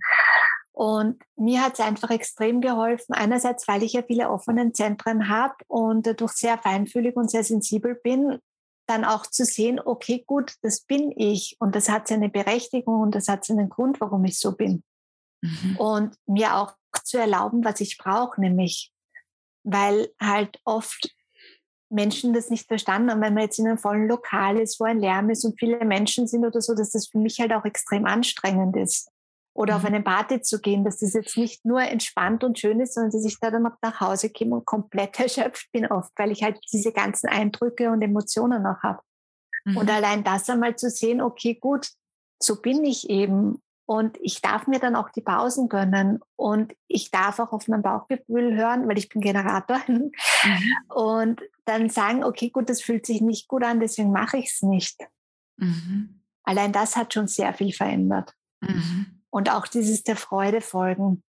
Und 0.72 1.20
mir 1.36 1.64
hat 1.64 1.74
es 1.74 1.80
einfach 1.80 2.10
extrem 2.10 2.60
geholfen. 2.60 3.14
Einerseits, 3.14 3.66
weil 3.66 3.82
ich 3.82 3.94
ja 3.94 4.02
viele 4.02 4.30
offene 4.30 4.72
Zentren 4.72 5.28
habe 5.28 5.54
und 5.66 6.06
dadurch 6.06 6.32
sehr 6.32 6.58
feinfühlig 6.58 7.16
und 7.16 7.30
sehr 7.30 7.42
sensibel 7.42 7.94
bin, 7.96 8.38
dann 8.86 9.04
auch 9.04 9.26
zu 9.26 9.44
sehen, 9.44 9.80
okay, 9.84 10.24
gut, 10.26 10.54
das 10.62 10.80
bin 10.80 11.12
ich 11.16 11.56
und 11.60 11.74
das 11.74 11.88
hat 11.88 12.08
seine 12.08 12.28
Berechtigung 12.28 13.00
und 13.00 13.14
das 13.14 13.28
hat 13.28 13.44
seinen 13.44 13.68
Grund, 13.68 14.00
warum 14.00 14.24
ich 14.24 14.38
so 14.38 14.52
bin. 14.56 14.82
Mhm. 15.42 15.76
Und 15.78 16.14
mir 16.26 16.56
auch 16.56 16.74
zu 17.04 17.18
erlauben, 17.18 17.64
was 17.64 17.80
ich 17.80 17.98
brauche, 17.98 18.40
nämlich 18.40 18.92
weil 19.64 20.08
halt 20.20 20.60
oft 20.64 21.14
Menschen 21.90 22.32
das 22.32 22.50
nicht 22.50 22.66
verstanden 22.68 23.10
haben, 23.10 23.20
wenn 23.20 23.34
man 23.34 23.44
jetzt 23.44 23.58
in 23.58 23.66
einem 23.66 23.78
vollen 23.78 24.08
Lokal 24.08 24.58
ist, 24.58 24.78
wo 24.78 24.84
ein 24.84 25.00
Lärm 25.00 25.30
ist 25.30 25.44
und 25.44 25.58
viele 25.58 25.84
Menschen 25.84 26.26
sind 26.26 26.44
oder 26.44 26.60
so, 26.60 26.74
dass 26.74 26.90
das 26.90 27.08
für 27.08 27.18
mich 27.18 27.40
halt 27.40 27.52
auch 27.52 27.64
extrem 27.64 28.04
anstrengend 28.04 28.76
ist. 28.76 29.10
Oder 29.54 29.74
mhm. 29.74 29.78
auf 29.78 29.84
eine 29.86 30.02
Party 30.02 30.40
zu 30.42 30.60
gehen, 30.60 30.84
dass 30.84 30.98
das 30.98 31.14
jetzt 31.14 31.36
nicht 31.36 31.64
nur 31.64 31.80
entspannt 31.80 32.44
und 32.44 32.58
schön 32.58 32.80
ist, 32.80 32.94
sondern 32.94 33.12
dass 33.12 33.24
ich 33.24 33.40
da 33.40 33.50
dann 33.50 33.62
noch 33.62 33.76
nach 33.82 34.00
Hause 34.00 34.30
komme 34.30 34.56
und 34.56 34.66
komplett 34.66 35.18
erschöpft 35.20 35.70
bin 35.72 35.86
oft, 35.86 36.12
weil 36.16 36.30
ich 36.30 36.42
halt 36.42 36.58
diese 36.72 36.92
ganzen 36.92 37.28
Eindrücke 37.28 37.90
und 37.90 38.02
Emotionen 38.02 38.62
noch 38.62 38.82
habe. 38.82 39.00
Mhm. 39.64 39.76
Und 39.78 39.90
allein 39.90 40.24
das 40.24 40.48
einmal 40.50 40.76
zu 40.76 40.90
sehen, 40.90 41.20
okay, 41.20 41.54
gut, 41.54 41.88
so 42.40 42.60
bin 42.60 42.84
ich 42.84 43.08
eben. 43.08 43.62
Und 43.90 44.18
ich 44.20 44.42
darf 44.42 44.66
mir 44.66 44.80
dann 44.80 44.94
auch 44.94 45.08
die 45.08 45.22
Pausen 45.22 45.70
gönnen 45.70 46.20
und 46.36 46.76
ich 46.88 47.10
darf 47.10 47.38
auch 47.38 47.52
auf 47.52 47.68
mein 47.68 47.80
Bauchgefühl 47.80 48.54
hören, 48.54 48.86
weil 48.86 48.98
ich 48.98 49.08
bin 49.08 49.22
Generator. 49.22 49.80
Mhm. 49.86 50.12
Und 50.94 51.40
dann 51.64 51.88
sagen, 51.88 52.22
okay, 52.22 52.50
gut, 52.50 52.68
das 52.68 52.82
fühlt 52.82 53.06
sich 53.06 53.22
nicht 53.22 53.48
gut 53.48 53.64
an, 53.64 53.80
deswegen 53.80 54.12
mache 54.12 54.36
ich 54.36 54.52
es 54.52 54.60
nicht. 54.60 55.00
Mhm. 55.56 56.20
Allein 56.42 56.70
das 56.70 56.96
hat 56.96 57.14
schon 57.14 57.28
sehr 57.28 57.54
viel 57.54 57.72
verändert. 57.72 58.34
Mhm. 58.60 59.22
Und 59.30 59.50
auch 59.50 59.66
dieses 59.66 60.02
der 60.02 60.16
Freude 60.16 60.60
folgen. 60.60 61.22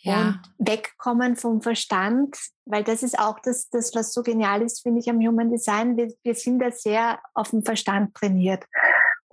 Ja. 0.00 0.28
Und 0.28 0.66
wegkommen 0.66 1.36
vom 1.36 1.60
Verstand, 1.60 2.38
weil 2.64 2.84
das 2.84 3.02
ist 3.02 3.18
auch 3.18 3.38
das, 3.38 3.68
das 3.68 3.94
was 3.94 4.14
so 4.14 4.22
genial 4.22 4.62
ist, 4.62 4.80
finde 4.82 5.00
ich, 5.00 5.10
am 5.10 5.20
Human 5.20 5.50
Design. 5.50 5.98
Wir, 5.98 6.10
wir 6.22 6.34
sind 6.34 6.60
da 6.60 6.70
sehr 6.70 7.20
auf 7.34 7.50
dem 7.50 7.62
Verstand 7.62 8.14
trainiert 8.14 8.64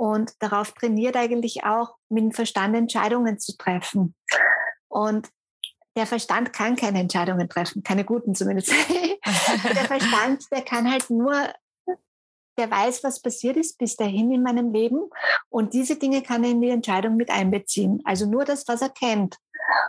und 0.02 0.34
darauf 0.40 0.72
trainiert 0.72 1.16
eigentlich 1.16 1.64
auch, 1.64 1.94
mit 2.10 2.24
dem 2.24 2.32
Verstand 2.32 2.76
Entscheidungen 2.76 3.38
zu 3.38 3.56
treffen. 3.56 4.16
Und 4.88 5.30
der 5.96 6.08
Verstand 6.08 6.54
kann 6.54 6.76
keine 6.76 7.02
Entscheidungen 7.02 7.48
treffen, 7.48 7.84
keine 7.84 8.04
guten 8.04 8.34
zumindest. 8.34 8.72
der 9.76 9.86
Verstand, 9.86 10.44
der 10.52 10.64
kann 10.64 10.92
halt 10.92 11.12
nur, 11.12 11.36
der 12.58 12.72
weiß, 12.72 13.04
was 13.04 13.22
passiert 13.22 13.58
ist 13.58 13.78
bis 13.78 13.96
dahin 13.96 14.32
in 14.32 14.42
meinem 14.42 14.74
Leben 14.74 15.08
und 15.50 15.76
diese 15.76 15.98
Dinge 15.98 16.24
kann 16.24 16.44
er 16.44 16.50
in 16.50 16.62
die 16.62 16.70
Entscheidung 16.70 17.16
mit 17.16 17.30
einbeziehen. 17.30 18.02
Also 18.04 18.26
nur 18.26 18.44
das, 18.44 18.68
was 18.68 18.82
er 18.82 18.90
kennt. 18.90 19.38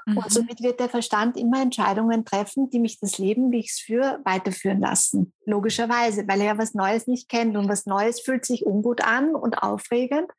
Mhm. 0.07 0.19
Und 0.19 0.31
somit 0.31 0.63
wird 0.63 0.81
der 0.81 0.89
Verstand 0.89 1.37
immer 1.37 1.63
Entscheidungen 1.63 2.25
treffen, 2.25 2.71
die 2.71 2.79
mich 2.79 2.99
das 3.01 3.19
Leben, 3.19 3.51
wie 3.53 3.61
ich 3.61 3.71
es 3.71 3.81
führe, 3.81 4.21
weiterführen 4.25 4.81
lassen. 4.81 5.33
Logischerweise, 5.47 6.27
weil 6.27 6.41
er 6.41 6.47
ja 6.47 6.59
was 6.59 6.75
Neues 6.75 7.07
nicht 7.07 7.29
kennt 7.29 7.57
und 7.57 7.69
was 7.69 7.87
Neues 7.87 8.21
fühlt 8.21 8.45
sich 8.45 8.67
ungut 8.67 9.03
an 9.03 9.35
und 9.35 9.63
aufregend, 9.63 10.31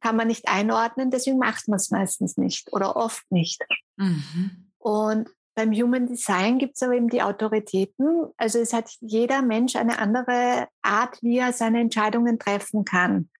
kann 0.00 0.16
man 0.16 0.28
nicht 0.28 0.48
einordnen, 0.48 1.10
deswegen 1.10 1.38
macht 1.38 1.68
man 1.68 1.76
es 1.76 1.90
meistens 1.90 2.36
nicht 2.36 2.72
oder 2.72 2.96
oft 2.96 3.24
nicht. 3.30 3.64
Mhm. 3.96 4.72
Und 4.78 5.28
beim 5.56 5.72
Human 5.72 6.06
Design 6.06 6.58
gibt 6.58 6.76
es 6.76 6.82
aber 6.82 6.94
eben 6.94 7.08
die 7.08 7.22
Autoritäten. 7.22 8.26
Also 8.36 8.58
es 8.58 8.74
hat 8.74 8.90
jeder 9.00 9.40
Mensch 9.40 9.74
eine 9.74 9.98
andere 9.98 10.68
Art, 10.82 11.18
wie 11.22 11.38
er 11.38 11.54
seine 11.54 11.80
Entscheidungen 11.80 12.38
treffen 12.38 12.84
kann, 12.84 13.30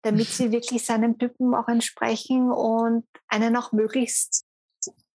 damit 0.00 0.28
sie 0.28 0.50
wirklich 0.50 0.86
seinem 0.86 1.18
Typen 1.18 1.54
auch 1.54 1.68
entsprechen 1.68 2.50
und 2.50 3.04
einen 3.28 3.54
auch 3.54 3.72
möglichst 3.72 4.47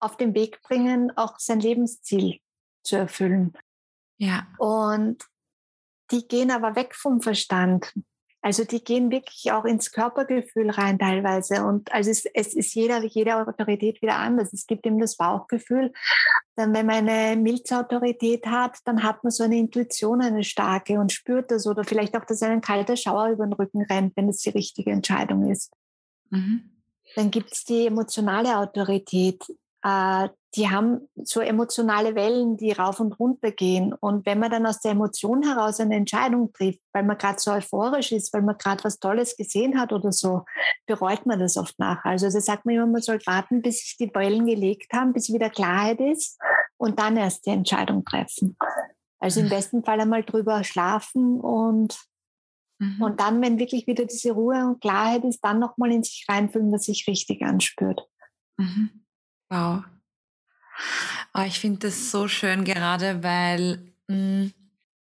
auf 0.02 0.16
den 0.16 0.34
Weg 0.34 0.60
bringen, 0.62 1.12
auch 1.16 1.38
sein 1.38 1.60
Lebensziel 1.60 2.38
zu 2.82 2.96
erfüllen. 2.96 3.56
Ja. 4.18 4.46
Und 4.58 5.24
die 6.10 6.26
gehen 6.26 6.50
aber 6.50 6.76
weg 6.76 6.94
vom 6.94 7.20
Verstand. 7.20 7.92
Also 8.44 8.64
die 8.64 8.82
gehen 8.82 9.12
wirklich 9.12 9.52
auch 9.52 9.64
ins 9.64 9.92
Körpergefühl 9.92 10.70
rein 10.70 10.98
teilweise. 10.98 11.64
Und 11.64 11.92
also 11.92 12.10
es, 12.10 12.24
es 12.24 12.54
ist 12.54 12.74
jeder, 12.74 13.02
jede 13.04 13.36
Autorität 13.36 14.02
wieder 14.02 14.16
anders. 14.16 14.52
Es 14.52 14.66
gibt 14.66 14.84
eben 14.84 14.98
das 14.98 15.16
Bauchgefühl. 15.16 15.92
Dann, 16.56 16.74
wenn 16.74 16.86
man 16.86 17.08
eine 17.08 17.40
Milzautorität 17.40 18.44
hat, 18.46 18.78
dann 18.84 19.04
hat 19.04 19.22
man 19.22 19.30
so 19.30 19.44
eine 19.44 19.56
Intuition, 19.56 20.20
eine 20.20 20.42
starke 20.42 20.98
und 20.98 21.12
spürt 21.12 21.52
das. 21.52 21.68
Oder 21.68 21.84
vielleicht 21.84 22.16
auch, 22.16 22.24
dass 22.24 22.42
ein 22.42 22.60
kalter 22.60 22.96
Schauer 22.96 23.28
über 23.28 23.46
den 23.46 23.52
Rücken 23.52 23.82
rennt, 23.82 24.16
wenn 24.16 24.28
es 24.28 24.38
die 24.38 24.50
richtige 24.50 24.90
Entscheidung 24.90 25.48
ist. 25.48 25.72
Mhm. 26.30 26.82
Dann 27.14 27.30
gibt 27.30 27.52
es 27.52 27.64
die 27.64 27.86
emotionale 27.86 28.58
Autorität. 28.58 29.44
Äh, 29.82 30.28
die 30.54 30.68
haben 30.68 31.08
so 31.16 31.40
emotionale 31.40 32.14
Wellen, 32.14 32.58
die 32.58 32.72
rauf 32.72 33.00
und 33.00 33.18
runter 33.18 33.52
gehen. 33.52 33.94
Und 33.94 34.26
wenn 34.26 34.38
man 34.38 34.50
dann 34.50 34.66
aus 34.66 34.80
der 34.80 34.92
Emotion 34.92 35.42
heraus 35.42 35.80
eine 35.80 35.96
Entscheidung 35.96 36.52
trifft, 36.52 36.80
weil 36.92 37.04
man 37.04 37.16
gerade 37.16 37.38
so 37.38 37.52
euphorisch 37.52 38.12
ist, 38.12 38.34
weil 38.34 38.42
man 38.42 38.58
gerade 38.58 38.84
was 38.84 38.98
Tolles 38.98 39.36
gesehen 39.36 39.80
hat 39.80 39.92
oder 39.92 40.12
so, 40.12 40.44
bereut 40.86 41.24
man 41.24 41.38
das 41.38 41.56
oft 41.56 41.78
nach. 41.78 42.04
Also 42.04 42.28
da 42.28 42.40
sagt 42.40 42.66
man 42.66 42.74
immer, 42.74 42.86
man 42.86 43.00
soll 43.00 43.18
warten, 43.24 43.62
bis 43.62 43.78
sich 43.78 43.96
die 43.96 44.14
Wellen 44.14 44.44
gelegt 44.44 44.92
haben, 44.92 45.14
bis 45.14 45.32
wieder 45.32 45.48
Klarheit 45.48 46.00
ist 46.00 46.38
und 46.76 46.98
dann 46.98 47.16
erst 47.16 47.46
die 47.46 47.50
Entscheidung 47.50 48.04
treffen. 48.04 48.56
Also 49.20 49.40
im 49.40 49.48
besten 49.48 49.84
Fall 49.84 50.00
einmal 50.00 50.24
drüber 50.24 50.64
schlafen 50.64 51.40
und, 51.40 51.96
mhm. 52.78 53.00
und 53.00 53.20
dann, 53.20 53.40
wenn 53.40 53.58
wirklich 53.58 53.86
wieder 53.86 54.04
diese 54.04 54.32
Ruhe 54.32 54.66
und 54.66 54.80
Klarheit 54.80 55.24
ist, 55.24 55.40
dann 55.42 55.60
nochmal 55.60 55.92
in 55.92 56.02
sich 56.02 56.26
reinfühlen, 56.28 56.72
was 56.72 56.84
sich 56.84 57.06
richtig 57.06 57.40
anspürt. 57.42 58.06
Mhm. 58.58 59.01
Wow. 59.52 59.84
Oh, 61.34 61.42
ich 61.46 61.60
finde 61.60 61.80
das 61.80 62.10
so 62.10 62.26
schön 62.26 62.64
gerade, 62.64 63.22
weil, 63.22 63.92
mh, 64.08 64.16
mm, 64.16 64.52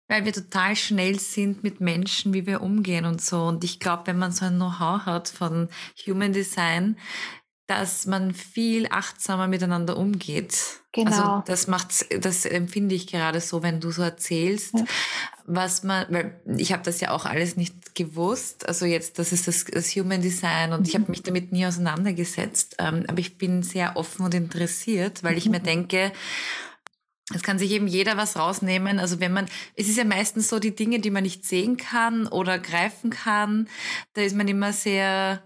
weil 0.09 0.25
wir 0.25 0.33
total 0.33 0.75
schnell 0.75 1.17
sind 1.17 1.63
mit 1.63 1.79
Menschen, 1.79 2.33
wie 2.33 2.45
wir 2.45 2.61
umgehen 2.61 3.05
und 3.05 3.21
so. 3.21 3.45
Und 3.45 3.63
ich 3.63 3.79
glaube, 3.79 4.07
wenn 4.07 4.17
man 4.19 4.33
so 4.33 4.43
ein 4.43 4.55
Know-how 4.55 5.05
hat 5.05 5.29
von 5.29 5.69
Human 6.05 6.33
Design, 6.33 6.97
dass 7.67 8.05
man 8.05 8.33
viel 8.33 8.87
achtsamer 8.89 9.47
miteinander 9.47 9.97
umgeht. 9.97 10.51
Also 10.51 10.81
genau. 10.91 11.11
Also 11.11 11.43
das 11.47 11.67
macht, 11.67 12.05
das 12.23 12.45
empfinde 12.45 12.93
ich 12.93 13.07
gerade 13.07 13.39
so, 13.39 13.63
wenn 13.63 13.79
du 13.79 13.91
so 13.91 14.01
erzählst, 14.01 14.73
ja. 14.73 14.85
was 15.45 15.83
man, 15.83 16.05
weil 16.09 16.41
ich 16.57 16.73
habe 16.73 16.83
das 16.83 16.99
ja 16.99 17.11
auch 17.11 17.25
alles 17.25 17.55
nicht 17.55 17.95
gewusst. 17.95 18.67
Also 18.67 18.85
jetzt, 18.85 19.17
das 19.17 19.31
ist 19.31 19.47
das, 19.47 19.65
das 19.65 19.95
Human 19.95 20.21
Design 20.21 20.73
und 20.73 20.81
mhm. 20.81 20.85
ich 20.87 20.95
habe 20.95 21.05
mich 21.09 21.23
damit 21.23 21.51
nie 21.51 21.65
auseinandergesetzt. 21.65 22.75
Ähm, 22.79 23.05
aber 23.07 23.19
ich 23.19 23.37
bin 23.37 23.63
sehr 23.63 23.95
offen 23.95 24.25
und 24.25 24.33
interessiert, 24.33 25.23
weil 25.23 25.37
ich 25.37 25.47
mir 25.47 25.59
mhm. 25.59 25.63
denke, 25.63 26.11
es 27.33 27.41
kann 27.41 27.57
sich 27.57 27.71
eben 27.71 27.87
jeder 27.87 28.17
was 28.17 28.37
rausnehmen. 28.37 28.99
Also 28.99 29.21
wenn 29.21 29.31
man, 29.31 29.45
es 29.75 29.87
ist 29.87 29.97
ja 29.97 30.03
meistens 30.03 30.49
so 30.49 30.59
die 30.59 30.75
Dinge, 30.75 30.99
die 30.99 31.11
man 31.11 31.23
nicht 31.23 31.45
sehen 31.45 31.77
kann 31.77 32.27
oder 32.27 32.59
greifen 32.59 33.09
kann, 33.09 33.69
da 34.13 34.21
ist 34.21 34.35
man 34.35 34.49
immer 34.49 34.73
sehr 34.73 35.41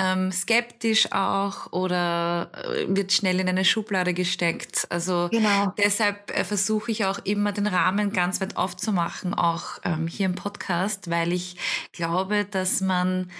ähm, 0.00 0.32
skeptisch 0.32 1.12
auch 1.12 1.72
oder 1.72 2.50
äh, 2.54 2.86
wird 2.88 3.12
schnell 3.12 3.38
in 3.38 3.48
eine 3.48 3.66
Schublade 3.66 4.14
gesteckt. 4.14 4.86
Also 4.88 5.28
genau. 5.30 5.74
deshalb 5.76 6.30
äh, 6.30 6.44
versuche 6.44 6.90
ich 6.90 7.04
auch 7.04 7.18
immer 7.24 7.52
den 7.52 7.66
Rahmen 7.66 8.10
ganz 8.12 8.40
weit 8.40 8.56
aufzumachen, 8.56 9.34
auch 9.34 9.78
ähm, 9.84 10.06
hier 10.06 10.26
im 10.26 10.34
Podcast, 10.34 11.10
weil 11.10 11.32
ich 11.32 11.56
glaube, 11.92 12.46
dass 12.46 12.80
man 12.80 13.30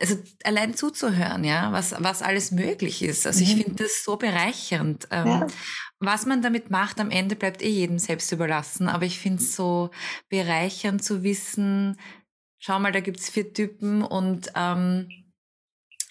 also 0.00 0.16
allein 0.44 0.74
zuzuhören, 0.74 1.44
ja, 1.44 1.72
was, 1.72 1.94
was 1.98 2.22
alles 2.22 2.50
möglich 2.50 3.02
ist. 3.02 3.26
Also 3.26 3.42
mhm. 3.42 3.50
ich 3.50 3.64
finde 3.64 3.84
das 3.84 4.04
so 4.04 4.16
bereichernd. 4.16 5.08
Ähm, 5.10 5.26
ja. 5.26 5.46
Was 5.98 6.26
man 6.26 6.42
damit 6.42 6.70
macht, 6.70 7.00
am 7.00 7.10
Ende 7.10 7.36
bleibt 7.36 7.62
eh 7.62 7.68
jedem 7.68 7.98
selbst 7.98 8.32
überlassen. 8.32 8.88
Aber 8.88 9.04
ich 9.06 9.18
finde 9.18 9.42
es 9.42 9.56
so 9.56 9.90
bereichernd 10.28 11.02
zu 11.02 11.22
wissen, 11.22 11.98
schau 12.58 12.78
mal, 12.78 12.92
da 12.92 13.00
gibt 13.00 13.20
es 13.20 13.30
vier 13.30 13.52
Typen 13.52 14.02
und 14.02 14.50
ähm, 14.56 15.08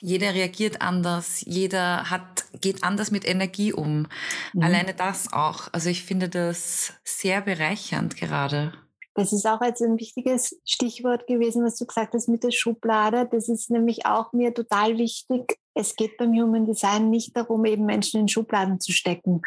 jeder 0.03 0.33
reagiert 0.33 0.81
anders, 0.81 1.43
jeder 1.47 2.09
hat, 2.09 2.43
geht 2.59 2.83
anders 2.83 3.09
mit 3.09 3.25
Energie 3.25 3.71
um. 3.71 4.07
Mhm. 4.51 4.61
Alleine 4.61 4.93
das 4.93 5.31
auch. 5.31 5.69
Also 5.71 5.89
ich 5.89 6.03
finde 6.03 6.27
das 6.27 6.93
sehr 7.05 7.39
bereichernd 7.39 8.17
gerade. 8.17 8.73
Das 9.15 9.31
ist 9.31 9.45
auch 9.45 9.61
jetzt 9.61 9.81
ein 9.81 9.99
wichtiges 9.99 10.59
Stichwort 10.65 11.27
gewesen, 11.27 11.63
was 11.63 11.75
du 11.75 11.85
gesagt 11.85 12.13
hast 12.15 12.27
mit 12.27 12.43
der 12.43 12.51
Schublade. 12.51 13.27
Das 13.31 13.47
ist 13.47 13.69
nämlich 13.69 14.05
auch 14.07 14.33
mir 14.33 14.53
total 14.53 14.97
wichtig. 14.97 15.59
Es 15.75 15.95
geht 15.95 16.17
beim 16.17 16.33
Human 16.33 16.65
Design 16.65 17.09
nicht 17.09 17.35
darum, 17.35 17.65
eben 17.65 17.85
Menschen 17.85 18.21
in 18.21 18.27
Schubladen 18.27 18.79
zu 18.79 18.91
stecken. 18.91 19.41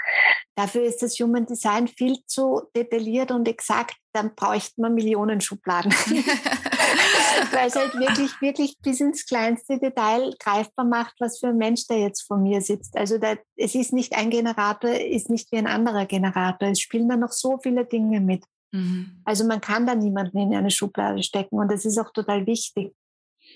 Dafür 0.56 0.84
ist 0.84 1.02
das 1.02 1.18
Human 1.18 1.46
Design 1.46 1.88
viel 1.88 2.18
zu 2.26 2.62
detailliert 2.76 3.30
und 3.30 3.46
exakt. 3.48 3.96
Dann 4.12 4.34
bräuchte 4.34 4.80
man 4.80 4.94
Millionen 4.94 5.40
Schubladen. 5.40 5.92
Weil 7.52 7.68
es 7.68 7.76
halt 7.76 7.94
wirklich, 7.94 8.40
wirklich 8.40 8.78
bis 8.80 9.00
ins 9.00 9.26
kleinste 9.26 9.78
Detail 9.78 10.34
greifbar 10.38 10.84
macht, 10.84 11.14
was 11.18 11.38
für 11.38 11.48
ein 11.48 11.58
Mensch 11.58 11.86
da 11.86 11.94
jetzt 11.94 12.22
vor 12.22 12.38
mir 12.38 12.60
sitzt. 12.60 12.96
Also 12.96 13.18
da, 13.18 13.34
es 13.56 13.74
ist 13.74 13.92
nicht 13.92 14.16
ein 14.16 14.30
Generator, 14.30 14.90
ist 14.90 15.28
nicht 15.28 15.50
wie 15.52 15.58
ein 15.58 15.66
anderer 15.66 16.06
Generator. 16.06 16.68
Es 16.68 16.80
spielen 16.80 17.08
da 17.08 17.16
noch 17.16 17.32
so 17.32 17.58
viele 17.58 17.84
Dinge 17.84 18.20
mit. 18.20 18.44
Mhm. 18.76 19.22
Also 19.24 19.44
man 19.44 19.60
kann 19.60 19.86
da 19.86 19.94
niemanden 19.94 20.38
in 20.38 20.54
eine 20.54 20.70
Schublade 20.70 21.22
stecken 21.22 21.56
und 21.56 21.70
das 21.70 21.84
ist 21.84 21.98
auch 21.98 22.12
total 22.12 22.46
wichtig. 22.46 22.94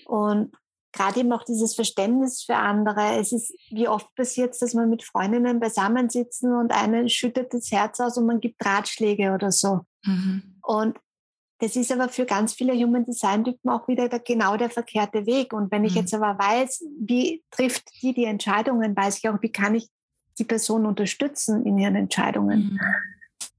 Und 0.05 0.51
gerade 0.91 1.19
eben 1.19 1.31
auch 1.31 1.43
dieses 1.43 1.75
Verständnis 1.75 2.43
für 2.43 2.55
andere. 2.55 3.17
Es 3.17 3.31
ist, 3.31 3.53
wie 3.69 3.87
oft 3.87 4.13
passiert 4.15 4.53
es, 4.53 4.59
dass 4.59 4.73
man 4.73 4.89
mit 4.89 5.03
Freundinnen 5.03 5.59
beisammensitzen 5.59 6.53
und 6.53 6.71
eine 6.71 7.07
schüttet 7.09 7.53
das 7.53 7.71
Herz 7.71 7.99
aus 7.99 8.17
und 8.17 8.25
man 8.25 8.39
gibt 8.39 8.63
Ratschläge 8.65 9.33
oder 9.33 9.51
so. 9.51 9.81
Mhm. 10.03 10.59
Und 10.61 10.97
das 11.59 11.75
ist 11.75 11.91
aber 11.91 12.09
für 12.09 12.25
ganz 12.25 12.53
viele 12.53 12.73
Human 12.73 13.05
Design 13.05 13.43
Typen 13.43 13.69
auch 13.69 13.87
wieder 13.87 14.09
der, 14.09 14.19
genau 14.19 14.57
der 14.57 14.71
verkehrte 14.71 15.27
Weg. 15.27 15.53
Und 15.53 15.71
wenn 15.71 15.85
ich 15.85 15.93
mhm. 15.93 15.99
jetzt 15.99 16.13
aber 16.13 16.37
weiß, 16.37 16.83
wie 16.99 17.43
trifft 17.51 17.83
die 18.01 18.13
die 18.13 18.25
Entscheidungen, 18.25 18.95
weiß 18.95 19.19
ich 19.19 19.29
auch, 19.29 19.41
wie 19.41 19.51
kann 19.51 19.75
ich 19.75 19.87
die 20.39 20.43
Person 20.43 20.85
unterstützen 20.85 21.65
in 21.65 21.77
ihren 21.77 21.95
Entscheidungen. 21.95 22.71
Mhm. 22.73 22.79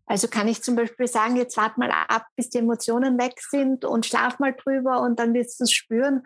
Also 0.06 0.28
kann 0.28 0.48
ich 0.48 0.62
zum 0.62 0.76
Beispiel 0.76 1.06
sagen, 1.06 1.36
jetzt 1.36 1.56
warte 1.56 1.78
mal 1.78 1.90
ab, 1.90 2.26
bis 2.36 2.50
die 2.50 2.58
Emotionen 2.58 3.18
weg 3.18 3.40
sind 3.40 3.84
und 3.84 4.04
schlaf 4.04 4.38
mal 4.40 4.52
drüber 4.52 5.00
und 5.00 5.18
dann 5.18 5.32
wirst 5.32 5.60
du 5.60 5.64
es 5.64 5.72
spüren. 5.72 6.22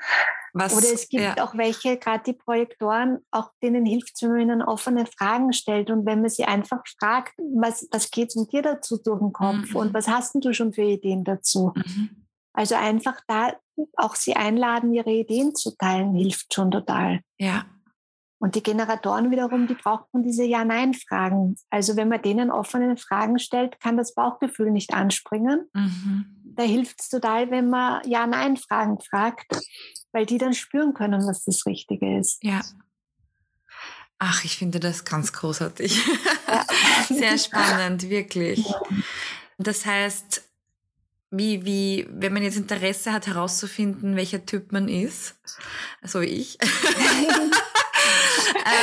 Was, 0.55 0.75
Oder 0.75 0.93
es 0.93 1.09
gibt 1.09 1.23
ja. 1.23 1.45
auch 1.45 1.57
welche, 1.57 1.99
gerade 1.99 2.25
die 2.25 2.33
Projektoren, 2.33 3.19
auch 3.31 3.51
denen 3.63 3.85
hilft 3.85 4.13
es, 4.15 4.23
wenn 4.23 4.31
man 4.31 4.41
ihnen 4.41 4.63
offene 4.63 5.05
Fragen 5.07 5.53
stellt 5.53 5.91
und 5.91 6.07
wenn 6.07 6.23
man 6.23 6.31
sie 6.31 6.45
einfach 6.45 6.81
fragt, 6.99 7.35
was, 7.55 7.87
was 7.93 8.11
geht 8.11 8.35
um 8.37 8.49
dir 8.49 8.63
dazu 8.63 8.97
durch 8.97 9.21
den 9.21 9.33
Kopf 9.33 9.71
mhm. 9.71 9.77
und 9.77 9.95
was 9.95 10.09
hast 10.09 10.35
denn 10.35 10.41
du 10.41 10.55
schon 10.55 10.73
für 10.73 10.83
Ideen 10.83 11.25
dazu? 11.25 11.73
Mhm. 11.75 12.27
Also 12.55 12.75
einfach 12.75 13.21
da 13.29 13.53
auch 13.97 14.15
sie 14.15 14.35
einladen, 14.35 14.95
ihre 14.95 15.11
Ideen 15.13 15.55
zu 15.55 15.77
teilen, 15.77 16.15
hilft 16.15 16.55
schon 16.55 16.71
total. 16.71 17.21
Ja. 17.39 17.67
Und 18.39 18.55
die 18.55 18.63
Generatoren 18.63 19.31
wiederum, 19.31 19.67
die 19.67 19.75
brauchen 19.75 20.23
diese 20.23 20.45
Ja-Nein-Fragen. 20.45 21.57
Also 21.71 21.97
wenn 21.97 22.09
man 22.09 22.21
denen 22.21 22.51
offene 22.51 22.97
Fragen 22.97 23.39
stellt, 23.39 23.81
kann 23.81 23.97
das 23.97 24.15
Bauchgefühl 24.15 24.71
nicht 24.71 24.93
anspringen. 24.93 25.69
Mhm. 25.73 26.27
Da 26.45 26.63
hilft 26.63 27.01
es 27.01 27.09
total, 27.09 27.51
wenn 27.51 27.71
man 27.71 28.07
Ja-Nein-Fragen 28.07 29.01
fragt, 29.01 29.47
weil 30.13 30.27
die 30.27 30.39
dann 30.39 30.53
spüren 30.53 30.93
können, 30.93 31.27
was 31.27 31.45
das 31.45 31.65
Richtige 31.67 32.19
ist. 32.19 32.43
Ja. 32.43 32.61
Ach, 34.19 34.45
ich 34.45 34.57
finde 34.57 34.81
das 34.81 35.05
ganz 35.05 35.33
großartig. 35.33 36.07
Ja. 36.47 36.65
Sehr 37.09 37.39
spannend, 37.39 38.09
wirklich. 38.09 38.67
Das 39.59 39.85
heißt, 39.85 40.43
wie, 41.31 41.65
wie, 41.65 42.07
wenn 42.11 42.33
man 42.33 42.43
jetzt 42.43 42.57
Interesse 42.57 43.13
hat, 43.13 43.27
herauszufinden, 43.27 44.17
welcher 44.17 44.45
Typ 44.47 44.73
man 44.73 44.89
ist, 44.89 45.37
so 46.03 46.21
wie 46.21 46.27
ich, 46.27 46.59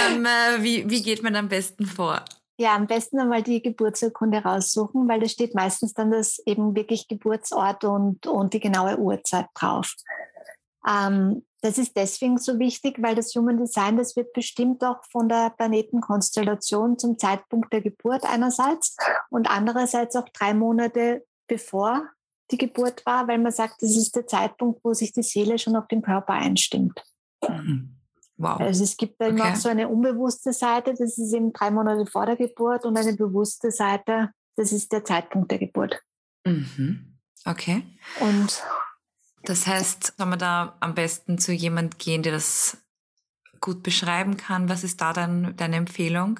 ähm, 0.09 0.25
äh, 0.25 0.63
wie, 0.63 0.89
wie 0.89 1.01
geht 1.01 1.23
man 1.23 1.35
am 1.35 1.49
besten 1.49 1.85
vor? 1.85 2.23
Ja, 2.57 2.75
am 2.75 2.87
besten 2.87 3.19
einmal 3.19 3.41
die 3.41 3.61
Geburtsurkunde 3.61 4.39
raussuchen, 4.39 5.07
weil 5.07 5.19
da 5.19 5.27
steht 5.27 5.55
meistens 5.55 5.93
dann 5.93 6.11
das 6.11 6.39
eben 6.45 6.75
wirklich 6.75 7.07
Geburtsort 7.07 7.83
und, 7.83 8.27
und 8.27 8.53
die 8.53 8.59
genaue 8.59 8.97
Uhrzeit 8.97 9.47
drauf. 9.55 9.95
Ähm, 10.87 11.43
das 11.61 11.77
ist 11.77 11.95
deswegen 11.95 12.37
so 12.37 12.59
wichtig, 12.59 13.01
weil 13.01 13.15
das 13.15 13.33
Human 13.35 13.57
Design, 13.57 13.97
das 13.97 14.15
wird 14.15 14.33
bestimmt 14.33 14.83
auch 14.83 14.97
von 15.11 15.29
der 15.29 15.51
Planetenkonstellation 15.51 16.99
zum 16.99 17.17
Zeitpunkt 17.17 17.71
der 17.71 17.81
Geburt 17.81 18.25
einerseits 18.25 18.97
und 19.29 19.49
andererseits 19.49 20.15
auch 20.15 20.27
drei 20.29 20.53
Monate 20.53 21.25
bevor 21.47 22.09
die 22.51 22.57
Geburt 22.57 23.05
war, 23.05 23.27
weil 23.27 23.39
man 23.39 23.51
sagt, 23.51 23.81
das 23.81 23.95
ist 23.95 24.15
der 24.15 24.27
Zeitpunkt, 24.27 24.81
wo 24.83 24.93
sich 24.93 25.13
die 25.13 25.23
Seele 25.23 25.57
schon 25.57 25.75
auf 25.75 25.87
den 25.87 26.01
Körper 26.01 26.33
einstimmt. 26.33 27.01
Mhm. 27.47 27.95
Wow. 28.37 28.59
Also 28.59 28.83
es 28.83 28.97
gibt 28.97 29.21
dann 29.21 29.39
okay. 29.39 29.49
noch 29.49 29.55
so 29.55 29.69
eine 29.69 29.87
unbewusste 29.87 30.53
Seite, 30.53 30.91
das 30.91 31.17
ist 31.17 31.33
eben 31.33 31.53
drei 31.53 31.71
Monate 31.71 32.05
vor 32.09 32.25
der 32.25 32.35
Geburt 32.35 32.85
und 32.85 32.97
eine 32.97 33.13
bewusste 33.13 33.71
Seite, 33.71 34.31
das 34.55 34.71
ist 34.71 34.91
der 34.91 35.05
Zeitpunkt 35.05 35.51
der 35.51 35.59
Geburt. 35.59 36.01
Mhm. 36.45 37.19
Okay. 37.45 37.83
Und 38.19 38.63
das 39.43 39.67
heißt, 39.67 40.13
soll 40.17 40.25
man 40.25 40.39
da 40.39 40.77
am 40.79 40.95
besten 40.95 41.37
zu 41.37 41.51
jemand 41.51 41.99
gehen, 41.99 42.23
der 42.23 42.31
das 42.31 42.77
gut 43.59 43.83
beschreiben 43.83 44.37
kann? 44.37 44.69
Was 44.69 44.83
ist 44.83 45.01
da 45.01 45.13
dann 45.13 45.55
deine 45.55 45.75
Empfehlung? 45.75 46.39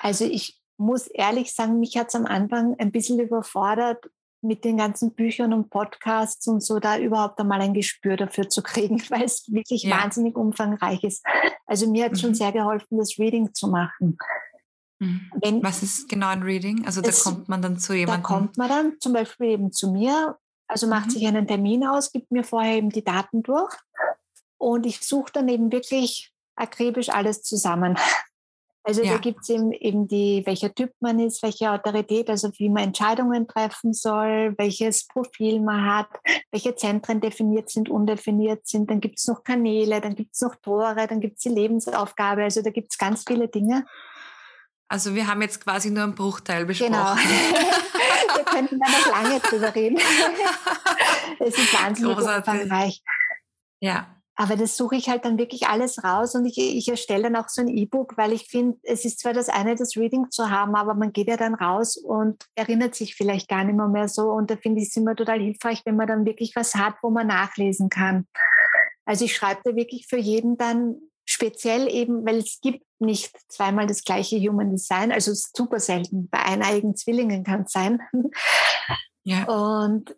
Also 0.00 0.24
ich 0.24 0.60
muss 0.76 1.06
ehrlich 1.06 1.54
sagen, 1.54 1.80
mich 1.80 1.96
hat 1.96 2.08
es 2.08 2.14
am 2.14 2.26
Anfang 2.26 2.76
ein 2.78 2.92
bisschen 2.92 3.18
überfordert, 3.18 4.10
mit 4.46 4.64
den 4.64 4.76
ganzen 4.76 5.12
Büchern 5.12 5.52
und 5.52 5.70
Podcasts 5.70 6.46
und 6.46 6.62
so 6.62 6.78
da 6.78 6.98
überhaupt 6.98 7.38
einmal 7.40 7.60
ein 7.60 7.74
Gespür 7.74 8.16
dafür 8.16 8.48
zu 8.48 8.62
kriegen, 8.62 9.00
weil 9.10 9.24
es 9.24 9.50
wirklich 9.52 9.84
ja. 9.84 9.98
wahnsinnig 9.98 10.36
umfangreich 10.36 11.02
ist. 11.04 11.24
Also 11.66 11.90
mir 11.90 12.04
hat 12.04 12.12
mhm. 12.12 12.16
schon 12.16 12.34
sehr 12.34 12.52
geholfen, 12.52 12.98
das 12.98 13.18
Reading 13.18 13.52
zu 13.54 13.68
machen. 13.68 14.16
Mhm. 14.98 15.30
Wenn, 15.42 15.62
Was 15.62 15.82
ist 15.82 16.08
genau 16.08 16.28
ein 16.28 16.42
Reading? 16.42 16.86
Also 16.86 17.00
da 17.00 17.10
es, 17.10 17.22
kommt 17.22 17.48
man 17.48 17.60
dann 17.60 17.78
zu 17.78 17.94
jemandem? 17.94 18.22
Da 18.22 18.28
kommt 18.28 18.56
man 18.56 18.68
dann 18.68 18.92
zum 19.00 19.12
Beispiel 19.12 19.48
eben 19.48 19.72
zu 19.72 19.90
mir, 19.92 20.38
also 20.68 20.86
macht 20.86 21.06
mhm. 21.06 21.10
sich 21.10 21.26
einen 21.26 21.46
Termin 21.46 21.86
aus, 21.86 22.12
gibt 22.12 22.30
mir 22.30 22.44
vorher 22.44 22.76
eben 22.76 22.90
die 22.90 23.04
Daten 23.04 23.42
durch 23.42 23.74
und 24.58 24.86
ich 24.86 25.00
suche 25.00 25.32
dann 25.32 25.48
eben 25.48 25.70
wirklich 25.70 26.32
akribisch 26.56 27.10
alles 27.10 27.42
zusammen. 27.42 27.98
Also 28.86 29.02
ja. 29.02 29.14
da 29.14 29.18
gibt 29.18 29.40
es 29.42 29.48
eben, 29.48 29.72
eben 29.72 30.06
die, 30.06 30.44
welcher 30.46 30.72
Typ 30.72 30.92
man 31.00 31.18
ist, 31.18 31.42
welche 31.42 31.72
Autorität, 31.72 32.30
also 32.30 32.52
wie 32.56 32.68
man 32.68 32.84
Entscheidungen 32.84 33.48
treffen 33.48 33.92
soll, 33.92 34.54
welches 34.58 35.08
Profil 35.08 35.60
man 35.60 35.84
hat, 35.84 36.08
welche 36.52 36.76
Zentren 36.76 37.20
definiert 37.20 37.68
sind, 37.68 37.88
undefiniert 37.88 38.64
sind. 38.68 38.88
Dann 38.88 39.00
gibt 39.00 39.18
es 39.18 39.26
noch 39.26 39.42
Kanäle, 39.42 40.00
dann 40.00 40.14
gibt 40.14 40.36
es 40.36 40.40
noch 40.40 40.54
Tore, 40.54 41.08
dann 41.08 41.18
gibt 41.18 41.38
es 41.38 41.42
die 41.42 41.48
Lebensaufgabe. 41.48 42.44
Also 42.44 42.62
da 42.62 42.70
gibt 42.70 42.92
es 42.92 42.98
ganz 42.98 43.24
viele 43.26 43.48
Dinge. 43.48 43.84
Also 44.86 45.16
wir 45.16 45.26
haben 45.26 45.42
jetzt 45.42 45.64
quasi 45.64 45.90
nur 45.90 46.04
einen 46.04 46.14
Bruchteil 46.14 46.64
besprochen. 46.64 46.92
Genau. 46.92 47.16
wir 48.36 48.44
könnten 48.44 48.78
da 48.78 48.88
noch 48.88 49.10
lange 49.10 49.40
drüber 49.40 49.74
reden. 49.74 49.98
es 51.40 51.58
ist 51.58 51.74
wahnsinnig 51.74 52.16
umfangreich. 52.16 53.02
Ja. 53.80 54.15
Aber 54.38 54.56
das 54.56 54.76
suche 54.76 54.96
ich 54.96 55.08
halt 55.08 55.24
dann 55.24 55.38
wirklich 55.38 55.66
alles 55.66 56.04
raus 56.04 56.34
und 56.34 56.44
ich, 56.44 56.58
ich 56.58 56.88
erstelle 56.88 57.24
dann 57.24 57.36
auch 57.36 57.48
so 57.48 57.62
ein 57.62 57.68
E-Book, 57.68 58.18
weil 58.18 58.32
ich 58.32 58.48
finde, 58.48 58.78
es 58.82 59.06
ist 59.06 59.20
zwar 59.20 59.32
das 59.32 59.48
eine, 59.48 59.76
das 59.76 59.96
Reading 59.96 60.30
zu 60.30 60.50
haben, 60.50 60.74
aber 60.74 60.94
man 60.94 61.12
geht 61.12 61.28
ja 61.28 61.38
dann 61.38 61.54
raus 61.54 61.96
und 61.96 62.44
erinnert 62.54 62.94
sich 62.94 63.14
vielleicht 63.14 63.48
gar 63.48 63.64
nicht 63.64 63.76
mehr, 63.76 63.88
mehr 63.88 64.08
so. 64.08 64.30
Und 64.30 64.50
da 64.50 64.56
finde 64.56 64.82
ich 64.82 64.88
es 64.88 64.96
immer 64.96 65.16
total 65.16 65.40
hilfreich, 65.40 65.80
wenn 65.86 65.96
man 65.96 66.06
dann 66.06 66.26
wirklich 66.26 66.54
was 66.54 66.74
hat, 66.74 66.96
wo 67.02 67.08
man 67.08 67.26
nachlesen 67.26 67.88
kann. 67.88 68.26
Also 69.06 69.24
ich 69.24 69.34
schreibe 69.34 69.62
da 69.64 69.74
wirklich 69.74 70.06
für 70.06 70.18
jeden 70.18 70.58
dann 70.58 70.96
speziell 71.24 71.88
eben, 71.88 72.26
weil 72.26 72.36
es 72.36 72.60
gibt 72.60 72.84
nicht 72.98 73.34
zweimal 73.48 73.86
das 73.86 74.04
gleiche 74.04 74.36
Human 74.36 74.70
Design, 74.70 75.12
also 75.12 75.32
super 75.34 75.80
selten. 75.80 76.28
Bei 76.28 76.40
eineigen 76.40 76.94
Zwillingen 76.94 77.42
kann 77.42 77.62
es 77.62 77.72
sein. 77.72 78.00
Ja. 79.28 79.44
Und 79.48 80.14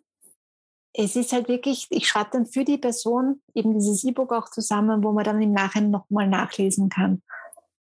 es 0.93 1.15
ist 1.15 1.33
halt 1.33 1.47
wirklich, 1.47 1.87
ich 1.89 2.07
schreibe 2.07 2.31
dann 2.33 2.45
für 2.45 2.63
die 2.63 2.77
Person 2.77 3.41
eben 3.53 3.73
dieses 3.73 4.03
E-Book 4.03 4.33
auch 4.33 4.49
zusammen, 4.49 5.03
wo 5.03 5.11
man 5.11 5.23
dann 5.23 5.41
im 5.41 5.51
Nachhinein 5.51 5.91
nochmal 5.91 6.27
nachlesen 6.27 6.89
kann. 6.89 7.21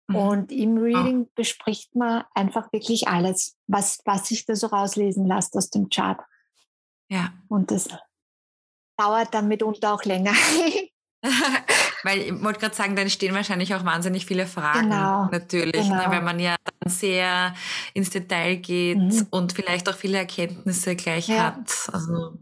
Mhm. 0.09 0.17
Und 0.17 0.53
im 0.53 0.79
ah. 0.79 0.81
Reading 0.81 1.29
bespricht 1.35 1.95
man 1.95 2.25
einfach 2.35 2.73
wirklich 2.73 3.09
alles, 3.09 3.57
was, 3.67 4.01
was 4.05 4.29
sich 4.29 4.47
da 4.47 4.55
so 4.55 4.69
rauslesen 4.69 5.27
lässt 5.27 5.57
aus 5.57 5.71
dem 5.71 5.89
Chart. 5.89 6.21
Ja. 7.11 7.33
Und 7.49 7.71
das 7.71 7.89
dauert 8.97 9.35
dann 9.35 9.49
mitunter 9.49 9.95
auch 9.95 10.05
länger. 10.05 10.33
Weil 12.05 12.19
ich 12.19 12.43
wollte 12.43 12.59
gerade 12.59 12.75
sagen, 12.75 12.97
dann 12.97 13.09
stehen 13.09 13.35
wahrscheinlich 13.35 13.75
auch 13.75 13.85
wahnsinnig 13.85 14.27
viele 14.27 14.47
Fragen 14.47 14.91
genau, 14.91 15.27
natürlich, 15.31 15.89
ne, 15.89 15.97
genau. 15.97 16.09
Ne, 16.09 16.11
wenn 16.11 16.25
man 16.25 16.41
ja 16.41 16.57
dann 16.65 16.91
sehr 16.91 17.55
ins 17.95 18.11
Detail 18.11 18.57
geht 18.57 18.99
mhm. 18.99 19.27
und 19.31 19.53
vielleicht 19.53 19.89
auch 19.89 19.95
viele 19.95 20.19
Erkenntnisse 20.19 20.97
gleich 20.97 21.29
ja. 21.29 21.55
hat. 21.57 21.71
Also 21.93 22.39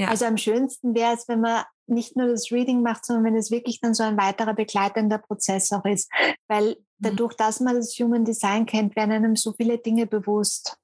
ja. 0.00 0.08
Also 0.08 0.24
am 0.24 0.38
schönsten 0.38 0.94
wäre 0.94 1.12
es, 1.14 1.28
wenn 1.28 1.42
man 1.42 1.62
nicht 1.86 2.16
nur 2.16 2.28
das 2.28 2.50
Reading 2.50 2.82
macht, 2.82 3.04
sondern 3.04 3.26
wenn 3.26 3.36
es 3.36 3.50
wirklich 3.50 3.80
dann 3.80 3.92
so 3.92 4.02
ein 4.02 4.16
weiterer 4.16 4.54
begleitender 4.54 5.18
Prozess 5.18 5.70
auch 5.72 5.84
ist. 5.84 6.10
Weil 6.48 6.70
mhm. 6.70 6.74
dadurch, 6.98 7.34
dass 7.34 7.60
man 7.60 7.76
das 7.76 7.94
Human 7.98 8.24
Design 8.24 8.64
kennt, 8.64 8.96
werden 8.96 9.12
einem 9.12 9.36
so 9.36 9.52
viele 9.52 9.76
Dinge 9.76 10.06
bewusst. 10.06 10.78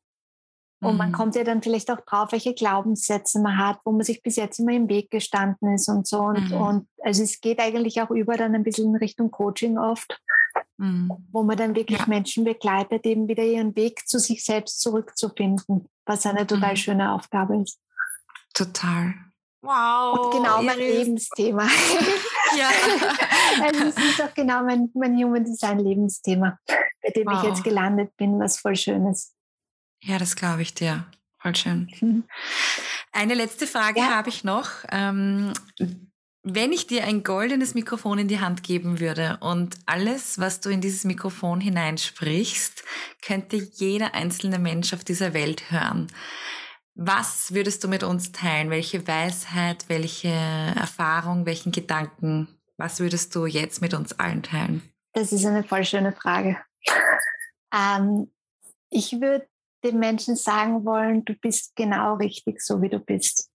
Und 0.83 0.99
man 0.99 1.09
mhm. 1.09 1.15
kommt 1.15 1.35
ja 1.35 1.45
dann 1.45 1.63
vielleicht 1.63 1.91
auch 1.91 2.03
drauf, 2.03 2.33
welche 2.33 2.53
Glaubenssätze 2.53 3.41
man 3.41 3.57
hat, 3.57 3.79
wo 3.87 3.93
man 3.93 4.03
sich 4.03 4.23
bis 4.23 4.37
jetzt 4.37 4.59
immer 4.59 4.73
im 4.73 4.91
Weg 4.91 5.11
gestanden 5.11 5.73
ist 5.73 5.89
und 5.89 6.07
so. 6.07 6.21
Und, 6.21 6.51
mhm. 6.51 6.61
und 6.61 6.89
also 7.03 7.23
es 7.23 7.41
geht 7.41 7.59
eigentlich 7.59 8.03
auch 8.03 8.11
über 8.11 8.37
dann 8.37 8.55
ein 8.55 8.63
bisschen 8.63 8.91
in 8.91 8.97
Richtung 8.97 9.31
Coaching 9.31 9.79
oft, 9.79 10.21
mhm. 10.77 11.11
wo 11.33 11.43
man 11.43 11.57
dann 11.57 11.75
wirklich 11.75 12.01
ja. 12.01 12.07
Menschen 12.07 12.45
begleitet, 12.45 13.07
eben 13.07 13.27
wieder 13.27 13.43
ihren 13.43 13.75
Weg 13.75 14.07
zu 14.07 14.19
sich 14.19 14.45
selbst 14.45 14.81
zurückzufinden, 14.81 15.89
was 16.05 16.27
eine 16.27 16.47
total 16.47 16.73
mhm. 16.73 16.77
schöne 16.77 17.13
Aufgabe 17.13 17.63
ist. 17.63 17.81
Total. 18.57 19.15
Wow. 19.61 20.19
Und 20.19 20.33
genau 20.33 20.63
mein 20.63 20.79
Iris. 20.79 20.99
Lebensthema. 20.99 21.65
ja. 22.57 22.71
also 23.63 23.85
es 23.85 23.97
ist 23.97 24.23
auch 24.23 24.33
genau 24.33 24.63
mein, 24.63 24.91
mein 24.95 25.15
Human 25.17 25.45
Design 25.45 25.79
Lebensthema, 25.81 26.59
bei 26.67 27.11
dem 27.15 27.27
wow. 27.27 27.43
ich 27.43 27.49
jetzt 27.49 27.65
gelandet 27.65 28.17
bin, 28.17 28.39
was 28.39 28.59
voll 28.59 28.77
schön 28.77 29.07
ist. 29.07 29.35
Ja, 30.03 30.19
das 30.19 30.37
glaube 30.37 30.63
ich 30.63 30.73
dir. 30.73 31.07
Voll 31.41 31.55
schön. 31.55 31.91
Mhm. 32.01 32.25
Eine 33.13 33.35
letzte 33.35 33.67
Frage 33.67 34.01
ja. 34.01 34.11
habe 34.11 34.29
ich 34.29 34.45
noch. 34.45 34.71
Ähm, 34.91 35.53
wenn 36.43 36.73
ich 36.73 36.87
dir 36.87 37.05
ein 37.05 37.25
goldenes 37.25 37.75
Mikrofon 37.75 38.21
in 38.21 38.29
die 38.29 38.41
Hand 38.41 38.63
geben 38.63 39.01
würde 39.01 39.39
und 39.41 39.77
alles, 39.87 40.39
was 40.39 40.61
du 40.61 40.71
in 40.71 40.81
dieses 40.81 41.05
Mikrofon 41.05 41.61
hineinsprichst, 41.61 42.85
könnte 43.21 43.57
jeder 43.57 44.15
einzelne 44.15 44.61
Mensch 44.61 44.95
auf 44.95 45.03
dieser 45.03 45.35
Welt 45.35 45.71
hören. 45.71 46.07
Was 46.99 47.53
würdest 47.53 47.85
du 47.85 47.89
mit 47.89 48.03
uns 48.03 48.33
teilen? 48.33 48.71
Welche 48.71 49.07
Weisheit, 49.07 49.85
welche 49.89 50.29
Erfahrung, 50.29 51.45
welchen 51.45 51.71
Gedanken? 51.71 52.49
Was 52.79 53.01
würdest 53.01 53.35
du 53.35 53.45
jetzt 53.45 53.83
mit 53.83 53.93
uns 53.93 54.19
allen 54.19 54.43
teilen? 54.43 54.83
Das 55.13 55.31
ist 55.31 55.45
eine 55.45 55.63
voll 55.63 55.85
schöne 55.85 56.13
Frage. 56.13 56.59
Ähm, 57.75 58.33
ich 58.89 59.21
würde 59.21 59.47
den 59.85 59.99
Menschen 59.99 60.37
sagen 60.37 60.87
wollen, 60.87 61.25
du 61.25 61.35
bist 61.35 61.77
genau 61.77 62.15
richtig, 62.15 62.63
so 62.63 62.81
wie 62.81 62.89
du 62.89 62.99
bist. 62.99 63.51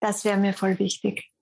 Das 0.00 0.24
wäre 0.24 0.36
mir 0.36 0.52
voll 0.52 0.78
wichtig. 0.78 1.32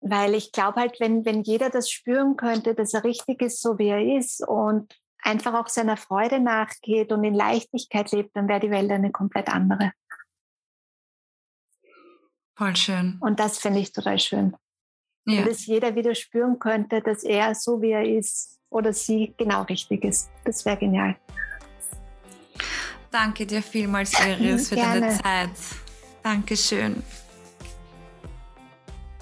Weil 0.00 0.34
ich 0.34 0.52
glaube 0.52 0.80
halt, 0.80 1.00
wenn, 1.00 1.24
wenn 1.24 1.42
jeder 1.42 1.70
das 1.70 1.90
spüren 1.90 2.36
könnte, 2.36 2.74
dass 2.74 2.92
er 2.92 3.04
richtig 3.04 3.40
ist, 3.40 3.62
so 3.62 3.78
wie 3.78 3.88
er 3.88 4.18
ist 4.18 4.46
und 4.46 5.00
einfach 5.26 5.54
auch 5.54 5.68
seiner 5.68 5.96
Freude 5.96 6.40
nachgeht 6.40 7.12
und 7.12 7.24
in 7.24 7.34
Leichtigkeit 7.34 8.10
lebt, 8.12 8.34
dann 8.36 8.48
wäre 8.48 8.60
die 8.60 8.70
Welt 8.70 8.90
eine 8.90 9.10
komplett 9.10 9.48
andere. 9.48 9.92
Voll 12.56 12.76
schön. 12.76 13.18
Und 13.20 13.38
das 13.38 13.58
finde 13.58 13.80
ich 13.80 13.92
total 13.92 14.18
schön. 14.18 14.56
Ja. 15.26 15.40
Und 15.40 15.48
dass 15.48 15.66
jeder 15.66 15.94
wieder 15.94 16.14
spüren 16.14 16.58
könnte, 16.58 17.02
dass 17.02 17.24
er 17.24 17.54
so 17.54 17.82
wie 17.82 17.90
er 17.90 18.04
ist 18.04 18.58
oder 18.70 18.92
sie 18.92 19.34
genau 19.36 19.62
richtig 19.62 20.04
ist. 20.04 20.30
Das 20.44 20.64
wäre 20.64 20.76
genial. 20.76 21.16
Danke 23.10 23.46
dir 23.46 23.62
vielmals, 23.62 24.12
Iris, 24.20 24.68
für 24.68 24.76
deine 24.76 25.08
Zeit. 25.10 25.50
Dankeschön. 26.22 27.02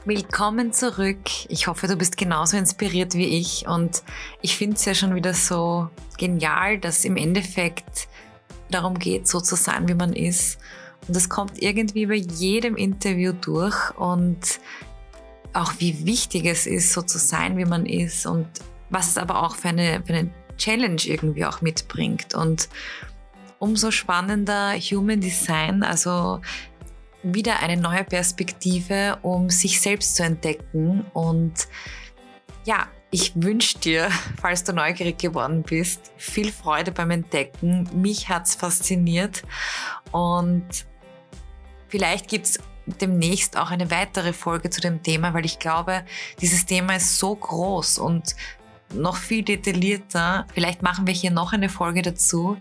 Willkommen 0.06 0.74
zurück. 0.74 1.48
Ich 1.48 1.66
hoffe, 1.66 1.86
du 1.86 1.96
bist 1.96 2.18
genauso 2.18 2.58
inspiriert 2.58 3.14
wie 3.14 3.38
ich 3.38 3.66
und 3.66 4.02
ich 4.42 4.54
finde 4.54 4.76
es 4.76 4.84
ja 4.84 4.94
schon 4.94 5.14
wieder 5.14 5.32
so 5.32 5.88
genial, 6.18 6.76
dass 6.76 7.06
im 7.06 7.16
Endeffekt 7.16 8.06
darum 8.70 8.98
geht, 8.98 9.26
so 9.26 9.40
zu 9.40 9.56
sein, 9.56 9.88
wie 9.88 9.94
man 9.94 10.12
ist. 10.12 10.58
Und 11.08 11.16
das 11.16 11.30
kommt 11.30 11.62
irgendwie 11.62 12.04
bei 12.04 12.16
jedem 12.16 12.76
Interview 12.76 13.32
durch 13.32 13.96
und 13.96 14.60
auch 15.54 15.72
wie 15.78 16.04
wichtig 16.04 16.44
es 16.44 16.66
ist, 16.66 16.92
so 16.92 17.00
zu 17.00 17.16
sein, 17.16 17.56
wie 17.56 17.64
man 17.64 17.86
ist 17.86 18.26
und 18.26 18.46
was 18.90 19.08
es 19.08 19.16
aber 19.16 19.42
auch 19.42 19.56
für 19.56 19.68
eine, 19.68 20.02
für 20.04 20.12
eine 20.12 20.30
Challenge 20.58 21.00
irgendwie 21.02 21.46
auch 21.46 21.62
mitbringt. 21.62 22.34
Und 22.34 22.68
umso 23.58 23.90
spannender 23.90 24.74
Human 24.74 25.22
Design, 25.22 25.82
also 25.82 26.42
wieder 27.24 27.60
eine 27.60 27.76
neue 27.76 28.04
Perspektive, 28.04 29.18
um 29.22 29.50
sich 29.50 29.80
selbst 29.80 30.16
zu 30.16 30.22
entdecken. 30.22 31.04
Und 31.12 31.68
ja, 32.64 32.88
ich 33.10 33.32
wünsche 33.34 33.78
dir, 33.78 34.10
falls 34.40 34.64
du 34.64 34.72
neugierig 34.72 35.18
geworden 35.18 35.62
bist, 35.62 36.12
viel 36.16 36.52
Freude 36.52 36.92
beim 36.92 37.10
Entdecken. 37.10 37.88
Mich 37.94 38.28
hat 38.28 38.46
es 38.46 38.54
fasziniert 38.54 39.42
und 40.12 40.66
vielleicht 41.88 42.28
gibt 42.28 42.46
es 42.46 42.58
demnächst 42.86 43.56
auch 43.56 43.70
eine 43.70 43.90
weitere 43.90 44.32
Folge 44.32 44.68
zu 44.68 44.80
dem 44.80 45.02
Thema, 45.02 45.32
weil 45.32 45.46
ich 45.46 45.58
glaube, 45.58 46.04
dieses 46.40 46.66
Thema 46.66 46.96
ist 46.96 47.18
so 47.18 47.34
groß 47.34 47.98
und 47.98 48.36
noch 48.92 49.16
viel 49.16 49.42
detaillierter. 49.42 50.46
Vielleicht 50.52 50.82
machen 50.82 51.06
wir 51.06 51.14
hier 51.14 51.30
noch 51.30 51.52
eine 51.52 51.68
Folge 51.68 52.02
dazu. 52.02 52.58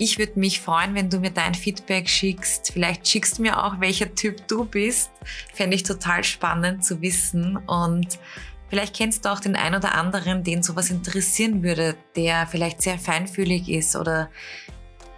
Ich 0.00 0.16
würde 0.16 0.38
mich 0.38 0.60
freuen, 0.60 0.94
wenn 0.94 1.10
du 1.10 1.18
mir 1.18 1.32
dein 1.32 1.54
Feedback 1.54 2.08
schickst. 2.08 2.72
Vielleicht 2.72 3.06
schickst 3.06 3.38
du 3.38 3.42
mir 3.42 3.64
auch, 3.64 3.80
welcher 3.80 4.14
Typ 4.14 4.46
du 4.46 4.64
bist. 4.64 5.10
Fände 5.52 5.74
ich 5.74 5.82
total 5.82 6.22
spannend 6.22 6.84
zu 6.84 7.02
wissen. 7.02 7.56
Und 7.56 8.20
vielleicht 8.68 8.94
kennst 8.94 9.24
du 9.24 9.32
auch 9.32 9.40
den 9.40 9.56
einen 9.56 9.74
oder 9.74 9.96
anderen, 9.96 10.44
den 10.44 10.62
sowas 10.62 10.90
interessieren 10.90 11.64
würde, 11.64 11.96
der 12.14 12.46
vielleicht 12.46 12.80
sehr 12.80 12.96
feinfühlig 12.96 13.68
ist 13.68 13.96
oder 13.96 14.30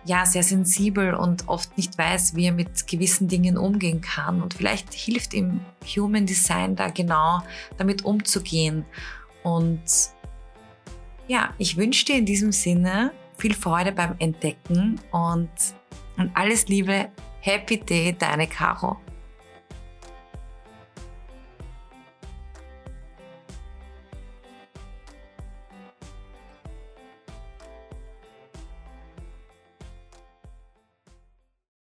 ja, 0.06 0.24
sehr 0.24 0.42
sensibel 0.42 1.12
und 1.12 1.46
oft 1.46 1.76
nicht 1.76 1.98
weiß, 1.98 2.34
wie 2.34 2.46
er 2.46 2.52
mit 2.52 2.86
gewissen 2.86 3.28
Dingen 3.28 3.58
umgehen 3.58 4.00
kann. 4.00 4.40
Und 4.40 4.54
vielleicht 4.54 4.94
hilft 4.94 5.34
ihm 5.34 5.60
Human 5.94 6.24
Design 6.24 6.74
da 6.74 6.88
genau 6.88 7.42
damit 7.76 8.06
umzugehen. 8.06 8.86
Und 9.42 9.82
ja, 11.28 11.50
ich 11.58 11.76
wünsche 11.76 12.06
dir 12.06 12.16
in 12.16 12.24
diesem 12.24 12.50
Sinne 12.50 13.12
viel 13.40 13.54
Freude 13.54 13.92
beim 13.92 14.14
Entdecken 14.18 15.00
und 15.10 15.50
und 16.16 16.30
alles 16.36 16.68
Liebe. 16.68 17.08
Happy 17.40 17.78
Day, 17.78 18.14
deine 18.16 18.46
Caro. 18.46 18.98